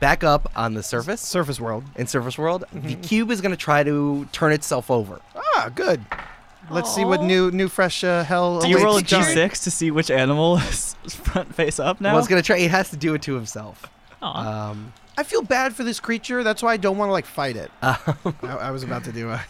Back 0.00 0.20
Back 0.20 0.24
up 0.24 0.52
on 0.56 0.74
the 0.74 0.82
surface, 0.82 1.20
Surface 1.20 1.60
world. 1.60 1.84
in 1.94 2.08
Surface 2.08 2.36
World, 2.36 2.64
the 2.72 2.96
cube 2.96 3.30
is 3.30 3.40
going 3.40 3.52
to 3.52 3.56
try 3.56 3.84
to 3.84 4.28
turn 4.32 4.50
itself 4.50 4.90
over. 4.90 5.20
Ah, 5.36 5.70
good. 5.72 6.04
Let's 6.68 6.92
see 6.92 7.04
what 7.04 7.22
new 7.22 7.52
new 7.52 7.68
fresh 7.68 8.02
uh, 8.02 8.24
hell. 8.24 8.60
Do 8.60 8.68
you 8.68 8.78
roll 8.78 8.86
a 8.86 8.90
awaits 8.94 9.08
Johnny. 9.08 9.34
d6 9.36 9.62
to 9.62 9.70
see 9.70 9.92
which 9.92 10.10
animal 10.10 10.56
is 10.68 10.96
front 11.14 11.54
face 11.54 11.78
up 11.78 12.00
now? 12.00 12.10
Well, 12.10 12.18
it's 12.18 12.28
going 12.28 12.42
to 12.42 12.46
try. 12.46 12.56
It 12.58 12.72
has 12.72 12.90
to 12.90 12.96
do 12.96 13.14
it 13.14 13.22
to 13.22 13.34
himself. 13.34 13.88
Aw. 14.20 14.70
Um, 14.70 14.92
I 15.16 15.22
feel 15.22 15.42
bad 15.42 15.76
for 15.76 15.84
this 15.84 16.00
creature. 16.00 16.42
That's 16.42 16.60
why 16.60 16.72
I 16.72 16.76
don't 16.76 16.98
want 16.98 17.08
to 17.08 17.12
like 17.12 17.26
fight 17.26 17.54
it. 17.56 17.70
Um, 17.82 18.34
I, 18.42 18.56
I 18.56 18.70
was 18.72 18.82
about 18.82 19.04
to 19.04 19.12
do 19.12 19.30
a. 19.30 19.44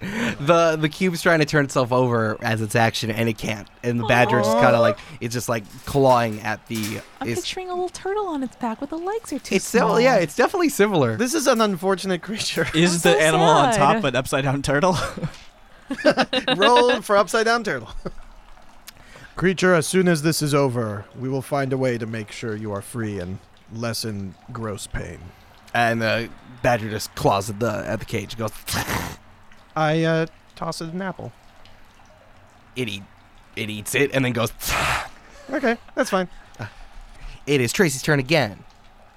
the 0.00 0.76
the 0.80 0.88
cube's 0.88 1.20
trying 1.22 1.40
to 1.40 1.44
turn 1.44 1.64
itself 1.64 1.92
over 1.92 2.36
as 2.42 2.60
its 2.62 2.74
action, 2.74 3.10
and 3.10 3.28
it 3.28 3.36
can't. 3.38 3.68
And 3.82 4.00
the 4.00 4.04
badger 4.06 4.40
is 4.40 4.46
just 4.46 4.58
kind 4.58 4.74
of 4.74 4.80
like 4.80 4.98
it's 5.20 5.34
just 5.34 5.48
like 5.48 5.64
clawing 5.84 6.40
at 6.40 6.66
the. 6.68 7.00
I'm 7.20 7.28
It's, 7.28 7.42
picturing 7.42 7.68
a 7.68 7.74
little 7.74 7.88
turtle 7.90 8.26
on 8.28 8.42
its 8.42 8.56
back 8.56 8.80
with 8.80 8.90
the 8.90 8.98
legs 8.98 9.32
are 9.32 9.38
too 9.38 9.56
it's 9.56 9.66
small. 9.66 9.88
still 9.96 10.00
yeah, 10.00 10.16
it's 10.16 10.34
definitely 10.36 10.70
similar. 10.70 11.16
This 11.16 11.34
is 11.34 11.46
an 11.46 11.60
unfortunate 11.60 12.22
creature. 12.22 12.66
is 12.74 13.04
I'm 13.04 13.12
the 13.12 13.18
so 13.18 13.24
animal 13.24 13.46
on 13.48 13.74
top 13.74 14.02
an 14.04 14.16
upside 14.16 14.44
down 14.44 14.62
turtle? 14.62 14.96
Roll 16.56 17.00
for 17.02 17.16
upside 17.16 17.46
down 17.46 17.64
turtle. 17.64 17.90
Creature, 19.36 19.74
as 19.74 19.86
soon 19.86 20.06
as 20.08 20.22
this 20.22 20.42
is 20.42 20.54
over, 20.54 21.06
we 21.18 21.28
will 21.28 21.40
find 21.42 21.72
a 21.72 21.78
way 21.78 21.96
to 21.96 22.06
make 22.06 22.30
sure 22.30 22.54
you 22.56 22.72
are 22.72 22.82
free 22.82 23.18
and 23.18 23.38
lessen 23.72 24.34
gross 24.52 24.86
pain. 24.86 25.18
and 25.72 26.02
the 26.02 26.28
badger 26.62 26.90
just 26.90 27.14
claws 27.14 27.48
at 27.48 27.58
the 27.60 27.70
at 27.86 28.00
the 28.00 28.04
cage. 28.04 28.36
Goes. 28.36 28.52
I 29.76 30.04
uh, 30.04 30.26
toss 30.56 30.80
it 30.80 30.92
an 30.92 31.02
apple. 31.02 31.32
It 32.76 32.88
eat, 32.88 33.02
it 33.56 33.70
eats 33.70 33.94
it, 33.94 34.10
and 34.14 34.24
then 34.24 34.32
goes. 34.32 34.52
Okay, 35.52 35.76
that's 35.96 36.10
fine. 36.10 36.28
It 37.46 37.60
is 37.60 37.72
Tracy's 37.72 38.02
turn 38.02 38.20
again. 38.20 38.62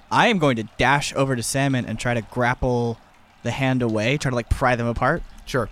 I 0.09 0.27
am 0.27 0.39
going 0.39 0.55
to 0.55 0.63
dash 0.77 1.13
over 1.15 1.35
to 1.35 1.43
Salmon 1.43 1.85
and 1.85 1.99
try 1.99 2.15
to 2.15 2.21
grapple 2.21 2.97
the 3.43 3.51
hand 3.51 3.81
away, 3.83 4.17
try 4.17 4.29
to 4.29 4.35
like 4.35 4.49
pry 4.49 4.75
them 4.75 4.87
apart. 4.87 5.21
Sure. 5.45 5.69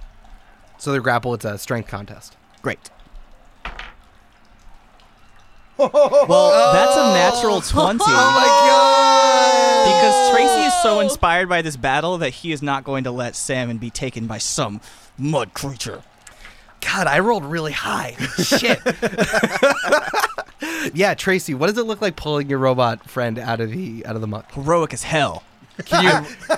So 0.78 0.92
the 0.92 1.00
grapple, 1.00 1.34
it's 1.34 1.46
a 1.46 1.58
strength 1.58 1.88
contest. 1.90 2.38
Great. 2.62 2.90
Well, 5.78 6.74
that's 6.74 6.96
a 6.96 7.14
natural 7.14 7.60
20. 7.62 8.00
Oh 8.04 8.06
my 8.06 8.46
god! 8.46 9.51
Because 9.84 10.32
Tracy 10.32 10.62
is 10.64 10.74
so 10.82 11.00
inspired 11.00 11.50
by 11.50 11.62
this 11.62 11.76
battle 11.76 12.18
that 12.20 12.30
he 12.30 12.52
is 12.52 12.62
not 12.62 12.84
going 12.84 13.04
to 13.06 13.12
let 13.12 13.36
Salmon 13.36 13.78
be 13.78 13.90
taken 13.90 14.28
by 14.28 14.38
some 14.38 14.82
mud 15.18 15.54
creature. 15.54 16.04
God, 16.82 17.08
I 17.08 17.20
rolled 17.20 17.46
really 17.46 17.72
high. 17.72 18.16
Shit. 18.38 18.80
yeah, 20.94 21.14
Tracy, 21.14 21.54
what 21.54 21.68
does 21.68 21.78
it 21.78 21.84
look 21.84 22.02
like 22.02 22.16
pulling 22.16 22.50
your 22.50 22.60
robot 22.60 23.10
friend 23.10 23.40
out 23.40 23.62
of 23.62 23.72
the 23.72 24.06
out 24.06 24.16
of 24.16 24.22
the 24.22 24.28
muck? 24.28 24.52
Heroic 24.54 24.94
as 24.94 25.04
hell. 25.04 25.44
Can 25.86 26.04
you? 26.04 26.58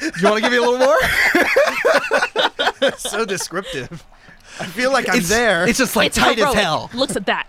Do 0.00 0.06
you 0.20 0.30
want 0.30 0.36
to 0.36 0.40
give 0.40 0.52
me 0.52 0.58
a 0.58 0.62
little 0.62 0.78
more? 0.78 0.96
so 2.96 3.24
descriptive. 3.24 4.04
I 4.60 4.66
feel 4.66 4.92
like 4.92 5.08
I'm 5.08 5.18
it's 5.18 5.28
there. 5.28 5.68
It's 5.68 5.78
just 5.78 5.96
like 5.96 6.08
It's 6.08 6.18
tight 6.18 6.38
as 6.38 6.54
hell. 6.54 6.90
Looks 6.94 7.16
at 7.16 7.26
that. 7.26 7.48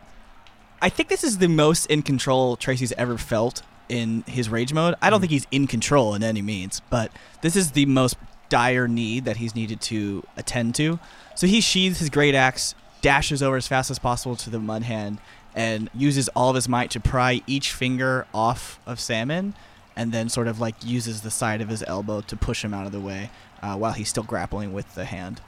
I 0.81 0.89
think 0.89 1.09
this 1.09 1.23
is 1.23 1.38
the 1.38 1.47
most 1.47 1.85
in 1.88 2.01
control 2.01 2.57
Tracy's 2.57 2.91
ever 2.93 3.17
felt 3.17 3.61
in 3.89 4.23
his 4.27 4.49
rage 4.49 4.73
mode. 4.73 4.95
I 5.01 5.09
don't 5.09 5.19
think 5.19 5.31
he's 5.31 5.47
in 5.51 5.67
control 5.67 6.13
in 6.15 6.23
any 6.23 6.41
means, 6.41 6.81
but 6.89 7.11
this 7.41 7.55
is 7.55 7.71
the 7.71 7.85
most 7.85 8.17
dire 8.49 8.87
need 8.87 9.25
that 9.25 9.37
he's 9.37 9.55
needed 9.55 9.81
to 9.81 10.23
attend 10.37 10.75
to. 10.75 10.99
So 11.35 11.47
he 11.47 11.61
sheathes 11.61 11.99
his 11.99 12.09
great 12.09 12.35
axe, 12.35 12.75
dashes 13.01 13.41
over 13.43 13.57
as 13.57 13.67
fast 13.67 13.91
as 13.91 13.99
possible 13.99 14.35
to 14.37 14.49
the 14.49 14.59
mud 14.59 14.83
hand, 14.83 15.19
and 15.53 15.89
uses 15.93 16.27
all 16.29 16.49
of 16.49 16.55
his 16.55 16.67
might 16.67 16.91
to 16.91 16.99
pry 16.99 17.41
each 17.47 17.71
finger 17.71 18.27
off 18.33 18.79
of 18.85 18.99
Salmon, 18.99 19.55
and 19.95 20.11
then 20.11 20.29
sort 20.29 20.47
of 20.47 20.59
like 20.59 20.75
uses 20.83 21.21
the 21.21 21.31
side 21.31 21.61
of 21.61 21.69
his 21.69 21.83
elbow 21.87 22.21
to 22.21 22.35
push 22.35 22.63
him 22.63 22.73
out 22.73 22.85
of 22.85 22.91
the 22.91 22.99
way 22.99 23.31
uh, 23.61 23.75
while 23.75 23.93
he's 23.93 24.09
still 24.09 24.23
grappling 24.23 24.73
with 24.73 24.95
the 24.95 25.05
hand 25.05 25.41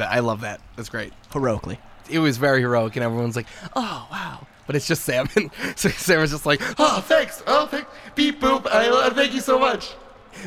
I 0.00 0.20
love 0.20 0.40
that. 0.42 0.60
That's 0.76 0.88
great. 0.88 1.12
heroically. 1.32 1.78
It 2.10 2.18
was 2.18 2.36
very 2.38 2.60
heroic, 2.60 2.96
and 2.96 3.04
everyone's 3.04 3.36
like, 3.36 3.46
"Oh 3.74 4.08
wow!" 4.10 4.46
But 4.68 4.76
it's 4.76 4.86
just 4.86 5.02
salmon. 5.04 5.50
So 5.76 5.88
Salmon's 5.88 6.30
just 6.30 6.44
like, 6.44 6.60
Oh, 6.78 7.00
thanks. 7.00 7.42
Oh, 7.46 7.66
thank. 7.66 7.86
Beep 8.14 8.38
boop. 8.38 8.66
I 8.66 8.88
uh, 8.88 9.14
thank 9.14 9.32
you 9.32 9.40
so 9.40 9.58
much. 9.58 9.94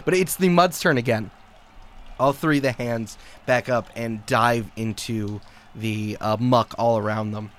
But 0.05 0.13
it's 0.13 0.35
the 0.35 0.47
mud's 0.47 0.79
turn 0.79 0.99
again. 0.99 1.31
All 2.19 2.31
three 2.31 2.57
of 2.57 2.63
the 2.63 2.71
hands 2.71 3.17
back 3.47 3.67
up 3.67 3.89
and 3.95 4.23
dive 4.27 4.69
into 4.75 5.41
the 5.73 6.17
uh, 6.21 6.37
muck 6.39 6.75
all 6.77 6.99
around 6.99 7.31
them. 7.31 7.49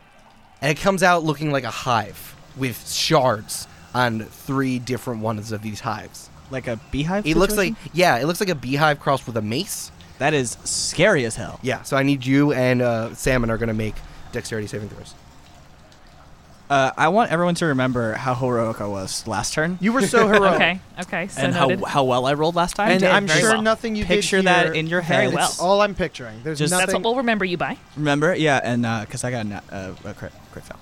And 0.60 0.70
it 0.70 0.80
comes 0.80 1.02
out 1.02 1.24
looking 1.24 1.50
like 1.50 1.64
a 1.64 1.70
hive 1.70 2.36
with 2.56 2.88
shards 2.88 3.66
on 3.92 4.20
three 4.20 4.78
different 4.78 5.20
ones 5.20 5.50
of 5.50 5.62
these 5.62 5.80
hives. 5.80 6.30
Like 6.52 6.68
a 6.68 6.78
beehive. 6.92 7.26
It 7.26 7.36
looks 7.36 7.56
like, 7.56 7.74
yeah, 7.92 8.18
it 8.18 8.26
looks 8.26 8.38
like 8.38 8.50
a 8.50 8.54
beehive 8.54 9.00
crossed 9.00 9.26
with 9.26 9.36
a 9.36 9.42
mace. 9.42 9.90
That 10.22 10.35
is 10.35 10.56
scary 10.62 11.24
as 11.24 11.35
hell. 11.35 11.58
Yeah, 11.62 11.82
so 11.82 11.96
I 11.96 12.04
need 12.04 12.24
you 12.24 12.52
and 12.52 12.80
uh, 12.80 13.12
Salmon 13.14 13.50
are 13.50 13.58
going 13.58 13.68
to 13.68 13.74
make 13.74 13.96
dexterity 14.30 14.68
saving 14.68 14.88
throws. 14.88 15.14
Uh, 16.70 16.92
I 16.96 17.08
want 17.08 17.32
everyone 17.32 17.56
to 17.56 17.66
remember 17.66 18.12
how 18.14 18.35
heroic 18.35 18.80
I 18.80 18.87
was 18.87 19.26
last 19.26 19.52
turn, 19.52 19.78
you 19.80 19.92
were 19.92 20.00
so 20.02 20.28
heroic. 20.32 20.52
Okay. 20.54 20.80
Okay. 21.00 21.26
So 21.28 21.42
and 21.42 21.52
how 21.52 21.66
noted. 21.66 21.85
how 21.87 22.04
well 22.04 22.24
I 22.24 22.35
rolled 22.35 22.54
last 22.54 22.76
time. 22.76 22.92
And 22.92 23.02
I'm 23.04 23.26
very 23.26 23.40
sure 23.40 23.50
well. 23.54 23.62
nothing 23.62 23.96
you 23.96 24.04
Picture 24.04 24.38
did 24.38 24.46
that 24.46 24.76
in 24.76 24.87
your 24.87 25.00
head. 25.00 25.14
Very 25.16 25.26
head. 25.26 25.35
well. 25.35 25.48
It's 25.48 25.61
all 25.61 25.82
I'm 25.82 25.94
picturing. 25.96 26.40
There's 26.44 26.61
Just- 26.61 26.70
nothing. 26.70 26.87
That's 26.87 26.94
what 26.94 27.02
we'll 27.02 27.16
remember 27.16 27.44
you 27.44 27.56
by. 27.56 27.76
Remember? 27.96 28.32
Yeah, 28.35 28.61
and 28.62 28.82
because 29.06 29.24
I 29.24 29.30
got 29.32 29.44
a, 29.44 29.48
nat- 29.48 29.64
uh, 29.72 29.92
a 30.04 30.14
crit, 30.14 30.32
crit 30.52 30.64
fail. 30.64 30.78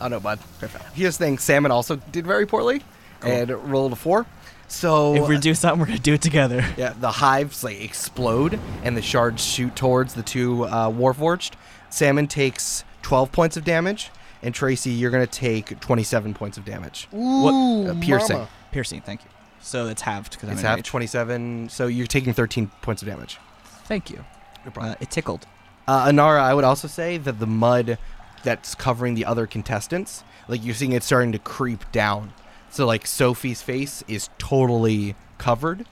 Oh 0.00 0.08
no, 0.08 0.20
bud. 0.20 0.40
Crit 0.58 0.70
foul. 0.70 0.86
Here's 0.94 1.18
the 1.18 1.24
thing: 1.26 1.38
Salmon 1.38 1.70
also 1.70 1.96
did 1.96 2.26
very 2.26 2.46
poorly 2.46 2.82
and 3.22 3.50
rolled 3.70 3.92
a 3.92 3.96
four. 3.96 4.26
So 4.68 5.14
If 5.14 5.28
we 5.28 5.38
do 5.38 5.54
something, 5.54 5.80
we're 5.80 5.86
gonna 5.86 5.98
do 5.98 6.14
it 6.14 6.22
together. 6.22 6.64
Yeah, 6.76 6.92
the 6.98 7.10
hives 7.10 7.64
like 7.64 7.80
explode 7.82 8.58
and 8.84 8.96
the 8.96 9.02
shards 9.02 9.42
shoot 9.44 9.74
towards 9.74 10.14
the 10.14 10.22
two 10.22 10.64
uh, 10.64 10.90
Warforged. 10.90 11.52
Salmon 11.90 12.26
takes 12.26 12.84
12 13.02 13.32
points 13.32 13.56
of 13.56 13.64
damage, 13.64 14.10
and 14.42 14.54
Tracy, 14.54 14.90
you're 14.90 15.10
gonna 15.10 15.26
take 15.26 15.80
27 15.80 16.34
points 16.34 16.58
of 16.58 16.64
damage. 16.64 17.08
Ooh, 17.14 17.88
Uh, 17.88 17.94
piercing. 18.00 18.36
mama. 18.36 18.48
Piercing, 18.70 19.00
thank 19.00 19.24
you. 19.24 19.30
So 19.60 19.86
it's 19.86 20.02
halved 20.02 20.32
because 20.32 20.48
I'm 20.50 20.54
It's 20.56 20.62
in 20.62 20.74
rage. 20.74 20.86
27, 20.86 21.68
so 21.70 21.86
you're 21.86 22.06
taking 22.06 22.32
13 22.34 22.70
points 22.82 23.02
of 23.02 23.08
damage. 23.08 23.38
Thank 23.86 24.10
you. 24.10 24.24
No 24.64 24.70
problem. 24.70 24.92
Uh, 24.92 24.96
it 25.00 25.10
tickled. 25.10 25.46
Uh, 25.86 26.08
Inara, 26.08 26.40
I 26.40 26.52
would 26.54 26.64
also 26.64 26.86
say 26.88 27.16
that 27.16 27.40
the 27.40 27.46
mud 27.46 27.96
that's 28.44 28.74
covering 28.74 29.14
the 29.14 29.24
other 29.24 29.46
contestants, 29.46 30.22
like 30.46 30.62
you're 30.64 30.74
seeing 30.74 30.92
it 30.92 31.02
starting 31.02 31.32
to 31.32 31.38
creep 31.38 31.90
down. 31.90 32.32
So 32.70 32.86
like 32.86 33.06
Sophie's 33.06 33.62
face 33.62 34.04
is 34.08 34.28
totally 34.38 35.16
covered, 35.38 35.86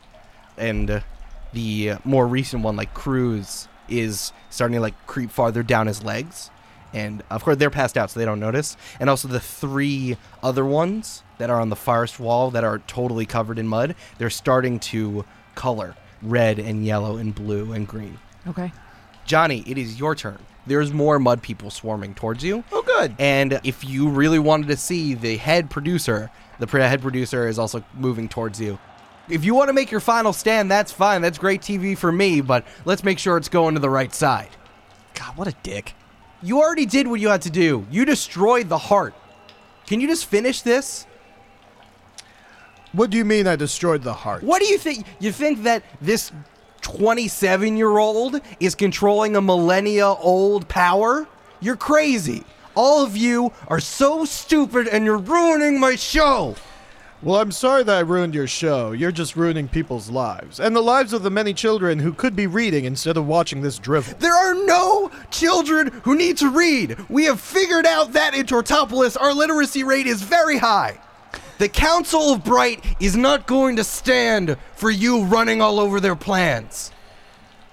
and 0.57 1.03
the 1.53 1.95
more 2.05 2.27
recent 2.27 2.63
one, 2.63 2.77
like 2.77 2.95
Cruz, 2.95 3.69
is 3.89 4.33
starting 4.51 4.75
to 4.75 4.81
like 4.81 5.07
creep 5.07 5.31
farther 5.31 5.63
down 5.63 5.87
his 5.87 6.03
legs. 6.03 6.51
And 6.93 7.23
of 7.31 7.45
course, 7.45 7.57
they're 7.57 7.71
passed 7.71 7.99
out, 7.99 8.11
so 8.11 8.21
they 8.21 8.27
don't 8.27 8.41
notice. 8.41 8.77
And 9.01 9.11
also, 9.11 9.29
the 9.29 9.41
three 9.41 10.17
other 10.43 10.65
ones 10.65 11.23
that 11.39 11.51
are 11.51 11.61
on 11.61 11.69
the 11.69 11.77
farthest 11.77 12.19
wall 12.19 12.51
that 12.53 12.65
are 12.65 12.79
totally 12.79 13.27
covered 13.27 13.59
in 13.59 13.67
mud, 13.67 13.95
they're 14.19 14.31
starting 14.31 14.79
to 14.81 15.25
color 15.55 15.95
red 16.23 16.59
and 16.59 16.87
yellow 16.87 17.17
and 17.17 17.35
blue 17.35 17.73
and 17.73 17.87
green. 17.87 18.19
Okay. 18.47 18.73
Johnny, 19.27 19.63
it 19.67 19.77
is 19.77 19.99
your 19.99 20.15
turn. 20.15 20.39
There's 20.67 20.93
more 20.93 21.19
mud 21.19 21.43
people 21.43 21.71
swarming 21.71 22.15
towards 22.15 22.43
you. 22.43 22.65
Oh, 22.73 22.83
good. 22.83 23.15
And 23.19 23.61
if 23.63 23.85
you 23.85 24.09
really 24.09 24.39
wanted 24.39 24.69
to 24.69 24.77
see 24.77 25.15
the 25.15 25.37
head 25.37 25.71
producer, 25.71 26.31
the 26.59 26.67
head 26.67 27.03
producer 27.03 27.49
is 27.49 27.59
also 27.59 27.85
moving 27.95 28.29
towards 28.29 28.61
you. 28.61 28.79
If 29.29 29.45
you 29.45 29.55
want 29.55 29.69
to 29.69 29.73
make 29.73 29.91
your 29.91 30.01
final 30.01 30.33
stand, 30.33 30.71
that's 30.71 30.93
fine. 30.93 31.21
That's 31.21 31.39
great 31.39 31.61
TV 31.61 31.99
for 31.99 32.13
me, 32.13 32.41
but 32.41 32.65
let's 32.85 33.03
make 33.03 33.19
sure 33.19 33.37
it's 33.37 33.49
going 33.49 33.75
to 33.75 33.81
the 33.81 33.91
right 33.91 34.15
side. 34.15 34.51
God, 35.15 35.37
what 35.37 35.49
a 35.49 35.55
dick. 35.63 35.95
You 36.43 36.61
already 36.61 36.87
did 36.87 37.09
what 37.09 37.21
you 37.21 37.29
had 37.29 37.43
to 37.43 37.51
do. 37.51 37.87
You 37.91 38.05
destroyed 38.05 38.69
the 38.69 38.79
heart. 38.79 39.15
Can 39.87 40.01
you 40.01 40.07
just 40.07 40.27
finish 40.27 40.63
this? 40.63 41.07
What 42.93 43.11
do 43.11 43.17
you 43.17 43.25
mean 43.25 43.47
I 43.47 43.57
destroyed 43.57 44.03
the 44.03 44.13
heart? 44.13 44.43
What 44.43 44.61
do 44.61 44.67
you 44.69 44.79
think? 44.79 45.07
You 45.19 45.33
think 45.33 45.65
that 45.65 45.83
this 46.01 46.33
27 46.83 47.77
year 47.77 47.99
old 47.99 48.41
is 48.61 48.75
controlling 48.75 49.37
a 49.37 49.41
millennia 49.41 50.07
old 50.07 50.69
power? 50.69 51.27
You're 51.61 51.77
crazy. 51.77 52.45
All 52.77 53.03
of 53.03 53.17
you 53.17 53.53
are 53.69 53.81
so 53.81 54.27
stupid 54.27 54.87
and 54.87 55.07
you're 55.07 55.17
ruining 55.17 55.81
my 55.81 55.97
show. 55.97 56.57
Well, 57.23 57.41
I'm 57.41 57.51
sorry 57.51 57.83
that 57.83 57.97
I 57.97 58.01
ruined 58.01 58.35
your 58.35 58.47
show. 58.47 58.93
You're 58.93 59.11
just 59.11 59.35
ruining 59.35 59.67
people's 59.67 60.11
lives. 60.11 60.61
And 60.61 60.77
the 60.77 60.83
lives 60.83 61.15
of 61.15 61.23
the 61.23 61.31
many 61.31 61.55
children 61.55 61.99
who 61.99 62.13
could 62.13 62.37
be 62.37 62.47
reading 62.47 62.85
instead 62.85 63.17
of 63.17 63.27
watching 63.27 63.63
this 63.63 63.79
drivel. 63.79 64.19
There 64.19 64.35
are 64.35 64.55
no 64.67 65.11
children 65.31 65.89
who 66.05 66.15
need 66.15 66.37
to 66.37 66.51
read. 66.51 66.99
We 67.09 67.25
have 67.25 67.41
figured 67.41 67.87
out 67.87 68.13
that 68.13 68.35
in 68.35 68.45
Tortopolis, 68.45 69.19
our 69.19 69.33
literacy 69.33 69.83
rate 69.83 70.07
is 70.07 70.21
very 70.21 70.59
high. 70.59 71.01
The 71.57 71.71
Council 71.71 72.35
of 72.35 72.45
Bright 72.45 72.85
is 73.01 73.17
not 73.17 73.47
going 73.47 73.77
to 73.77 73.85
stand 73.85 74.59
for 74.75 74.91
you 74.91 75.25
running 75.25 75.63
all 75.63 75.81
over 75.81 75.99
their 75.99 76.15
plans. 76.15 76.93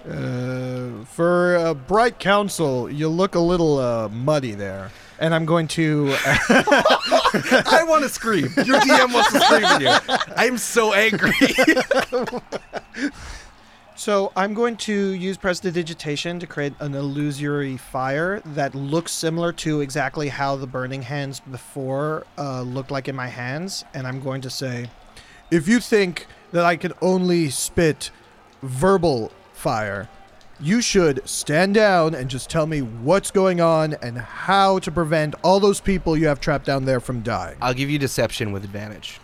Uh, 0.08 1.04
for 1.04 1.56
a 1.56 1.74
bright 1.74 2.18
council, 2.18 2.90
you 2.90 3.08
look 3.08 3.34
a 3.34 3.40
little 3.40 3.78
uh, 3.78 4.08
muddy 4.08 4.52
there. 4.52 4.90
And 5.18 5.34
I'm 5.34 5.46
going 5.46 5.68
to. 5.68 6.14
I 6.24 7.84
want 7.86 8.02
to 8.02 8.08
scream. 8.08 8.48
Your 8.64 8.80
DM 8.80 9.14
wants 9.14 9.32
to 9.32 9.40
scream 9.40 9.64
at 9.64 9.80
you. 9.80 10.16
I'm 10.36 10.58
so 10.58 10.92
angry. 10.92 11.32
So 13.96 14.32
I'm 14.34 14.54
going 14.54 14.76
to 14.78 15.10
use 15.12 15.36
prestidigitation 15.36 16.40
to 16.40 16.48
create 16.48 16.74
an 16.80 16.94
illusory 16.94 17.76
fire 17.76 18.40
that 18.44 18.74
looks 18.74 19.12
similar 19.12 19.52
to 19.52 19.82
exactly 19.82 20.28
how 20.28 20.56
the 20.56 20.66
burning 20.66 21.02
hands 21.02 21.38
before 21.38 22.26
uh, 22.36 22.62
looked 22.62 22.90
like 22.90 23.06
in 23.06 23.14
my 23.14 23.28
hands, 23.28 23.84
and 23.94 24.04
I'm 24.06 24.20
going 24.20 24.40
to 24.42 24.50
say, 24.50 24.90
if 25.52 25.68
you 25.68 25.78
think 25.78 26.26
that 26.50 26.64
I 26.64 26.74
can 26.74 26.92
only 27.00 27.50
spit 27.50 28.10
verbal 28.62 29.30
fire, 29.54 30.08
you 30.60 30.80
should 30.80 31.26
stand 31.28 31.74
down 31.74 32.14
and 32.14 32.28
just 32.28 32.48
tell 32.50 32.66
me 32.66 32.80
what's 32.80 33.30
going 33.30 33.60
on 33.60 33.94
and 34.02 34.18
how 34.18 34.78
to 34.80 34.90
prevent 34.92 35.34
all 35.42 35.60
those 35.60 35.80
people 35.80 36.16
you 36.16 36.26
have 36.26 36.40
trapped 36.40 36.66
down 36.66 36.84
there 36.84 37.00
from 37.00 37.22
dying. 37.22 37.56
I'll 37.60 37.74
give 37.74 37.90
you 37.90 37.98
deception 37.98 38.52
with 38.52 38.64
advantage. 38.64 39.20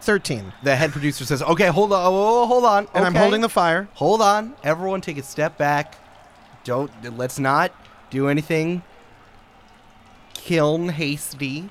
Thirteen, 0.00 0.52
The 0.62 0.76
head 0.76 0.92
producer 0.92 1.24
says, 1.24 1.42
"Okay, 1.42 1.66
hold 1.66 1.92
on, 1.92 2.00
oh, 2.04 2.46
hold 2.46 2.64
on." 2.64 2.86
and 2.94 3.04
I'm 3.04 3.14
holding 3.14 3.40
the 3.40 3.48
fire. 3.48 3.88
Hold 3.94 4.22
on, 4.22 4.54
everyone, 4.62 5.00
take 5.00 5.18
a 5.18 5.22
step 5.22 5.58
back. 5.58 5.96
Don't 6.62 6.90
let's 7.16 7.40
not 7.40 7.72
do 8.10 8.28
anything 8.28 8.82
kiln 10.46 10.90
hasty. 10.90 11.68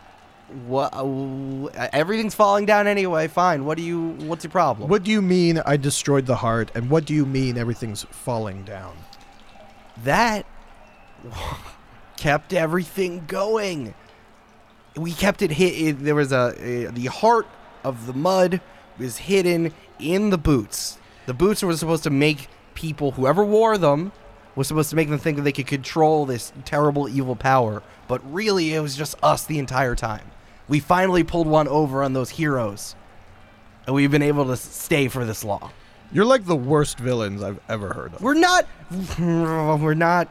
What? 0.67 0.93
uh, 0.93 1.87
everything's 1.91 2.35
falling 2.35 2.65
down 2.65 2.87
anyway. 2.87 3.27
Fine. 3.27 3.65
What 3.65 3.77
do 3.77 3.83
you? 3.83 4.11
What's 4.27 4.43
your 4.43 4.51
problem? 4.51 4.89
What 4.89 5.03
do 5.03 5.11
you 5.11 5.21
mean 5.21 5.61
I 5.65 5.77
destroyed 5.77 6.27
the 6.27 6.35
heart, 6.35 6.71
and 6.75 6.89
what 6.89 7.05
do 7.05 7.13
you 7.13 7.25
mean 7.25 7.57
everything's 7.57 8.03
falling 8.03 8.63
down? 8.63 8.95
that 10.03 10.45
kept 12.17 12.53
everything 12.53 13.23
going. 13.27 13.93
We 14.95 15.11
kept 15.11 15.41
it 15.41 15.51
hit. 15.51 15.73
It, 15.73 16.03
there 16.03 16.15
was 16.15 16.31
a, 16.31 16.55
a 16.59 16.91
the 16.91 17.05
heart 17.07 17.47
of 17.83 18.07
the 18.07 18.13
mud 18.13 18.61
was 18.97 19.17
hidden 19.17 19.73
in 19.99 20.29
the 20.29 20.37
boots. 20.37 20.97
The 21.25 21.33
boots 21.33 21.63
were 21.63 21.75
supposed 21.75 22.03
to 22.03 22.09
make 22.09 22.47
people, 22.75 23.11
whoever 23.11 23.43
wore 23.43 23.77
them, 23.77 24.11
was 24.55 24.67
supposed 24.67 24.89
to 24.91 24.95
make 24.95 25.09
them 25.09 25.19
think 25.19 25.37
that 25.37 25.43
they 25.43 25.51
could 25.51 25.67
control 25.67 26.25
this 26.25 26.53
terrible 26.63 27.09
evil 27.09 27.35
power. 27.35 27.83
But 28.07 28.21
really, 28.31 28.73
it 28.73 28.79
was 28.79 28.95
just 28.95 29.15
us 29.21 29.45
the 29.45 29.59
entire 29.59 29.95
time. 29.95 30.31
We 30.67 30.79
finally 30.79 31.23
pulled 31.23 31.47
one 31.47 31.67
over 31.67 32.03
on 32.03 32.13
those 32.13 32.29
heroes, 32.31 32.95
and 33.85 33.95
we've 33.95 34.11
been 34.11 34.23
able 34.23 34.45
to 34.45 34.57
stay 34.57 35.07
for 35.07 35.25
this 35.25 35.43
long. 35.43 35.71
You're 36.11 36.25
like 36.25 36.45
the 36.45 36.55
worst 36.55 36.97
villains 36.99 37.43
I've 37.43 37.59
ever 37.67 37.93
heard 37.93 38.13
of. 38.13 38.21
We're 38.21 38.33
not. 38.35 38.65
We're 39.19 39.93
not. 39.93 40.29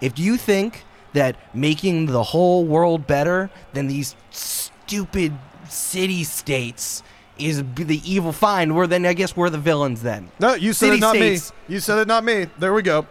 If 0.00 0.18
you 0.18 0.36
think 0.36 0.84
that 1.12 1.36
making 1.54 2.06
the 2.06 2.22
whole 2.22 2.64
world 2.64 3.06
better 3.06 3.50
than 3.72 3.88
these 3.88 4.14
stupid 4.30 5.36
city 5.68 6.24
states 6.24 7.02
is 7.38 7.62
the 7.74 8.00
evil, 8.10 8.32
fine. 8.32 8.74
We're 8.74 8.86
then 8.86 9.06
I 9.06 9.12
guess 9.12 9.36
we're 9.36 9.50
the 9.50 9.58
villains 9.58 10.02
then. 10.02 10.30
No, 10.40 10.54
you 10.54 10.72
said 10.72 10.86
City 10.86 10.98
it, 10.98 11.00
not 11.00 11.14
states. 11.14 11.52
me. 11.68 11.74
You 11.74 11.80
said 11.80 11.98
it, 11.98 12.08
not 12.08 12.24
me. 12.24 12.46
There 12.58 12.72
we 12.72 12.82
go. 12.82 13.06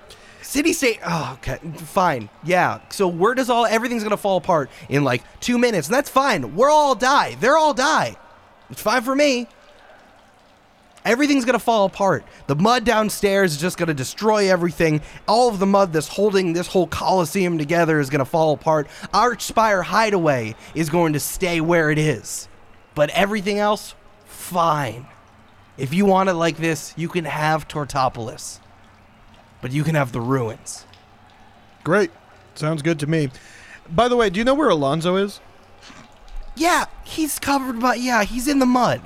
City 0.48 0.72
state. 0.72 1.02
Oh, 1.06 1.34
okay, 1.34 1.58
fine. 1.76 2.30
Yeah. 2.42 2.80
So 2.88 3.10
where 3.10 3.34
does 3.34 3.50
all 3.50 3.66
everything's 3.66 4.02
gonna 4.02 4.16
fall 4.16 4.38
apart 4.38 4.70
in 4.88 5.04
like 5.04 5.22
two 5.42 5.58
minutes? 5.58 5.90
And 5.90 5.94
that's 5.96 6.10
fine. 6.10 6.56
We're 6.56 6.70
all 6.70 6.96
die. 6.96 7.36
They're 7.42 7.58
all 7.58 7.74
die. 7.74 8.16
It's 8.70 8.82
fine 8.82 9.02
for 9.02 9.14
me. 9.14 9.50
Everything's 11.04 11.44
gonna 11.44 11.60
fall 11.60 11.84
apart. 11.84 12.24
The 12.48 12.56
mud 12.56 12.86
downstairs 12.86 13.56
is 13.56 13.62
just 13.62 13.78
gonna 13.78 13.94
destroy 13.94 14.50
everything. 14.50 15.02
All 15.28 15.50
of 15.50 15.60
the 15.60 15.66
mud 15.66 15.92
that's 15.92 16.08
holding 16.08 16.54
this 16.54 16.68
whole 16.68 16.88
coliseum 16.88 17.58
together 17.58 18.00
is 18.00 18.10
gonna 18.10 18.24
fall 18.24 18.54
apart. 18.54 18.88
Archspire 19.14 19.84
Hideaway 19.84 20.56
is 20.74 20.90
going 20.90 21.12
to 21.12 21.20
stay 21.20 21.60
where 21.60 21.92
it 21.92 21.98
is, 21.98 22.48
but 22.96 23.10
everything 23.10 23.60
else, 23.60 23.96
fine. 24.24 25.08
If 25.78 25.94
you 25.94 26.06
want 26.06 26.30
it 26.30 26.36
like 26.36 26.56
this, 26.56 26.94
you 26.96 27.10
can 27.10 27.26
have 27.26 27.68
Tortopolis, 27.68 28.62
but 29.62 29.72
you 29.72 29.84
can 29.84 29.96
have 29.96 30.12
the 30.12 30.22
ruins. 30.22 30.86
Great. 31.84 32.12
Sounds 32.56 32.82
good 32.82 33.00
to 33.00 33.08
me. 33.08 33.30
By 33.90 34.08
the 34.08 34.16
way, 34.16 34.30
do 34.30 34.40
you 34.40 34.44
know 34.44 34.54
where 34.54 34.70
Alonzo 34.70 35.16
is? 35.16 35.40
Yeah, 36.56 36.86
he's 37.04 37.40
covered 37.40 37.80
by. 37.80 37.96
Yeah, 37.96 38.24
he's 38.24 38.48
in 38.48 38.60
the 38.60 38.66
mud. 38.66 39.02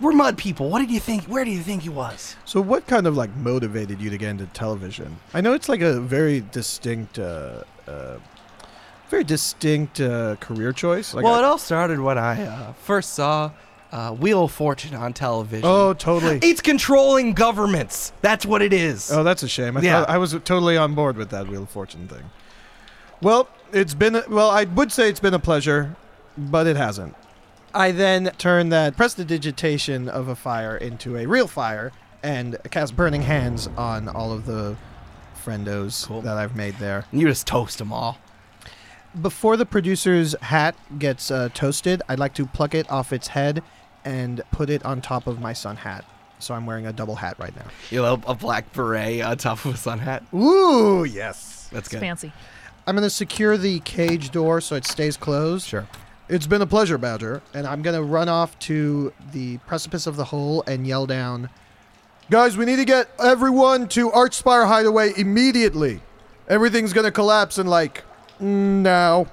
We're 0.00 0.12
mud 0.12 0.36
people. 0.36 0.68
What 0.70 0.80
did 0.80 0.90
you 0.90 0.98
think? 1.00 1.24
Where 1.24 1.44
do 1.44 1.50
you 1.50 1.60
think 1.60 1.82
he 1.82 1.88
was? 1.88 2.34
So, 2.44 2.60
what 2.60 2.86
kind 2.86 3.06
of 3.06 3.16
like 3.16 3.34
motivated 3.36 4.00
you 4.00 4.10
to 4.10 4.18
get 4.18 4.30
into 4.30 4.46
television? 4.46 5.16
I 5.32 5.40
know 5.40 5.52
it's 5.52 5.68
like 5.68 5.80
a 5.80 6.00
very 6.00 6.40
distinct, 6.50 7.18
uh, 7.18 7.62
uh, 7.86 8.16
very 9.10 9.22
distinct 9.22 10.00
uh, 10.00 10.34
career 10.36 10.72
choice. 10.72 11.14
Like 11.14 11.24
well, 11.24 11.34
I- 11.34 11.38
it 11.38 11.44
all 11.44 11.58
started 11.58 12.00
when 12.00 12.18
I 12.18 12.42
uh, 12.44 12.72
first 12.72 13.14
saw 13.14 13.52
uh, 13.94 14.10
Wheel 14.12 14.44
of 14.44 14.52
Fortune 14.52 14.94
on 14.94 15.12
television. 15.14 15.64
oh, 15.66 15.94
totally. 15.94 16.38
It's 16.42 16.60
controlling 16.60 17.32
governments. 17.32 18.12
That's 18.20 18.44
what 18.44 18.60
it 18.60 18.72
is. 18.72 19.10
Oh, 19.10 19.22
that's 19.22 19.42
a 19.42 19.48
shame. 19.48 19.76
I, 19.76 19.80
Yeah. 19.80 20.00
thought, 20.00 20.10
I 20.10 20.18
was 20.18 20.32
totally 20.32 20.76
on 20.76 20.94
board 20.94 21.16
with 21.16 21.30
that 21.30 21.46
Wheel 21.48 21.62
of 21.62 21.70
Fortune 21.70 22.08
thing. 22.08 22.24
Well, 23.22 23.48
it's 23.72 23.94
been 23.94 24.16
a- 24.16 24.24
well. 24.28 24.50
I 24.50 24.64
would 24.64 24.90
say 24.92 25.08
it's 25.08 25.20
been 25.20 25.32
a 25.34 25.38
pleasure, 25.38 25.94
but 26.36 26.66
it 26.66 26.76
hasn't. 26.76 27.14
I 27.72 27.92
then 27.92 28.32
turn 28.36 28.68
that 28.70 28.96
prestidigitation 28.96 30.08
of 30.08 30.28
a 30.28 30.34
fire 30.36 30.76
into 30.76 31.16
a 31.16 31.26
real 31.26 31.46
fire 31.48 31.92
and 32.22 32.56
cast 32.70 32.96
burning 32.96 33.22
hands 33.22 33.68
on 33.76 34.08
all 34.08 34.32
of 34.32 34.46
the 34.46 34.76
friendos 35.44 36.06
Cool. 36.06 36.22
that 36.22 36.36
I've 36.36 36.56
made 36.56 36.78
there. 36.78 37.04
you 37.12 37.26
just 37.28 37.46
toast 37.46 37.78
them 37.78 37.92
all. 37.92 38.18
Before 39.20 39.56
the 39.56 39.66
producer's 39.66 40.34
hat 40.40 40.74
gets 40.98 41.30
uh, 41.30 41.48
toasted, 41.54 42.02
I'd 42.08 42.18
like 42.18 42.34
to 42.34 42.46
pluck 42.46 42.74
it 42.74 42.90
off 42.90 43.12
its 43.12 43.28
head 43.28 43.62
and 44.04 44.42
put 44.50 44.70
it 44.70 44.84
on 44.84 45.00
top 45.00 45.26
of 45.26 45.40
my 45.40 45.52
sun 45.52 45.76
hat. 45.76 46.04
So 46.38 46.54
I'm 46.54 46.66
wearing 46.66 46.86
a 46.86 46.92
double 46.92 47.14
hat 47.16 47.36
right 47.38 47.54
now. 47.56 47.64
You 47.90 48.02
know, 48.02 48.20
a 48.26 48.34
black 48.34 48.72
beret 48.72 49.22
on 49.22 49.36
top 49.38 49.64
of 49.64 49.74
a 49.74 49.76
sun 49.76 49.98
hat. 49.98 50.22
Ooh, 50.34 51.04
yes. 51.04 51.68
That's 51.72 51.86
It's 51.86 51.88
good. 51.88 52.00
fancy. 52.00 52.32
I'm 52.86 52.94
going 52.96 53.02
to 53.04 53.10
secure 53.10 53.56
the 53.56 53.80
cage 53.80 54.30
door 54.30 54.60
so 54.60 54.76
it 54.76 54.84
stays 54.84 55.16
closed. 55.16 55.66
Sure. 55.68 55.86
It's 56.28 56.46
been 56.46 56.60
a 56.60 56.66
pleasure, 56.66 56.98
Badger. 56.98 57.40
And 57.54 57.66
I'm 57.66 57.80
going 57.82 57.96
to 57.96 58.02
run 58.02 58.28
off 58.28 58.58
to 58.60 59.12
the 59.32 59.56
precipice 59.58 60.06
of 60.06 60.16
the 60.16 60.24
hole 60.24 60.62
and 60.66 60.86
yell 60.86 61.06
down, 61.06 61.48
Guys, 62.30 62.56
we 62.56 62.64
need 62.64 62.76
to 62.76 62.84
get 62.84 63.08
everyone 63.22 63.86
to 63.88 64.10
Archspire 64.10 64.66
Hideaway 64.66 65.12
immediately. 65.16 66.00
Everything's 66.48 66.92
going 66.92 67.04
to 67.04 67.10
collapse 67.12 67.58
in 67.58 67.66
like 67.66 68.02
now. 68.40 69.26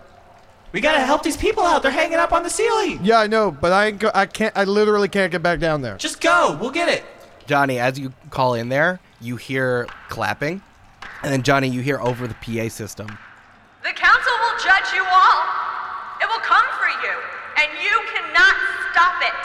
We 0.72 0.80
gotta 0.80 1.02
help 1.02 1.24
these 1.24 1.36
people 1.38 1.64
out. 1.64 1.84
They're 1.84 1.92
hanging 1.92 2.18
up 2.18 2.32
on 2.32 2.44
the 2.44 2.50
ceiling. 2.50 3.00
Yeah, 3.04 3.20
I 3.20 3.28
know, 3.28 3.52
but 3.52 3.74
I 3.74 3.88
ain't 3.88 4.00
go- 4.00 4.12
I 4.14 4.26
can't. 4.26 4.56
I 4.56 4.64
literally 4.64 5.10
can't 5.10 5.32
get 5.32 5.44
back 5.44 5.60
down 5.60 5.82
there. 5.82 5.98
Just 5.98 6.22
go. 6.22 6.58
We'll 6.60 6.72
get 6.72 6.88
it. 6.88 7.04
Johnny, 7.46 7.80
as 7.80 8.00
you 8.00 8.14
call 8.30 8.54
in 8.54 8.70
there, 8.70 9.00
you 9.20 9.36
hear 9.36 9.88
clapping, 10.08 10.62
and 11.24 11.34
then 11.34 11.44
Johnny, 11.44 11.68
you 11.68 11.82
hear 11.82 12.00
over 12.00 12.26
the 12.28 12.36
PA 12.40 12.70
system. 12.70 13.08
The 13.84 13.92
council 13.92 14.32
will 14.40 14.58
judge 14.64 14.96
you 14.96 15.04
all. 15.04 15.42
It 16.24 16.28
will 16.32 16.40
come 16.48 16.64
for 16.80 16.88
you, 17.04 17.16
and 17.60 17.68
you 17.84 17.92
cannot 18.16 18.56
stop 18.94 19.20
it. 19.20 19.42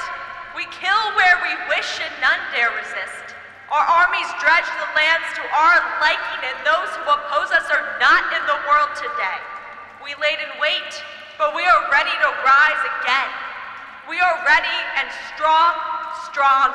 We 0.55 0.62
kill 0.70 1.03
where 1.18 1.37
we 1.43 1.53
wish 1.74 1.99
and 1.99 2.14
none 2.22 2.39
dare 2.55 2.70
resist. 2.79 3.35
Our 3.72 3.83
armies 3.83 4.31
dredge 4.39 4.68
the 4.79 4.89
lands 4.95 5.27
to 5.35 5.43
our 5.43 5.77
liking, 5.99 6.41
and 6.47 6.57
those 6.62 6.95
who 6.95 7.03
oppose 7.11 7.51
us 7.51 7.66
are 7.74 7.99
not 7.99 8.22
in 8.31 8.43
the 8.47 8.61
world 8.70 8.95
today. 8.95 9.41
We 10.05 10.14
laid 10.22 10.39
in 10.39 10.53
wait, 10.62 10.93
but 11.39 11.55
we 11.55 11.62
are 11.64 11.91
ready 11.91 12.11
to 12.11 12.28
rise 12.45 12.82
again. 13.03 13.30
We 14.09 14.20
are 14.20 14.37
ready 14.47 14.78
and 14.99 15.09
strong, 15.34 15.74
strong, 16.30 16.70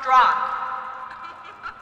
strong. 0.00 0.34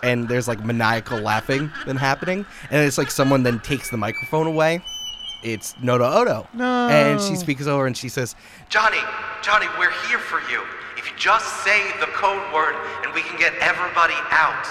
and 0.03 0.29
there's 0.29 0.47
like 0.49 0.65
maniacal 0.65 1.19
laughing 1.19 1.71
then 1.87 1.97
happening, 1.97 2.47
and 2.71 2.85
it's 2.87 2.99
like 2.99 3.11
someone 3.11 3.43
then 3.43 3.61
takes 3.61 3.91
the 3.91 3.97
microphone 3.97 4.47
away. 4.47 4.81
It's 5.43 5.75
Noda 5.75 6.15
Odo. 6.17 6.49
No. 6.55 6.89
And 6.89 7.21
she 7.21 7.37
speaks 7.37 7.67
over 7.67 7.87
and 7.87 7.97
she 7.97 8.09
says, 8.09 8.35
Johnny, 8.69 8.99
Johnny, 9.43 9.67
we're 9.79 9.93
here 10.09 10.19
for 10.19 10.41
you. 10.51 10.63
If 10.97 11.09
you 11.11 11.17
just 11.17 11.63
say 11.63 11.81
the 12.01 12.07
code 12.07 12.43
word 12.55 12.75
and 13.05 13.15
we 13.15 13.21
can 13.21 13.39
get 13.39 13.53
everybody 13.61 14.15
out. 14.31 14.67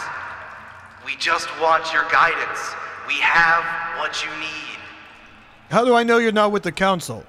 We 1.05 1.15
just 1.17 1.47
want 1.61 1.93
your 1.93 2.03
guidance. 2.11 2.73
We 3.07 3.13
have 3.15 3.63
what 3.99 4.23
you 4.25 4.29
need. 4.39 4.79
How 5.69 5.85
do 5.85 5.93
I 5.95 6.03
know 6.03 6.17
you're 6.17 6.31
not 6.31 6.51
with 6.51 6.63
the 6.63 6.71
council? 6.71 7.23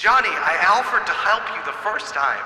Johnny, 0.00 0.30
I 0.30 0.56
offered 0.80 1.04
to 1.04 1.12
help 1.12 1.42
you 1.54 1.62
the 1.70 1.76
first 1.84 2.14
time. 2.14 2.40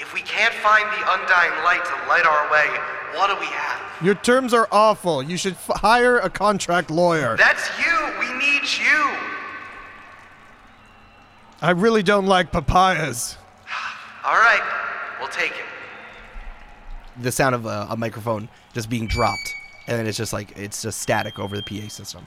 If 0.00 0.12
we 0.12 0.20
can't 0.22 0.52
find 0.52 0.84
the 0.84 1.12
undying 1.14 1.62
light 1.62 1.84
to 1.84 2.08
light 2.08 2.26
our 2.26 2.50
way, 2.50 2.66
what 3.16 3.28
do 3.28 3.38
we 3.38 3.46
have? 3.46 4.04
Your 4.04 4.16
terms 4.16 4.52
are 4.52 4.66
awful. 4.72 5.22
You 5.22 5.36
should 5.36 5.52
f- 5.52 5.70
hire 5.76 6.18
a 6.18 6.28
contract 6.28 6.90
lawyer. 6.90 7.36
That's 7.36 7.70
you! 7.78 8.18
We 8.18 8.32
need 8.36 8.62
you! 8.62 9.10
I 11.62 11.70
really 11.70 12.02
don't 12.02 12.26
like 12.26 12.50
papayas. 12.50 13.38
Alright, 14.26 14.62
we'll 15.20 15.28
take 15.28 15.52
it. 15.52 17.22
The 17.22 17.30
sound 17.30 17.54
of 17.54 17.64
a, 17.64 17.86
a 17.90 17.96
microphone 17.96 18.48
just 18.72 18.90
being 18.90 19.06
dropped, 19.06 19.54
and 19.86 19.96
then 19.96 20.08
it's 20.08 20.18
just 20.18 20.32
like 20.32 20.58
it's 20.58 20.82
just 20.82 21.00
static 21.00 21.38
over 21.38 21.56
the 21.56 21.62
PA 21.62 21.86
system. 21.86 22.26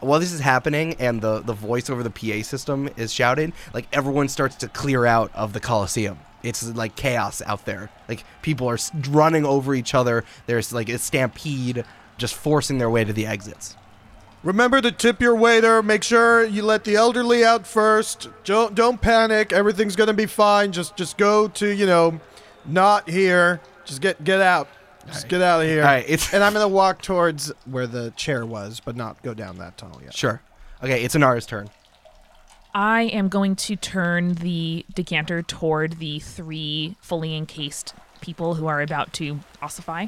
While 0.00 0.20
this 0.20 0.32
is 0.32 0.40
happening 0.40 0.94
and 0.98 1.20
the 1.20 1.40
the 1.40 1.52
voice 1.52 1.90
over 1.90 2.02
the 2.02 2.10
PA 2.10 2.42
system 2.42 2.88
is 2.96 3.12
shouted, 3.12 3.52
like 3.74 3.86
everyone 3.92 4.28
starts 4.28 4.56
to 4.56 4.68
clear 4.68 5.06
out 5.06 5.30
of 5.34 5.52
the 5.52 5.60
Coliseum. 5.60 6.18
It's 6.42 6.62
like 6.74 6.94
chaos 6.94 7.42
out 7.44 7.64
there. 7.64 7.90
Like 8.08 8.24
people 8.42 8.68
are 8.68 8.78
running 9.10 9.44
over 9.44 9.74
each 9.74 9.94
other. 9.94 10.24
There's 10.46 10.72
like 10.72 10.88
a 10.88 10.98
stampede, 10.98 11.84
just 12.16 12.34
forcing 12.34 12.78
their 12.78 12.90
way 12.90 13.04
to 13.04 13.12
the 13.12 13.26
exits. 13.26 13.76
Remember 14.44 14.80
to 14.80 14.92
tip 14.92 15.20
your 15.20 15.34
waiter. 15.34 15.82
Make 15.82 16.04
sure 16.04 16.44
you 16.44 16.62
let 16.62 16.84
the 16.84 16.94
elderly 16.94 17.44
out 17.44 17.66
first. 17.66 18.28
Don't 18.44 18.74
don't 18.74 19.00
panic. 19.00 19.52
Everything's 19.52 19.96
gonna 19.96 20.14
be 20.14 20.26
fine. 20.26 20.70
Just 20.70 20.96
just 20.96 21.18
go 21.18 21.48
to 21.48 21.68
you 21.68 21.86
know, 21.86 22.20
not 22.64 23.08
here. 23.10 23.60
Just 23.84 24.00
get 24.00 24.22
get 24.22 24.40
out. 24.40 24.68
Just 25.12 25.28
get 25.28 25.42
out 25.42 25.60
of 25.62 25.66
here. 25.68 25.82
All 25.82 25.88
right, 25.88 26.04
it's- 26.08 26.32
and 26.32 26.42
I'm 26.44 26.52
gonna 26.52 26.68
walk 26.68 27.02
towards 27.02 27.52
where 27.64 27.86
the 27.86 28.10
chair 28.16 28.44
was, 28.46 28.80
but 28.80 28.96
not 28.96 29.22
go 29.22 29.34
down 29.34 29.58
that 29.58 29.76
tunnel 29.78 30.00
yet. 30.02 30.14
Sure. 30.14 30.40
Okay, 30.82 31.02
it's 31.02 31.14
Inara's 31.14 31.46
turn. 31.46 31.70
I 32.74 33.02
am 33.04 33.28
going 33.28 33.56
to 33.56 33.76
turn 33.76 34.34
the 34.34 34.84
decanter 34.94 35.42
toward 35.42 35.94
the 35.98 36.18
three 36.20 36.96
fully 37.00 37.34
encased 37.36 37.94
people 38.20 38.54
who 38.54 38.66
are 38.66 38.80
about 38.82 39.12
to 39.14 39.40
ossify 39.62 40.06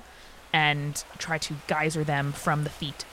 and 0.53 1.03
try 1.19 1.39
to 1.39 1.55
geyser 1.67 2.05
them 2.05 2.33
from 2.33 2.65
the 2.65 2.71
feet 2.71 3.05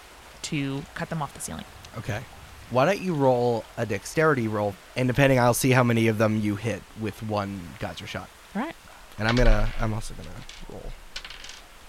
to 0.44 0.84
cut 0.96 1.10
them 1.10 1.22
off 1.22 1.34
the 1.34 1.40
ceiling. 1.40 1.66
Okay. 1.98 2.22
Why 2.70 2.86
don't 2.86 3.00
you 3.00 3.14
roll 3.16 3.64
a 3.78 3.86
dexterity 3.86 4.48
roll, 4.48 4.76
and 4.96 5.08
depending, 5.08 5.40
I'll 5.40 5.54
see 5.54 5.72
how 5.72 5.84
many 5.84 6.08
of 6.10 6.18
them 6.18 6.38
you 6.40 6.58
hit 6.58 6.84
with 7.00 7.24
one 7.24 7.62
geyser 7.80 8.06
shot. 8.06 8.30
All 8.56 8.62
right. 8.62 8.76
And 9.18 9.28
I'm 9.28 9.36
gonna, 9.36 9.70
I'm 9.80 9.94
also 9.94 10.14
gonna 10.14 10.30
roll. 10.70 10.92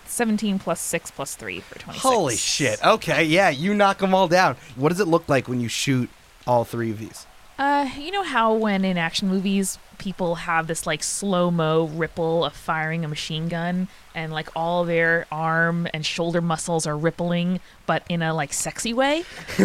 17 0.08 0.58
plus 0.58 0.80
6 0.80 1.10
plus 1.12 1.34
3 1.34 1.60
for 1.60 1.78
26. 1.78 2.02
Holy 2.02 2.36
shit! 2.36 2.84
Okay, 2.84 3.24
yeah, 3.24 3.50
you 3.50 3.74
knock 3.74 3.98
them 3.98 4.14
all 4.14 4.28
down. 4.28 4.56
What 4.76 4.90
does 4.90 5.00
it 5.00 5.08
look 5.08 5.28
like 5.28 5.48
when 5.48 5.60
you 5.60 5.68
shoot 5.68 6.10
all 6.46 6.64
three 6.64 6.90
of 6.90 6.98
these? 6.98 7.26
Uh, 7.58 7.88
you 7.98 8.12
know 8.12 8.22
how 8.22 8.54
when 8.54 8.84
in 8.84 8.96
action 8.96 9.28
movies 9.28 9.78
people 9.98 10.36
have 10.36 10.68
this 10.68 10.86
like 10.86 11.02
slow 11.02 11.50
mo 11.50 11.86
ripple 11.86 12.44
of 12.44 12.52
firing 12.52 13.04
a 13.04 13.08
machine 13.08 13.48
gun 13.48 13.88
and 14.14 14.32
like 14.32 14.48
all 14.54 14.84
their 14.84 15.26
arm 15.32 15.88
and 15.92 16.06
shoulder 16.06 16.40
muscles 16.40 16.86
are 16.86 16.96
rippling, 16.96 17.58
but 17.84 18.04
in 18.08 18.22
a 18.22 18.32
like 18.32 18.52
sexy 18.52 18.92
way? 18.92 19.24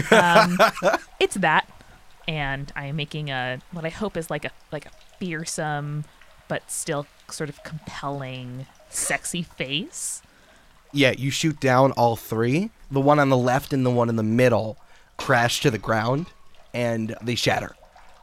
Um, 0.09 0.57
it's 1.19 1.35
that, 1.35 1.67
and 2.27 2.71
I 2.75 2.87
am 2.87 2.95
making 2.95 3.29
a 3.29 3.59
what 3.71 3.85
I 3.85 3.89
hope 3.89 4.17
is 4.17 4.31
like 4.31 4.45
a 4.45 4.51
like 4.71 4.87
a 4.87 4.91
fearsome, 5.19 6.05
but 6.47 6.71
still 6.71 7.05
sort 7.29 7.49
of 7.49 7.63
compelling, 7.63 8.65
sexy 8.89 9.43
face. 9.43 10.23
Yeah, 10.93 11.11
you 11.17 11.31
shoot 11.31 11.59
down 11.59 11.91
all 11.93 12.15
three. 12.15 12.69
The 12.91 13.01
one 13.01 13.19
on 13.19 13.29
the 13.29 13.37
left 13.37 13.73
and 13.73 13.85
the 13.85 13.89
one 13.91 14.09
in 14.09 14.15
the 14.15 14.23
middle 14.23 14.77
crash 15.17 15.61
to 15.61 15.71
the 15.71 15.77
ground, 15.79 16.27
and 16.73 17.15
they 17.21 17.35
shatter. 17.35 17.75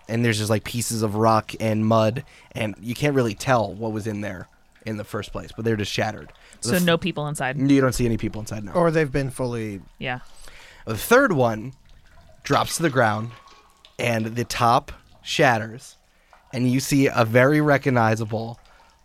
And 0.09 0.25
there's 0.25 0.39
just 0.39 0.51
like 0.51 0.65
pieces 0.65 1.03
of 1.03 1.15
rock 1.17 1.53
and 1.61 1.85
mud, 1.87 2.25
and 2.53 2.75
you 2.81 2.95
can't 2.95 3.15
really 3.15 3.35
tell 3.35 3.73
what 3.73 3.93
was 3.93 4.07
in 4.07 4.21
there 4.23 4.49
in 4.87 4.97
the 4.97 5.05
first 5.05 5.31
place, 5.33 5.51
but 5.55 5.65
they're 5.65 5.77
just 5.77 5.93
shattered. 5.93 6.33
So 6.61 6.71
The 6.71 6.77
f- 6.79 6.83
no 6.85 6.97
people 6.99 7.27
inside. 7.29 7.59
You 7.59 7.81
don't 7.81 7.93
see 7.93 8.07
any 8.07 8.17
people 8.17 8.41
inside 8.41 8.65
now. 8.65 8.73
Or 8.73 8.91
they've 8.91 9.11
been 9.11 9.31
fully. 9.31 9.81
Yeah. 9.99 10.21
The 10.87 10.97
third 10.97 11.33
one 11.33 11.75
drops 12.43 12.77
to 12.77 12.83
the 12.83 12.91
ground, 12.91 13.31
and 13.99 14.27
the 14.37 14.45
top 14.45 14.93
shatters, 15.23 15.97
and 16.53 16.71
you 16.71 16.81
see 16.81 17.07
a 17.07 17.25
very 17.25 17.61
recognizable 17.61 18.59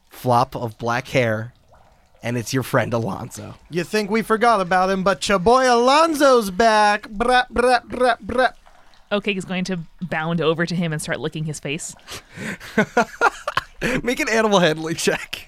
flop 0.10 0.56
of 0.56 0.78
black 0.78 1.10
hair, 1.10 1.54
and 2.26 2.40
it's 2.40 2.52
your 2.54 2.64
friend 2.64 2.92
Alonzo. 2.92 3.54
You 3.70 3.84
think 3.84 4.10
we 4.10 4.24
forgot 4.24 4.60
about 4.60 4.90
him, 4.90 5.04
but 5.04 5.30
your 5.30 5.38
boy 5.38 5.66
Alonzo's 5.66 6.50
back. 6.50 7.08
Brat 7.08 7.54
brat 7.54 7.88
brat 7.88 8.20
brat. 8.26 8.58
Okay 9.12 9.36
is 9.36 9.46
going 9.46 9.64
to 9.66 9.80
bound 10.02 10.42
over 10.42 10.66
to 10.66 10.76
him 10.76 10.92
and 10.92 11.00
start 11.00 11.20
licking 11.20 11.44
his 11.44 11.60
face. 11.60 11.94
Make 14.04 14.20
an 14.20 14.28
animal 14.28 14.58
handling 14.58 14.96
check. 14.96 15.48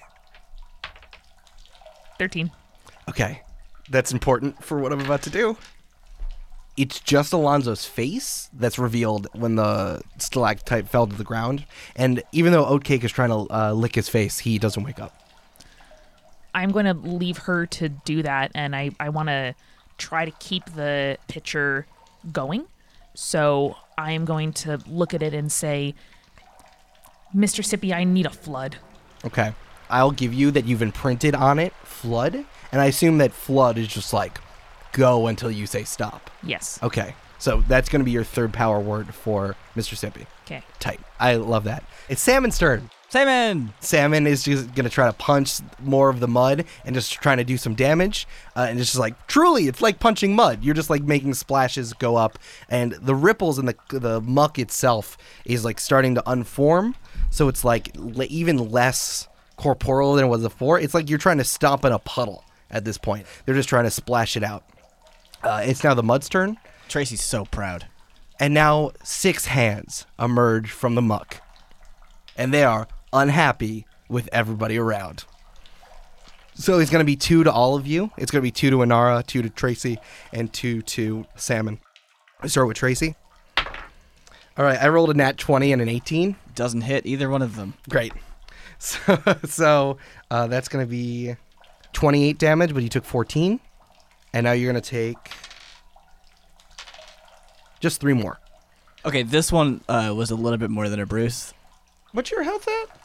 13. 2.19 2.51
Okay, 3.09 3.41
that's 3.89 4.11
important 4.11 4.63
for 4.63 4.77
what 4.77 4.93
I'm 4.93 5.01
about 5.01 5.23
to 5.23 5.31
do. 5.31 5.57
It's 6.77 6.99
just 6.99 7.33
Alonzo's 7.33 7.85
face 7.85 8.51
that's 8.53 8.77
revealed 8.77 9.27
when 9.33 9.55
the 9.55 10.01
stalactite 10.19 10.87
fell 10.87 11.07
to 11.07 11.15
the 11.15 11.23
ground, 11.23 11.65
and 11.95 12.21
even 12.31 12.51
though 12.51 12.65
Oatcake 12.65 13.03
is 13.03 13.11
trying 13.11 13.29
to 13.29 13.51
uh, 13.51 13.73
lick 13.73 13.95
his 13.95 14.09
face, 14.09 14.37
he 14.39 14.59
doesn't 14.59 14.83
wake 14.83 14.99
up. 14.99 15.26
I'm 16.57 16.71
going 16.71 16.85
to 16.85 16.95
leave 16.95 17.37
her 17.37 17.67
to 17.67 17.87
do 17.87 18.23
that, 18.23 18.51
and 18.55 18.75
I, 18.75 18.89
I 18.99 19.09
want 19.09 19.29
to 19.29 19.53
try 19.99 20.25
to 20.25 20.31
keep 20.39 20.65
the 20.73 21.19
picture 21.27 21.85
going. 22.31 22.65
So 23.13 23.77
I 23.95 24.13
am 24.13 24.25
going 24.25 24.53
to 24.53 24.79
look 24.87 25.13
at 25.13 25.21
it 25.21 25.35
and 25.35 25.51
say, 25.51 25.93
Mr. 27.35 27.63
Sippy, 27.63 27.93
I 27.93 28.05
need 28.05 28.25
a 28.25 28.31
flood. 28.31 28.77
Okay. 29.23 29.53
I'll 29.91 30.09
give 30.09 30.33
you 30.33 30.49
that 30.49 30.65
you've 30.65 30.81
imprinted 30.81 31.35
on 31.35 31.59
it 31.59 31.73
flood, 31.83 32.43
and 32.71 32.81
I 32.81 32.85
assume 32.85 33.19
that 33.19 33.33
flood 33.33 33.77
is 33.77 33.87
just 33.87 34.11
like 34.11 34.39
go 34.93 35.27
until 35.27 35.51
you 35.51 35.67
say 35.67 35.83
stop. 35.83 36.31
Yes. 36.41 36.79
Okay. 36.81 37.13
So 37.37 37.63
that's 37.67 37.87
going 37.87 37.99
to 37.99 38.05
be 38.05 38.09
your 38.11 38.23
third 38.23 38.51
power 38.51 38.79
word 38.79 39.13
for 39.13 39.55
Mr. 39.75 39.93
Sippy. 39.93 40.25
Okay. 40.45 40.63
Tight. 40.79 41.01
I 41.19 41.35
love 41.35 41.65
that. 41.65 41.83
It's 42.09 42.21
Salmon's 42.21 42.57
turn. 42.57 42.89
Salmon! 43.09 43.73
Salmon 43.79 44.27
is 44.27 44.43
just 44.43 44.75
going 44.75 44.83
to 44.83 44.89
try 44.89 45.07
to 45.07 45.13
punch 45.13 45.59
more 45.79 46.09
of 46.09 46.19
the 46.19 46.27
mud 46.27 46.65
and 46.83 46.93
just 46.93 47.13
trying 47.13 47.37
to 47.37 47.45
do 47.45 47.57
some 47.57 47.73
damage. 47.73 48.27
Uh, 48.53 48.67
and 48.69 48.79
it's 48.79 48.89
just 48.89 48.99
like, 48.99 49.27
truly, 49.27 49.67
it's 49.67 49.81
like 49.81 49.99
punching 49.99 50.35
mud. 50.35 50.61
You're 50.61 50.75
just 50.75 50.89
like 50.89 51.03
making 51.03 51.33
splashes 51.35 51.93
go 51.93 52.17
up, 52.17 52.37
and 52.67 52.91
the 52.93 53.15
ripples 53.15 53.59
in 53.59 53.65
the, 53.65 53.75
the 53.89 54.19
muck 54.19 54.59
itself 54.59 55.17
is 55.45 55.63
like 55.63 55.79
starting 55.79 56.15
to 56.15 56.23
unform. 56.27 56.95
So 57.29 57.47
it's 57.47 57.63
like 57.63 57.91
le- 57.95 58.25
even 58.25 58.71
less 58.71 59.29
corporeal 59.55 60.15
than 60.15 60.25
it 60.25 60.29
was 60.29 60.43
before. 60.43 60.77
It's 60.77 60.93
like 60.93 61.09
you're 61.09 61.17
trying 61.17 61.37
to 61.37 61.45
stomp 61.45 61.85
in 61.85 61.93
a 61.93 61.99
puddle 61.99 62.43
at 62.69 62.83
this 62.83 62.97
point. 62.97 63.25
They're 63.45 63.55
just 63.55 63.69
trying 63.69 63.85
to 63.85 63.91
splash 63.91 64.35
it 64.35 64.43
out. 64.43 64.65
Uh, 65.41 65.61
it's 65.63 65.83
now 65.83 65.93
the 65.93 66.03
mud's 66.03 66.27
turn. 66.27 66.57
Tracy's 66.89 67.23
so 67.23 67.45
proud. 67.45 67.87
And 68.37 68.53
now 68.53 68.91
six 69.01 69.45
hands 69.45 70.05
emerge 70.19 70.71
from 70.71 70.95
the 70.95 71.01
muck. 71.01 71.41
And 72.35 72.53
they 72.53 72.63
are 72.63 72.87
unhappy 73.13 73.85
with 74.09 74.29
everybody 74.31 74.77
around. 74.77 75.25
So 76.55 76.79
it's 76.79 76.89
going 76.89 77.01
to 77.01 77.05
be 77.05 77.15
two 77.15 77.43
to 77.43 77.51
all 77.51 77.75
of 77.75 77.85
you. 77.85 78.11
It's 78.17 78.31
going 78.31 78.41
to 78.41 78.47
be 78.47 78.51
two 78.51 78.71
to 78.71 78.77
Inara, 78.77 79.25
two 79.25 79.41
to 79.43 79.49
Tracy, 79.49 79.99
and 80.33 80.51
two 80.51 80.81
to 80.83 81.25
Salmon. 81.35 81.79
I 82.41 82.47
start 82.47 82.67
with 82.67 82.77
Tracy. 82.77 83.15
All 84.57 84.65
right, 84.65 84.81
I 84.81 84.87
rolled 84.87 85.11
a 85.11 85.13
nat 85.13 85.37
20 85.37 85.71
and 85.71 85.81
an 85.83 85.89
18. 85.89 86.35
Doesn't 86.55 86.81
hit 86.81 87.05
either 87.05 87.29
one 87.29 87.41
of 87.41 87.55
them. 87.55 87.73
Great. 87.89 88.13
So, 88.79 89.17
so 89.45 89.97
uh, 90.29 90.45
that's 90.45 90.67
going 90.67 90.85
to 90.85 90.89
be 90.89 91.35
28 91.93 92.37
damage, 92.37 92.75
but 92.75 92.83
you 92.83 92.89
took 92.89 93.05
14. 93.05 93.59
And 94.33 94.43
now 94.43 94.51
you're 94.51 94.71
going 94.71 94.79
to 94.79 94.87
take 94.87 95.17
just 97.79 97.99
three 97.99 98.13
more. 98.13 98.39
Okay, 99.03 99.23
this 99.23 99.51
one 99.51 99.81
uh, 99.89 100.13
was 100.15 100.29
a 100.29 100.35
little 100.35 100.59
bit 100.59 100.69
more 100.69 100.89
than 100.89 100.99
a 100.99 101.07
Bruce. 101.07 101.55
What's 102.13 102.31
your 102.31 102.43
health 102.43 102.67
at? 102.67 102.99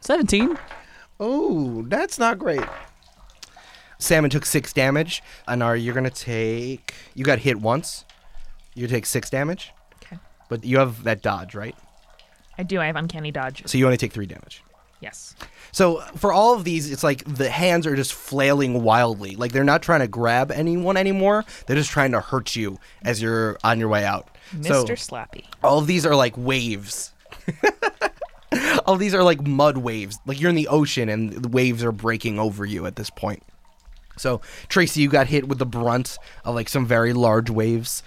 17? 0.00 0.58
Oh, 1.20 1.82
that's 1.88 2.18
not 2.18 2.38
great. 2.38 2.60
Salmon 3.98 4.30
took 4.30 4.46
six 4.46 4.72
damage. 4.72 5.22
Anar, 5.48 5.82
you're 5.82 5.94
gonna 5.94 6.10
take. 6.10 6.94
You 7.14 7.24
got 7.24 7.40
hit 7.40 7.58
once. 7.60 8.04
You 8.74 8.86
take 8.86 9.06
six 9.06 9.28
damage, 9.28 9.72
Okay. 10.04 10.18
but 10.48 10.64
you 10.64 10.78
have 10.78 11.02
that 11.02 11.20
dodge, 11.20 11.56
right? 11.56 11.74
I 12.56 12.62
do. 12.62 12.80
I 12.80 12.86
have 12.86 12.94
uncanny 12.94 13.32
dodge. 13.32 13.64
So 13.66 13.76
you 13.76 13.84
only 13.86 13.96
take 13.96 14.12
three 14.12 14.26
damage. 14.26 14.62
Yes. 15.00 15.34
So 15.72 16.00
for 16.16 16.32
all 16.32 16.54
of 16.54 16.62
these, 16.64 16.90
it's 16.90 17.02
like 17.04 17.24
the 17.24 17.48
hands 17.50 17.86
are 17.86 17.96
just 17.96 18.12
flailing 18.12 18.82
wildly. 18.84 19.34
Like 19.36 19.50
they're 19.52 19.64
not 19.64 19.82
trying 19.82 20.00
to 20.00 20.08
grab 20.08 20.50
anyone 20.52 20.96
anymore. 20.96 21.44
They're 21.66 21.76
just 21.76 21.90
trying 21.90 22.12
to 22.12 22.20
hurt 22.20 22.54
you 22.54 22.78
as 23.02 23.20
you're 23.20 23.58
on 23.64 23.78
your 23.80 23.88
way 23.88 24.04
out. 24.04 24.28
So 24.62 24.84
Mr. 24.84 24.92
Slappy. 24.96 25.44
all 25.62 25.78
of 25.78 25.86
these 25.88 26.06
are 26.06 26.14
like 26.16 26.34
waves. 26.36 27.12
all 28.86 28.96
these 28.96 29.14
are 29.14 29.22
like 29.22 29.46
mud 29.46 29.78
waves. 29.78 30.18
Like 30.26 30.40
you're 30.40 30.50
in 30.50 30.56
the 30.56 30.68
ocean 30.68 31.08
and 31.08 31.32
the 31.32 31.48
waves 31.48 31.84
are 31.84 31.92
breaking 31.92 32.38
over 32.38 32.64
you 32.64 32.86
at 32.86 32.96
this 32.96 33.10
point. 33.10 33.42
So 34.16 34.40
Tracy, 34.68 35.00
you 35.00 35.08
got 35.08 35.28
hit 35.28 35.48
with 35.48 35.58
the 35.58 35.66
brunt 35.66 36.18
of 36.44 36.54
like 36.54 36.68
some 36.68 36.86
very 36.86 37.12
large 37.12 37.50
waves. 37.50 38.02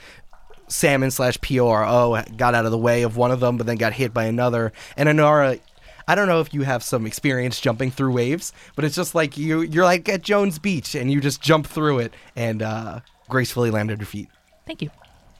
Salmon 0.67 1.11
slash 1.11 1.37
PORO 1.39 2.23
got 2.37 2.55
out 2.55 2.65
of 2.65 2.71
the 2.71 2.77
way 2.77 3.03
of 3.03 3.17
one 3.17 3.31
of 3.31 3.41
them, 3.41 3.57
but 3.57 3.67
then 3.67 3.75
got 3.75 3.93
hit 3.93 4.13
by 4.13 4.23
another. 4.23 4.71
And 4.95 5.09
Inara, 5.09 5.59
I 6.07 6.15
don't 6.15 6.27
know 6.27 6.39
if 6.39 6.53
you 6.53 6.61
have 6.63 6.83
some 6.83 7.05
experience 7.05 7.59
jumping 7.59 7.91
through 7.91 8.13
waves, 8.13 8.53
but 8.75 8.85
it's 8.85 8.95
just 8.95 9.13
like 9.13 9.37
you 9.37 9.61
you're 9.61 9.83
like 9.83 10.07
at 10.09 10.21
Jones 10.21 10.59
Beach 10.59 10.95
and 10.95 11.11
you 11.11 11.21
just 11.21 11.41
jump 11.41 11.67
through 11.67 11.99
it 11.99 12.13
and 12.35 12.61
uh, 12.61 13.01
gracefully 13.29 13.69
land 13.69 13.91
on 13.91 13.97
your 13.97 14.05
feet. 14.05 14.29
Thank 14.65 14.81
you. 14.81 14.89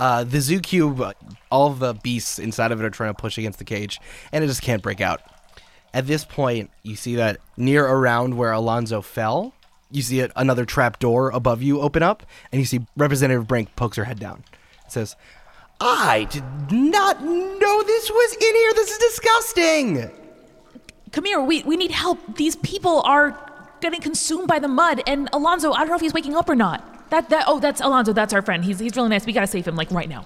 Uh, 0.02 0.24
the 0.24 0.42
zoo 0.42 0.60
cube, 0.60 1.00
uh, 1.00 1.14
all 1.52 1.70
the 1.70 1.94
beasts 1.94 2.40
inside 2.40 2.72
of 2.72 2.82
it 2.82 2.84
are 2.84 2.90
trying 2.90 3.14
to 3.14 3.22
push 3.22 3.38
against 3.38 3.60
the 3.60 3.64
cage, 3.64 4.02
and 4.32 4.44
it 4.44 4.48
just 4.48 4.64
can't 4.64 4.82
break 4.82 5.00
out. 5.00 5.22
At 5.94 6.08
this 6.08 6.26
point, 6.26 6.72
you 6.82 6.96
see 6.96 7.18
that 7.18 7.38
near 7.56 7.86
around 7.86 8.36
where 8.36 8.52
Alonzo 8.52 9.04
fell, 9.04 9.54
you 9.92 10.02
see 10.02 10.20
it, 10.20 10.32
another 10.36 10.66
trap 10.66 10.98
door 10.98 11.30
above 11.30 11.62
you 11.62 11.82
open 11.82 12.02
up, 12.02 12.24
and 12.52 12.60
you 12.60 12.66
see 12.66 12.80
Representative 12.98 13.48
Brink 13.48 13.76
pokes 13.76 13.96
her 13.96 14.06
head 14.06 14.18
down. 14.18 14.44
It 14.88 14.92
says, 14.92 15.16
I 15.80 16.24
did 16.32 16.72
not 16.72 17.22
know 17.22 17.84
this 17.84 18.10
was 18.10 18.34
in 18.34 18.56
here. 18.56 18.74
This 18.74 18.90
is 18.90 18.98
disgusting. 18.98 20.12
Come 21.12 21.26
here. 21.26 21.42
We 21.42 21.62
we 21.62 21.78
need 21.78 21.92
help. 21.92 22.38
These 22.38 22.56
people 22.56 23.02
are 23.02 23.38
getting 23.82 24.02
consumed 24.02 24.48
by 24.48 24.58
the 24.58 24.68
mud. 24.68 25.04
And 25.06 25.30
Alonzo, 25.32 25.74
I 25.74 25.80
don't 25.80 25.90
know 25.90 25.96
if 25.96 26.02
he's 26.02 26.14
waking 26.14 26.36
up 26.36 26.50
or 26.50 26.56
not. 26.56 26.91
That 27.12 27.30
that 27.30 27.44
oh, 27.46 27.60
that's 27.60 27.82
Alonzo. 27.82 28.14
That's 28.14 28.34
our 28.34 28.42
friend. 28.42 28.64
He's 28.64 28.80
he's 28.80 28.96
really 28.96 29.10
nice. 29.10 29.26
We 29.26 29.34
gotta 29.34 29.46
save 29.46 29.68
him 29.68 29.76
like 29.76 29.92
right 29.92 30.10
now. 30.10 30.26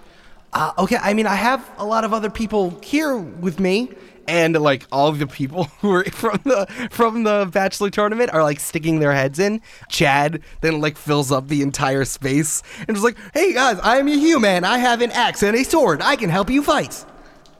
Uh, 0.54 0.72
okay, 0.78 0.98
I 1.02 1.14
mean, 1.14 1.28
I 1.28 1.36
have 1.36 1.68
a 1.78 1.86
lot 1.86 2.06
of 2.06 2.14
other 2.14 2.30
people 2.30 2.80
here 2.82 3.18
with 3.18 3.60
me, 3.60 3.90
and 4.28 4.56
like 4.56 4.86
all 4.92 5.08
of 5.08 5.18
the 5.18 5.26
people 5.26 5.64
who 5.82 5.92
are 5.92 6.04
from 6.06 6.40
the 6.44 6.68
from 6.92 7.24
the 7.24 7.50
bachelor 7.52 7.90
tournament 7.90 8.32
are 8.34 8.44
like 8.44 8.60
sticking 8.60 9.00
their 9.00 9.14
heads 9.14 9.40
in. 9.40 9.62
Chad 9.90 10.42
then 10.62 10.80
like 10.80 10.96
fills 10.96 11.32
up 11.32 11.48
the 11.48 11.64
entire 11.64 12.06
space 12.06 12.62
and 12.88 12.96
is 12.96 13.04
like, 13.04 13.18
"Hey 13.34 13.54
guys, 13.54 13.80
I'm 13.82 14.08
a 14.08 14.16
human. 14.16 14.64
I 14.64 14.78
have 14.78 15.02
an 15.02 15.10
axe 15.12 15.42
and 15.42 15.58
a 15.58 15.64
sword. 15.64 16.04
I 16.04 16.16
can 16.16 16.30
help 16.30 16.52
you 16.52 16.62
fight." 16.62 17.04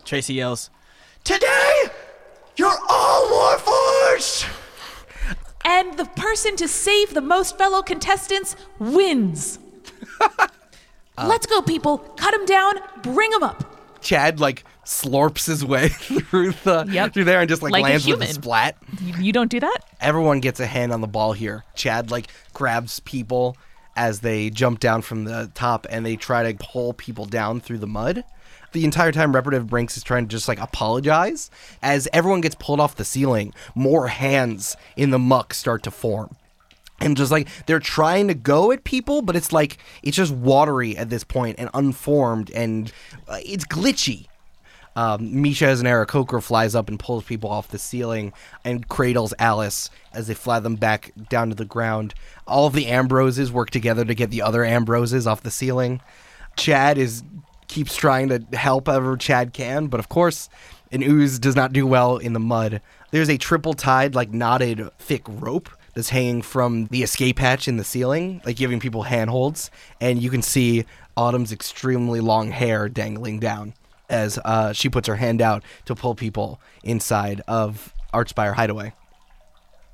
Tracy 0.06 0.36
yells, 0.36 0.70
Today, 1.24 1.86
you're 2.58 2.78
all 2.88 3.26
Warforged! 3.58 4.65
And 5.66 5.98
the 5.98 6.06
person 6.06 6.56
to 6.58 6.68
save 6.68 7.14
the 7.14 7.22
most 7.22 7.58
fellow 7.58 7.82
contestants 7.82 8.56
wins. 8.80 9.60
Uh. 11.18 11.28
Let's 11.30 11.46
go, 11.46 11.62
people. 11.62 12.00
Cut 12.00 12.32
them 12.32 12.46
down. 12.46 12.74
Bring 13.02 13.32
them 13.32 13.42
up. 13.42 13.64
Chad 14.02 14.42
like 14.42 14.66
slurps 14.84 15.46
his 15.48 15.64
way 15.64 15.88
through 15.90 16.52
the 16.66 16.86
Yep. 16.90 17.14
through 17.14 17.24
there 17.24 17.40
and 17.40 17.48
just 17.48 17.62
like, 17.64 17.72
Like 17.72 17.84
a 17.86 17.88
lands 17.88 18.06
with 18.06 18.22
a 18.22 18.28
splat. 18.28 18.76
You 19.18 19.32
don't 19.32 19.50
do 19.50 19.62
that? 19.62 19.80
everyone 20.02 20.42
gets 20.42 20.60
a 20.60 20.66
hand 20.66 20.92
on 20.92 21.00
the 21.00 21.08
ball 21.08 21.32
here. 21.32 21.64
Chad 21.74 22.12
like 22.12 22.28
grabs 22.54 23.00
people 23.00 23.56
as 23.96 24.20
they 24.20 24.50
jump 24.50 24.82
down 24.82 25.02
from 25.02 25.24
the 25.24 25.50
top 25.56 25.88
and 25.90 26.06
they 26.06 26.18
try 26.18 26.52
to 26.52 26.58
pull 26.62 26.92
people 26.92 27.24
down 27.26 27.62
through 27.62 27.78
the 27.78 27.88
mud. 27.88 28.26
The 28.76 28.84
entire 28.84 29.14
time 29.14 29.34
Reparative 29.34 29.68
Brinks 29.68 29.96
is 29.96 30.04
trying 30.04 30.26
to 30.26 30.30
just 30.30 30.50
like 30.50 30.60
apologize. 30.60 31.50
As 31.82 32.10
everyone 32.12 32.42
gets 32.42 32.56
pulled 32.56 32.82
off 32.82 32.98
the 32.98 33.06
ceiling, 33.06 33.54
more 33.74 34.10
hands 34.10 34.76
in 34.98 35.12
the 35.12 35.18
muck 35.18 35.54
start 35.54 35.82
to 35.84 35.92
form. 35.92 36.36
And 37.00 37.16
just 37.16 37.32
like 37.32 37.48
they're 37.68 37.80
trying 37.80 38.28
to 38.28 38.34
go 38.34 38.74
at 38.74 38.84
people, 38.84 39.22
but 39.22 39.38
it's 39.38 39.54
like 39.54 39.78
it's 40.04 40.18
just 40.18 40.34
watery 40.34 40.98
at 40.98 41.10
this 41.10 41.24
point 41.24 41.56
and 41.58 41.70
unformed 41.74 42.52
and 42.52 42.92
uh, 43.30 43.38
it's 43.46 43.66
glitchy. 43.66 44.28
Um, 44.98 45.42
Misha 45.42 45.68
as 45.68 45.80
an 45.80 45.88
Aarakocra 45.88 46.44
flies 46.44 46.76
up 46.76 46.90
and 46.90 47.00
pulls 47.00 47.24
people 47.24 47.50
off 47.50 47.70
the 47.70 47.80
ceiling 47.80 48.34
and 48.66 48.90
cradles 48.90 49.34
Alice 49.40 49.90
as 50.14 50.28
they 50.28 50.34
fly 50.34 50.60
them 50.60 50.76
back 50.76 51.14
down 51.30 51.48
to 51.48 51.56
the 51.56 51.64
ground. 51.64 52.14
All 52.46 52.68
of 52.68 52.74
the 52.74 52.88
Ambroses 52.88 53.54
work 53.54 53.70
together 53.70 54.04
to 54.04 54.14
get 54.14 54.32
the 54.32 54.42
other 54.42 54.66
Ambroses 54.66 55.28
off 55.28 55.44
the 55.44 55.52
ceiling. 55.52 56.02
Chad 56.58 56.98
is 56.98 57.24
keeps 57.68 57.96
trying 57.96 58.30
to 58.30 58.44
help 58.54 58.88
ever 58.88 59.18
Chad 59.18 59.54
can, 59.54 59.88
but 59.88 60.00
of 60.00 60.10
course, 60.10 60.50
an 60.92 61.04
ooze 61.04 61.40
does 61.40 61.56
not 61.56 61.74
do 61.74 61.86
well 61.86 62.18
in 62.18 62.34
the 62.34 62.40
mud. 62.40 62.82
There's 63.12 63.30
a 63.30 63.38
triple 63.38 63.74
tied, 63.74 64.16
like 64.16 64.32
knotted, 64.32 64.90
thick 65.00 65.24
rope 65.28 65.70
that's 65.94 66.10
hanging 66.10 66.42
from 66.42 66.88
the 66.88 67.04
escape 67.04 67.40
hatch 67.40 67.68
in 67.68 67.78
the 67.78 67.84
ceiling, 67.84 68.42
like 68.46 68.58
giving 68.58 68.80
people 68.80 69.04
handholds, 69.04 69.72
and 70.00 70.22
you 70.22 70.30
can 70.30 70.42
see 70.42 70.86
Autumn's 71.18 71.52
extremely 71.52 72.20
long 72.20 72.52
hair 72.52 72.90
dangling 72.90 73.40
down 73.40 73.74
as 74.10 74.38
uh, 74.46 74.74
she 74.74 74.90
puts 74.90 75.08
her 75.08 75.16
hand 75.16 75.42
out 75.42 75.64
to 75.86 75.96
pull 75.96 76.14
people 76.16 76.60
inside 76.84 77.42
of 77.48 77.94
Archspire 78.14 78.54
Hideaway. 78.54 78.94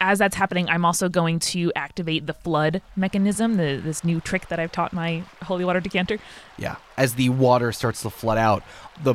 As 0.04 0.18
that's 0.18 0.36
happening, 0.36 0.68
I'm 0.68 0.84
also 0.84 1.10
going 1.10 1.38
to 1.40 1.72
activate 1.76 2.26
the 2.26 2.34
flood 2.34 2.82
mechanism, 2.96 3.58
the, 3.58 3.80
this 3.82 4.04
new 4.04 4.20
trick 4.20 4.48
that 4.48 4.60
I've 4.60 4.72
taught 4.72 4.94
my 4.94 5.22
holy 5.44 5.64
water 5.64 5.80
decanter. 5.80 6.18
Yeah. 6.58 6.78
As 6.98 7.14
the 7.14 7.30
water 7.30 7.72
starts 7.72 8.02
to 8.02 8.10
flood 8.10 8.40
out, 8.40 8.64
the 9.04 9.14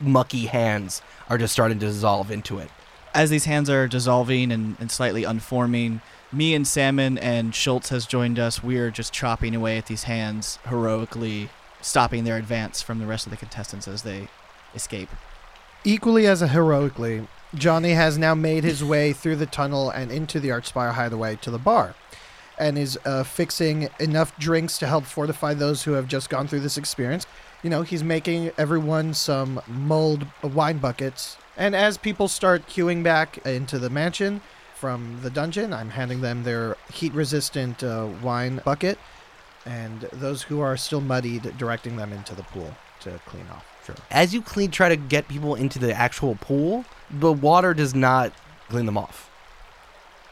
mucky 0.00 0.46
hands 0.46 1.02
are 1.28 1.36
just 1.36 1.52
starting 1.52 1.78
to 1.80 1.86
dissolve 1.86 2.30
into 2.30 2.58
it. 2.58 2.70
as 3.14 3.30
these 3.30 3.44
hands 3.44 3.68
are 3.68 3.86
dissolving 3.86 4.50
and, 4.50 4.76
and 4.80 4.90
slightly 4.90 5.24
unforming, 5.24 6.00
me 6.32 6.54
and 6.54 6.66
Salmon 6.66 7.18
and 7.18 7.54
Schultz 7.54 7.90
has 7.90 8.06
joined 8.06 8.38
us. 8.38 8.62
We 8.62 8.78
are 8.78 8.90
just 8.90 9.12
chopping 9.12 9.54
away 9.54 9.76
at 9.78 9.86
these 9.86 10.04
hands, 10.04 10.58
heroically 10.64 11.50
stopping 11.80 12.24
their 12.24 12.36
advance 12.36 12.80
from 12.80 12.98
the 12.98 13.06
rest 13.06 13.26
of 13.26 13.30
the 13.30 13.36
contestants 13.36 13.86
as 13.86 14.02
they 14.02 14.28
escape. 14.74 15.10
Equally 15.84 16.26
as 16.26 16.40
heroically, 16.40 17.26
Johnny 17.54 17.90
has 17.90 18.16
now 18.16 18.34
made 18.34 18.64
his 18.64 18.82
way 18.82 19.12
through 19.12 19.36
the 19.36 19.46
tunnel 19.46 19.90
and 19.90 20.10
into 20.10 20.40
the 20.40 20.48
Archspire 20.48 20.92
Hideaway 20.92 21.36
to 21.36 21.50
the 21.50 21.58
bar, 21.58 21.94
and 22.58 22.78
is 22.78 22.98
uh, 23.04 23.24
fixing 23.24 23.88
enough 24.00 24.36
drinks 24.38 24.78
to 24.78 24.86
help 24.86 25.04
fortify 25.04 25.52
those 25.52 25.82
who 25.82 25.92
have 25.92 26.08
just 26.08 26.30
gone 26.30 26.48
through 26.48 26.60
this 26.60 26.78
experience. 26.78 27.26
You 27.62 27.70
know, 27.70 27.82
he's 27.82 28.02
making 28.02 28.52
everyone 28.56 29.14
some 29.14 29.60
mulled 29.68 30.26
wine 30.42 30.78
buckets, 30.78 31.36
and 31.56 31.76
as 31.76 31.98
people 31.98 32.26
start 32.26 32.66
queuing 32.66 33.02
back 33.02 33.38
into 33.46 33.78
the 33.78 33.90
mansion 33.90 34.40
from 34.74 35.20
the 35.22 35.30
dungeon, 35.30 35.72
I'm 35.72 35.90
handing 35.90 36.22
them 36.22 36.42
their 36.44 36.76
heat-resistant 36.92 37.84
uh, 37.84 38.08
wine 38.22 38.62
bucket, 38.64 38.98
and 39.66 40.00
those 40.12 40.42
who 40.42 40.60
are 40.60 40.76
still 40.76 41.00
muddied, 41.00 41.56
directing 41.58 41.96
them 41.96 42.12
into 42.12 42.34
the 42.34 42.42
pool 42.44 42.74
to 43.00 43.20
clean 43.26 43.46
off. 43.52 43.71
Sure. 43.86 43.96
As 44.10 44.32
you 44.32 44.42
clean, 44.42 44.70
try 44.70 44.88
to 44.88 44.96
get 44.96 45.28
people 45.28 45.54
into 45.54 45.78
the 45.78 45.92
actual 45.92 46.36
pool, 46.36 46.84
the 47.10 47.32
water 47.32 47.74
does 47.74 47.94
not 47.94 48.32
clean 48.68 48.86
them 48.86 48.96
off. 48.96 49.28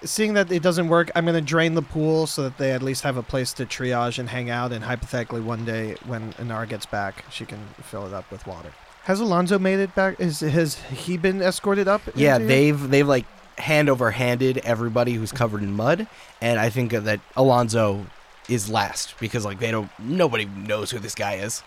seeing 0.03 0.35
that 0.35 0.51
it 0.51 0.63
doesn't 0.63 0.89
work, 0.89 1.11
I'm 1.15 1.25
going 1.25 1.35
to 1.35 1.41
drain 1.41 1.75
the 1.75 1.83
pool 1.83 2.27
so 2.27 2.43
that 2.43 2.59
they 2.59 2.73
at 2.73 2.83
least 2.83 3.03
have 3.03 3.17
a 3.17 3.23
place 3.23 3.53
to 3.55 3.67
triage 3.67 4.19
and 4.19 4.29
hang 4.29 4.49
out. 4.49 4.73
And 4.73 4.85
hypothetically, 4.85 5.41
one 5.41 5.65
day 5.65 5.97
when 6.07 6.33
Inara 6.35 6.69
gets 6.69 6.87
back, 6.87 7.25
she 7.31 7.45
can 7.45 7.59
fill 7.83 8.07
it 8.07 8.15
up 8.15 8.31
with 8.31 8.47
water. 8.47 8.73
Has 9.05 9.21
Alonzo 9.21 9.59
made 9.59 9.79
it 9.81 9.95
back? 9.95 10.21
Is 10.21 10.41
has 10.41 10.77
he 10.77 11.17
been 11.17 11.43
escorted 11.43 11.89
up? 11.89 12.03
Yeah, 12.15 12.39
they've 12.39 12.89
they've 12.91 13.09
like 13.09 13.27
hand 13.59 13.89
over 13.89 14.11
handed 14.11 14.59
everybody 14.59 15.15
who's 15.15 15.33
covered 15.33 15.63
in 15.63 15.73
mud, 15.75 16.07
and 16.41 16.61
I 16.61 16.71
think 16.71 16.93
that 16.93 17.21
Alonzo 17.37 18.07
is 18.49 18.69
last 18.71 19.15
because 19.19 19.45
like 19.45 19.59
they 19.59 19.71
don't 19.71 19.91
nobody 19.99 20.45
knows 20.45 20.91
who 20.91 20.99
this 20.99 21.15
guy 21.15 21.35
is. 21.37 21.63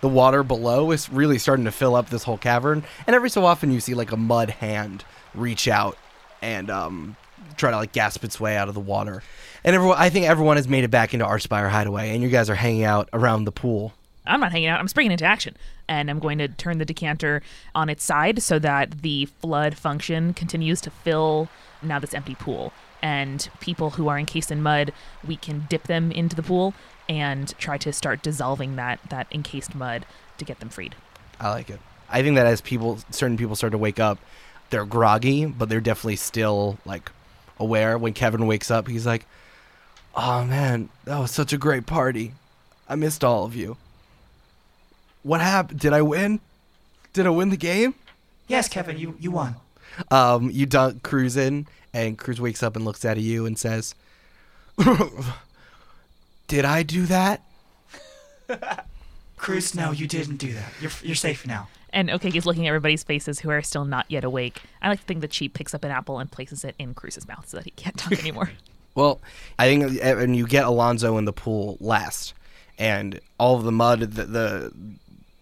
The 0.00 0.08
water 0.08 0.42
below 0.42 0.90
is 0.92 1.10
really 1.10 1.38
starting 1.38 1.66
to 1.66 1.72
fill 1.72 1.94
up 1.94 2.08
this 2.08 2.24
whole 2.24 2.38
cavern, 2.38 2.84
and 3.06 3.14
every 3.14 3.30
so 3.30 3.44
often 3.44 3.70
you 3.70 3.80
see 3.80 3.94
like 3.94 4.12
a 4.12 4.16
mud 4.16 4.50
hand 4.50 5.04
reach 5.34 5.68
out 5.68 5.96
and 6.42 6.70
um 6.70 7.16
try 7.56 7.70
to 7.70 7.76
like 7.76 7.92
gasp 7.92 8.24
its 8.24 8.40
way 8.40 8.56
out 8.56 8.68
of 8.68 8.74
the 8.74 8.80
water. 8.80 9.22
And 9.64 9.74
everyone, 9.76 9.98
I 9.98 10.08
think 10.10 10.26
everyone 10.26 10.56
has 10.56 10.68
made 10.68 10.84
it 10.84 10.90
back 10.90 11.12
into 11.12 11.26
Archspire 11.26 11.68
Hideaway, 11.68 12.10
and 12.10 12.22
you 12.22 12.28
guys 12.28 12.48
are 12.48 12.54
hanging 12.54 12.84
out 12.84 13.08
around 13.12 13.44
the 13.44 13.52
pool. 13.52 13.92
I'm 14.26 14.40
not 14.40 14.52
hanging 14.52 14.68
out. 14.68 14.80
I'm 14.80 14.88
springing 14.88 15.12
into 15.12 15.24
action. 15.24 15.56
And 15.88 16.10
I'm 16.10 16.18
going 16.18 16.38
to 16.38 16.48
turn 16.48 16.78
the 16.78 16.84
decanter 16.84 17.42
on 17.74 17.88
its 17.88 18.04
side 18.04 18.42
so 18.42 18.58
that 18.60 19.02
the 19.02 19.26
flood 19.26 19.76
function 19.76 20.34
continues 20.34 20.80
to 20.82 20.90
fill 20.90 21.48
now 21.82 21.98
this 21.98 22.14
empty 22.14 22.36
pool. 22.36 22.72
And 23.02 23.48
people 23.60 23.90
who 23.90 24.08
are 24.08 24.18
encased 24.18 24.52
in 24.52 24.62
mud, 24.62 24.92
we 25.26 25.36
can 25.36 25.66
dip 25.68 25.84
them 25.84 26.12
into 26.12 26.36
the 26.36 26.42
pool 26.42 26.74
and 27.10 27.52
try 27.58 27.76
to 27.76 27.92
start 27.92 28.22
dissolving 28.22 28.76
that, 28.76 29.00
that 29.10 29.26
encased 29.32 29.74
mud 29.74 30.06
to 30.38 30.44
get 30.44 30.60
them 30.60 30.68
freed. 30.68 30.94
I 31.40 31.50
like 31.50 31.68
it. 31.68 31.80
I 32.08 32.22
think 32.22 32.36
that 32.36 32.46
as 32.46 32.60
people, 32.60 33.00
certain 33.10 33.36
people 33.36 33.56
start 33.56 33.72
to 33.72 33.78
wake 33.78 33.98
up, 33.98 34.18
they're 34.70 34.84
groggy, 34.84 35.44
but 35.44 35.68
they're 35.68 35.80
definitely 35.80 36.16
still 36.16 36.78
like 36.86 37.10
aware. 37.58 37.98
When 37.98 38.12
Kevin 38.12 38.46
wakes 38.46 38.70
up, 38.70 38.86
he's 38.86 39.06
like, 39.06 39.26
"Oh 40.14 40.44
man, 40.44 40.88
that 41.04 41.18
was 41.18 41.32
such 41.32 41.52
a 41.52 41.58
great 41.58 41.86
party. 41.86 42.32
I 42.88 42.94
missed 42.94 43.24
all 43.24 43.44
of 43.44 43.56
you. 43.56 43.76
What 45.24 45.40
happened? 45.40 45.80
Did 45.80 45.92
I 45.92 46.02
win? 46.02 46.38
Did 47.12 47.26
I 47.26 47.30
win 47.30 47.50
the 47.50 47.56
game?" 47.56 47.94
Yes, 48.46 48.68
Kevin, 48.68 48.98
you, 48.98 49.16
you 49.18 49.32
won. 49.32 49.56
Um, 50.12 50.50
you 50.50 50.66
dunk 50.66 51.02
Cruz 51.02 51.36
in, 51.36 51.66
and 51.92 52.16
Cruz 52.16 52.40
wakes 52.40 52.62
up 52.62 52.76
and 52.76 52.84
looks 52.84 53.04
at 53.04 53.18
you 53.18 53.46
and 53.46 53.58
says, 53.58 53.94
"Did 56.50 56.64
I 56.64 56.82
do 56.82 57.06
that?" 57.06 57.42
Cruz, 59.36 59.74
no, 59.74 59.92
you 59.92 60.06
didn't 60.06 60.36
do 60.36 60.52
that. 60.52 60.72
You're, 60.80 60.90
you're 61.02 61.14
safe 61.14 61.46
now. 61.46 61.68
And 61.92 62.10
okay, 62.10 62.28
he's 62.28 62.44
looking 62.44 62.66
at 62.66 62.70
everybody's 62.70 63.04
faces 63.04 63.38
who 63.38 63.50
are 63.50 63.62
still 63.62 63.84
not 63.84 64.06
yet 64.08 64.24
awake. 64.24 64.60
I 64.82 64.88
like 64.88 64.98
to 65.00 65.06
think 65.06 65.20
that 65.20 65.32
she 65.32 65.48
picks 65.48 65.74
up 65.74 65.84
an 65.84 65.92
apple 65.92 66.18
and 66.18 66.30
places 66.30 66.64
it 66.64 66.74
in 66.78 66.92
Cruz's 66.94 67.26
mouth 67.26 67.48
so 67.48 67.56
that 67.56 67.64
he 67.64 67.70
can't 67.70 67.96
talk 67.96 68.12
anymore. 68.20 68.50
Well, 68.94 69.20
I 69.58 69.66
think 69.66 70.02
uh, 70.04 70.18
and 70.18 70.36
you 70.36 70.46
get 70.46 70.64
Alonzo 70.64 71.16
in 71.18 71.24
the 71.24 71.32
pool 71.32 71.78
last, 71.80 72.34
and 72.78 73.20
all 73.38 73.56
of 73.56 73.62
the 73.62 73.72
mud, 73.72 74.00
the, 74.00 74.24
the 74.24 74.72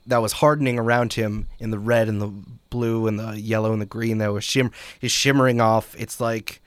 that 0.07 0.23
was 0.23 0.33
hardening 0.33 0.79
around 0.79 1.15
him 1.15 1.47
in 1.59 1.71
the 1.71 1.79
red 1.79 2.09
and 2.09 2.21
the 2.21 2.33
blue 2.71 3.07
and 3.07 3.19
the 3.19 3.41
yellow 3.41 3.73
and 3.73 3.81
the 3.81 3.87
green 3.87 4.19
that 4.19 4.33
was 4.33 4.45
shim 4.45 4.73
is 5.01 5.11
shimmering 5.11 5.61
off. 5.61 5.97
It's 5.99 6.21
like 6.21 6.61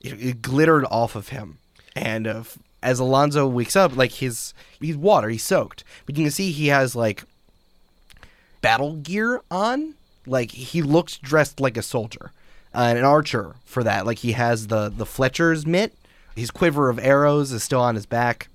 it, 0.00 0.12
it 0.22 0.42
glittered 0.42 0.84
off 0.90 1.16
of 1.16 1.30
him, 1.30 1.58
and 1.96 2.26
uh, 2.26 2.40
f- 2.40 2.58
as 2.82 2.98
Alonzo 2.98 3.46
wakes 3.46 3.76
up, 3.76 3.96
like 3.96 4.12
his 4.12 4.54
he's 4.80 4.96
water, 4.96 5.28
he's 5.28 5.44
soaked, 5.44 5.84
but 6.06 6.16
you 6.16 6.24
can 6.24 6.30
see 6.30 6.50
he 6.50 6.68
has 6.68 6.96
like 6.96 7.24
battle 8.60 8.94
gear 8.96 9.40
on. 9.50 9.94
Like 10.26 10.52
he 10.52 10.82
looks 10.82 11.18
dressed 11.18 11.60
like 11.60 11.76
a 11.76 11.82
soldier, 11.82 12.30
uh, 12.74 12.94
an 12.96 13.04
archer 13.04 13.56
for 13.64 13.82
that. 13.82 14.06
Like 14.06 14.18
he 14.18 14.32
has 14.32 14.68
the 14.68 14.88
the 14.88 15.06
Fletcher's 15.06 15.66
mitt. 15.66 15.94
His 16.36 16.50
quiver 16.50 16.88
of 16.88 16.98
arrows 16.98 17.52
is 17.52 17.62
still 17.62 17.80
on 17.80 17.94
his 17.94 18.06
back, 18.06 18.48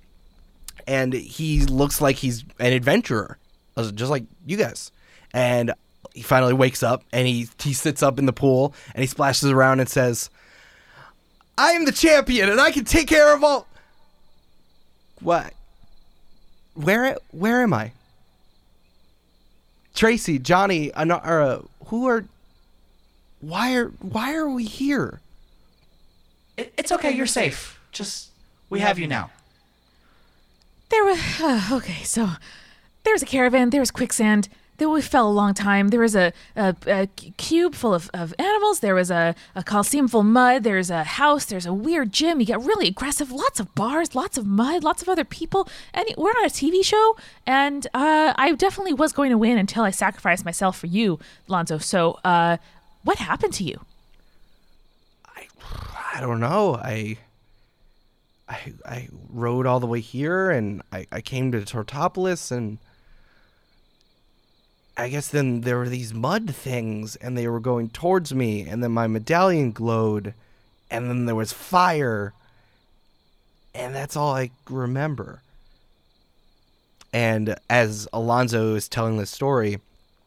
and 0.86 1.12
he 1.12 1.60
looks 1.60 2.00
like 2.00 2.16
he's 2.16 2.44
an 2.58 2.72
adventurer, 2.72 3.38
uh, 3.76 3.90
just 3.92 4.10
like 4.10 4.24
you 4.46 4.56
guys. 4.56 4.90
And 5.32 5.74
he 6.14 6.22
finally 6.22 6.54
wakes 6.54 6.82
up 6.82 7.04
and 7.12 7.26
he 7.26 7.48
he 7.62 7.72
sits 7.72 8.02
up 8.02 8.18
in 8.18 8.26
the 8.26 8.32
pool 8.32 8.74
and 8.94 9.02
he 9.02 9.06
splashes 9.06 9.50
around 9.50 9.80
and 9.80 9.88
says, 9.88 10.30
"I 11.56 11.72
am 11.72 11.84
the 11.84 11.92
champion 11.92 12.48
and 12.48 12.60
I 12.60 12.70
can 12.70 12.84
take 12.84 13.08
care 13.08 13.34
of 13.34 13.44
all." 13.44 13.66
What? 15.20 15.52
Where 16.74 17.16
where 17.30 17.62
am 17.62 17.72
I? 17.74 17.92
Tracy, 19.94 20.38
Johnny, 20.38 20.92
An- 20.94 21.10
uh, 21.10 21.62
who 21.86 22.06
are? 22.08 22.24
Why 23.40 23.74
are 23.74 23.88
why 24.00 24.34
are 24.34 24.48
we 24.48 24.64
here? 24.64 25.20
It, 26.56 26.72
it's 26.76 26.92
okay, 26.92 27.10
you're 27.10 27.26
safe. 27.26 27.80
Just, 27.92 28.30
we 28.68 28.80
have 28.80 28.98
you 28.98 29.06
now. 29.06 29.30
There 30.88 31.04
was 31.04 31.18
uh, 31.40 31.68
okay, 31.72 32.02
so 32.04 32.30
there's 33.04 33.22
a 33.22 33.26
caravan. 33.26 33.70
There's 33.70 33.90
quicksand. 33.90 34.48
There 34.78 34.88
we 34.88 35.02
fell 35.02 35.28
a 35.28 35.30
long 35.30 35.54
time. 35.54 35.88
There 35.88 36.00
was 36.00 36.14
a 36.14 36.32
a 36.56 37.08
cube 37.36 37.74
full 37.74 37.92
of, 37.92 38.08
of 38.14 38.32
animals. 38.38 38.78
There 38.78 38.94
was 38.94 39.10
a, 39.10 39.34
a 39.56 39.64
coliseum 39.64 40.06
full 40.06 40.20
of 40.20 40.26
mud. 40.26 40.62
There's 40.62 40.88
a 40.88 41.02
house. 41.02 41.44
There's 41.44 41.66
a 41.66 41.74
weird 41.74 42.12
gym. 42.12 42.38
You 42.38 42.46
get 42.46 42.60
really 42.60 42.86
aggressive. 42.86 43.32
Lots 43.32 43.58
of 43.58 43.74
bars. 43.74 44.14
Lots 44.14 44.38
of 44.38 44.46
mud. 44.46 44.84
Lots 44.84 45.02
of 45.02 45.08
other 45.08 45.24
people. 45.24 45.68
And 45.92 46.06
we're 46.16 46.30
on 46.30 46.44
a 46.44 46.48
TV 46.48 46.84
show. 46.84 47.16
And 47.44 47.88
uh, 47.92 48.34
I 48.36 48.52
definitely 48.52 48.94
was 48.94 49.12
going 49.12 49.30
to 49.30 49.38
win 49.38 49.58
until 49.58 49.82
I 49.82 49.90
sacrificed 49.90 50.44
myself 50.44 50.78
for 50.78 50.86
you, 50.86 51.18
Lonzo. 51.48 51.78
So 51.78 52.20
uh, 52.24 52.58
what 53.02 53.18
happened 53.18 53.54
to 53.54 53.64
you? 53.64 53.80
I, 55.26 55.48
I 56.14 56.20
don't 56.20 56.38
know. 56.38 56.76
I 56.76 57.18
I 58.48 58.72
I 58.84 59.08
rode 59.28 59.66
all 59.66 59.80
the 59.80 59.86
way 59.86 60.00
here 60.00 60.50
and 60.50 60.82
I, 60.92 61.06
I 61.10 61.20
came 61.20 61.50
to 61.52 61.60
Tortopolis 61.62 62.52
and 62.52 62.78
I 64.98 65.08
guess 65.08 65.28
then 65.28 65.60
there 65.60 65.78
were 65.78 65.88
these 65.88 66.12
mud 66.12 66.52
things 66.52 67.14
and 67.16 67.38
they 67.38 67.46
were 67.46 67.60
going 67.60 67.88
towards 67.88 68.34
me 68.34 68.66
and 68.68 68.82
then 68.82 68.90
my 68.90 69.06
medallion 69.06 69.70
glowed 69.70 70.34
and 70.90 71.08
then 71.08 71.26
there 71.26 71.36
was 71.36 71.52
fire 71.52 72.34
and 73.74 73.94
that's 73.94 74.16
all 74.16 74.34
I 74.34 74.50
remember. 74.68 75.40
And 77.12 77.54
as 77.70 78.08
Alonzo 78.12 78.74
is 78.74 78.88
telling 78.88 79.18
this 79.18 79.30
story, 79.30 79.78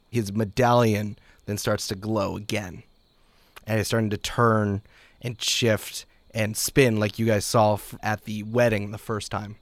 his 0.10 0.32
medallion 0.32 1.18
then 1.46 1.58
starts 1.58 1.88
to 1.90 1.96
glow 1.96 2.38
again. 2.38 2.84
And 3.68 3.78
it's 3.78 3.90
starting 3.90 4.10
to 4.12 4.18
turn 4.18 4.82
and 5.22 5.40
shift 5.42 6.06
and 6.34 6.56
spin 6.56 6.98
like 6.98 7.20
you 7.20 7.26
guys 7.26 7.46
saw 7.46 7.78
at 8.02 8.24
the 8.24 8.44
wedding 8.44 8.92
the 8.92 8.98
first 8.98 9.32
time. 9.32 9.58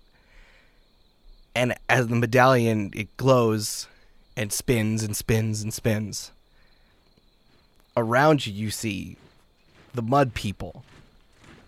And 1.55 1.73
as 1.89 2.07
the 2.07 2.15
medallion 2.15 2.91
it 2.95 3.17
glows 3.17 3.87
and 4.39 4.51
spins 4.53 5.03
and 5.03 5.17
spins 5.17 5.61
and 5.61 5.73
spins. 5.73 6.31
Around 7.97 8.47
you 8.47 8.53
you 8.53 8.71
see 8.71 9.17
the 9.93 10.01
mud 10.01 10.33
people 10.33 10.85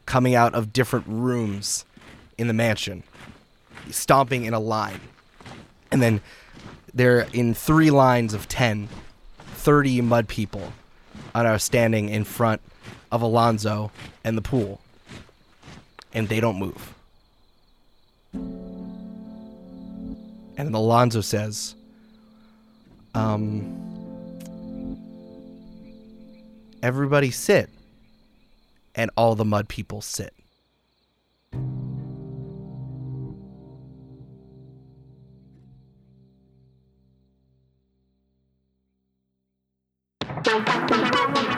coming 0.05 0.35
out 0.35 0.53
of 0.55 0.71
different 0.71 1.05
rooms 1.05 1.83
in 2.37 2.47
the 2.47 2.53
mansion, 2.53 3.03
stomping 3.89 4.45
in 4.45 4.53
a 4.53 4.59
line. 4.59 5.01
And 5.91 6.01
then 6.01 6.21
they're 6.93 7.27
in 7.33 7.53
three 7.53 7.91
lines 7.91 8.33
of 8.33 8.47
10, 8.47 8.87
30 9.37 9.99
mud 9.99 10.29
people 10.29 10.71
are 11.45 11.59
standing 11.59 12.07
in 12.07 12.23
front 12.23 12.61
of 13.11 13.21
Alonzo 13.21 13.91
and 14.23 14.37
the 14.37 14.41
pool. 14.41 14.79
And 16.13 16.29
they 16.29 16.39
don't 16.39 16.57
move. 16.57 16.93
And 20.57 20.67
then 20.67 20.73
Alonzo 20.73 21.19
says, 21.19 21.75
um, 23.13 23.77
everybody 26.83 27.31
sit. 27.31 27.69
And 28.93 29.09
all 29.15 29.35
the 29.35 29.45
mud 29.45 29.69
people 29.69 30.01
sit. 30.01 30.33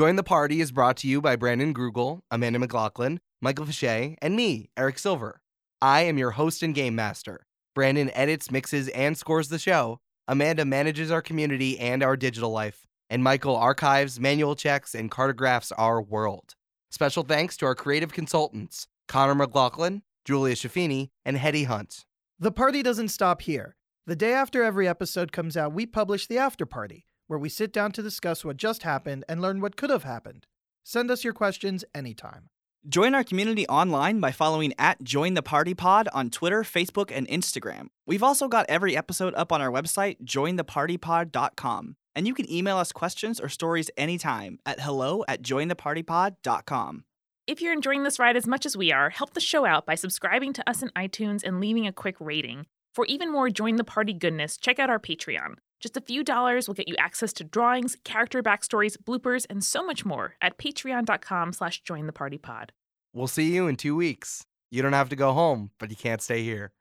Join 0.00 0.16
the 0.16 0.22
Party 0.22 0.62
is 0.62 0.72
brought 0.72 0.96
to 0.96 1.06
you 1.06 1.20
by 1.20 1.36
Brandon 1.36 1.74
Grugle, 1.74 2.22
Amanda 2.30 2.58
McLoughlin, 2.58 3.20
Michael 3.42 3.66
Fichet, 3.66 4.16
and 4.22 4.34
me, 4.34 4.70
Eric 4.74 4.98
Silver. 4.98 5.42
I 5.82 6.04
am 6.04 6.16
your 6.16 6.30
host 6.30 6.62
and 6.62 6.74
game 6.74 6.94
master. 6.94 7.44
Brandon 7.74 8.10
edits, 8.14 8.50
mixes, 8.50 8.88
and 8.88 9.18
scores 9.18 9.50
the 9.50 9.58
show. 9.58 10.00
Amanda 10.26 10.64
manages 10.64 11.10
our 11.10 11.20
community 11.20 11.78
and 11.78 12.02
our 12.02 12.16
digital 12.16 12.50
life. 12.50 12.86
And 13.10 13.22
Michael 13.22 13.54
archives, 13.54 14.18
manual 14.18 14.56
checks, 14.56 14.94
and 14.94 15.10
cartographs 15.10 15.70
our 15.72 16.00
world. 16.00 16.54
Special 16.90 17.22
thanks 17.22 17.58
to 17.58 17.66
our 17.66 17.74
creative 17.74 18.14
consultants, 18.14 18.88
Connor 19.06 19.34
McLoughlin, 19.34 20.00
Julia 20.24 20.54
Schifini, 20.54 21.10
and 21.26 21.36
Hetty 21.36 21.64
Hunt. 21.64 22.06
The 22.38 22.52
party 22.52 22.82
doesn't 22.82 23.08
stop 23.08 23.42
here. 23.42 23.76
The 24.06 24.16
day 24.16 24.32
after 24.32 24.62
every 24.62 24.88
episode 24.88 25.30
comes 25.30 25.58
out, 25.58 25.74
we 25.74 25.84
publish 25.84 26.26
the 26.26 26.38
after 26.38 26.64
party, 26.64 27.04
where 27.30 27.38
we 27.38 27.48
sit 27.48 27.72
down 27.72 27.92
to 27.92 28.02
discuss 28.02 28.44
what 28.44 28.56
just 28.56 28.82
happened 28.82 29.24
and 29.28 29.40
learn 29.40 29.60
what 29.60 29.76
could 29.76 29.88
have 29.88 30.02
happened. 30.02 30.48
Send 30.82 31.12
us 31.12 31.22
your 31.22 31.32
questions 31.32 31.84
anytime. 31.94 32.48
Join 32.88 33.14
our 33.14 33.22
community 33.22 33.68
online 33.68 34.18
by 34.18 34.32
following 34.32 34.74
at 34.80 35.00
Join 35.04 35.34
the 35.34 35.42
Party 35.42 35.72
Pod 35.72 36.08
on 36.12 36.30
Twitter, 36.30 36.62
Facebook, 36.62 37.12
and 37.14 37.28
Instagram. 37.28 37.86
We've 38.04 38.24
also 38.24 38.48
got 38.48 38.66
every 38.68 38.96
episode 38.96 39.32
up 39.36 39.52
on 39.52 39.60
our 39.60 39.70
website, 39.70 40.16
jointhepartypod.com. 40.24 41.96
And 42.16 42.26
you 42.26 42.34
can 42.34 42.50
email 42.50 42.78
us 42.78 42.90
questions 42.90 43.38
or 43.38 43.48
stories 43.48 43.92
anytime 43.96 44.58
at 44.66 44.80
hello 44.80 45.22
at 45.28 45.40
jointhepartypod.com. 45.40 47.04
If 47.46 47.60
you're 47.60 47.72
enjoying 47.72 48.02
this 48.02 48.18
ride 48.18 48.36
as 48.36 48.48
much 48.48 48.66
as 48.66 48.76
we 48.76 48.90
are, 48.90 49.10
help 49.10 49.34
the 49.34 49.40
show 49.40 49.64
out 49.64 49.86
by 49.86 49.94
subscribing 49.94 50.52
to 50.54 50.68
us 50.68 50.82
in 50.82 50.88
iTunes 50.96 51.44
and 51.44 51.60
leaving 51.60 51.86
a 51.86 51.92
quick 51.92 52.16
rating. 52.18 52.66
For 52.92 53.04
even 53.06 53.30
more 53.30 53.50
Join 53.50 53.76
the 53.76 53.84
Party 53.84 54.14
goodness, 54.14 54.56
check 54.56 54.80
out 54.80 54.90
our 54.90 54.98
Patreon. 54.98 55.54
Just 55.80 55.96
a 55.96 56.00
few 56.00 56.22
dollars 56.22 56.68
will 56.68 56.74
get 56.74 56.88
you 56.88 56.94
access 56.98 57.32
to 57.34 57.44
drawings, 57.44 57.96
character 58.04 58.42
backstories, 58.42 58.98
bloopers, 58.98 59.46
and 59.48 59.64
so 59.64 59.82
much 59.82 60.04
more 60.04 60.34
at 60.42 60.58
patreon.com 60.58 61.54
slash 61.54 61.80
join 61.82 62.06
the 62.06 62.12
party 62.12 62.36
pod. 62.38 62.72
We'll 63.14 63.26
see 63.26 63.52
you 63.54 63.66
in 63.66 63.76
two 63.76 63.96
weeks. 63.96 64.44
You 64.70 64.82
don't 64.82 64.92
have 64.92 65.08
to 65.08 65.16
go 65.16 65.32
home, 65.32 65.70
but 65.78 65.90
you 65.90 65.96
can't 65.96 66.22
stay 66.22 66.42
here. 66.44 66.72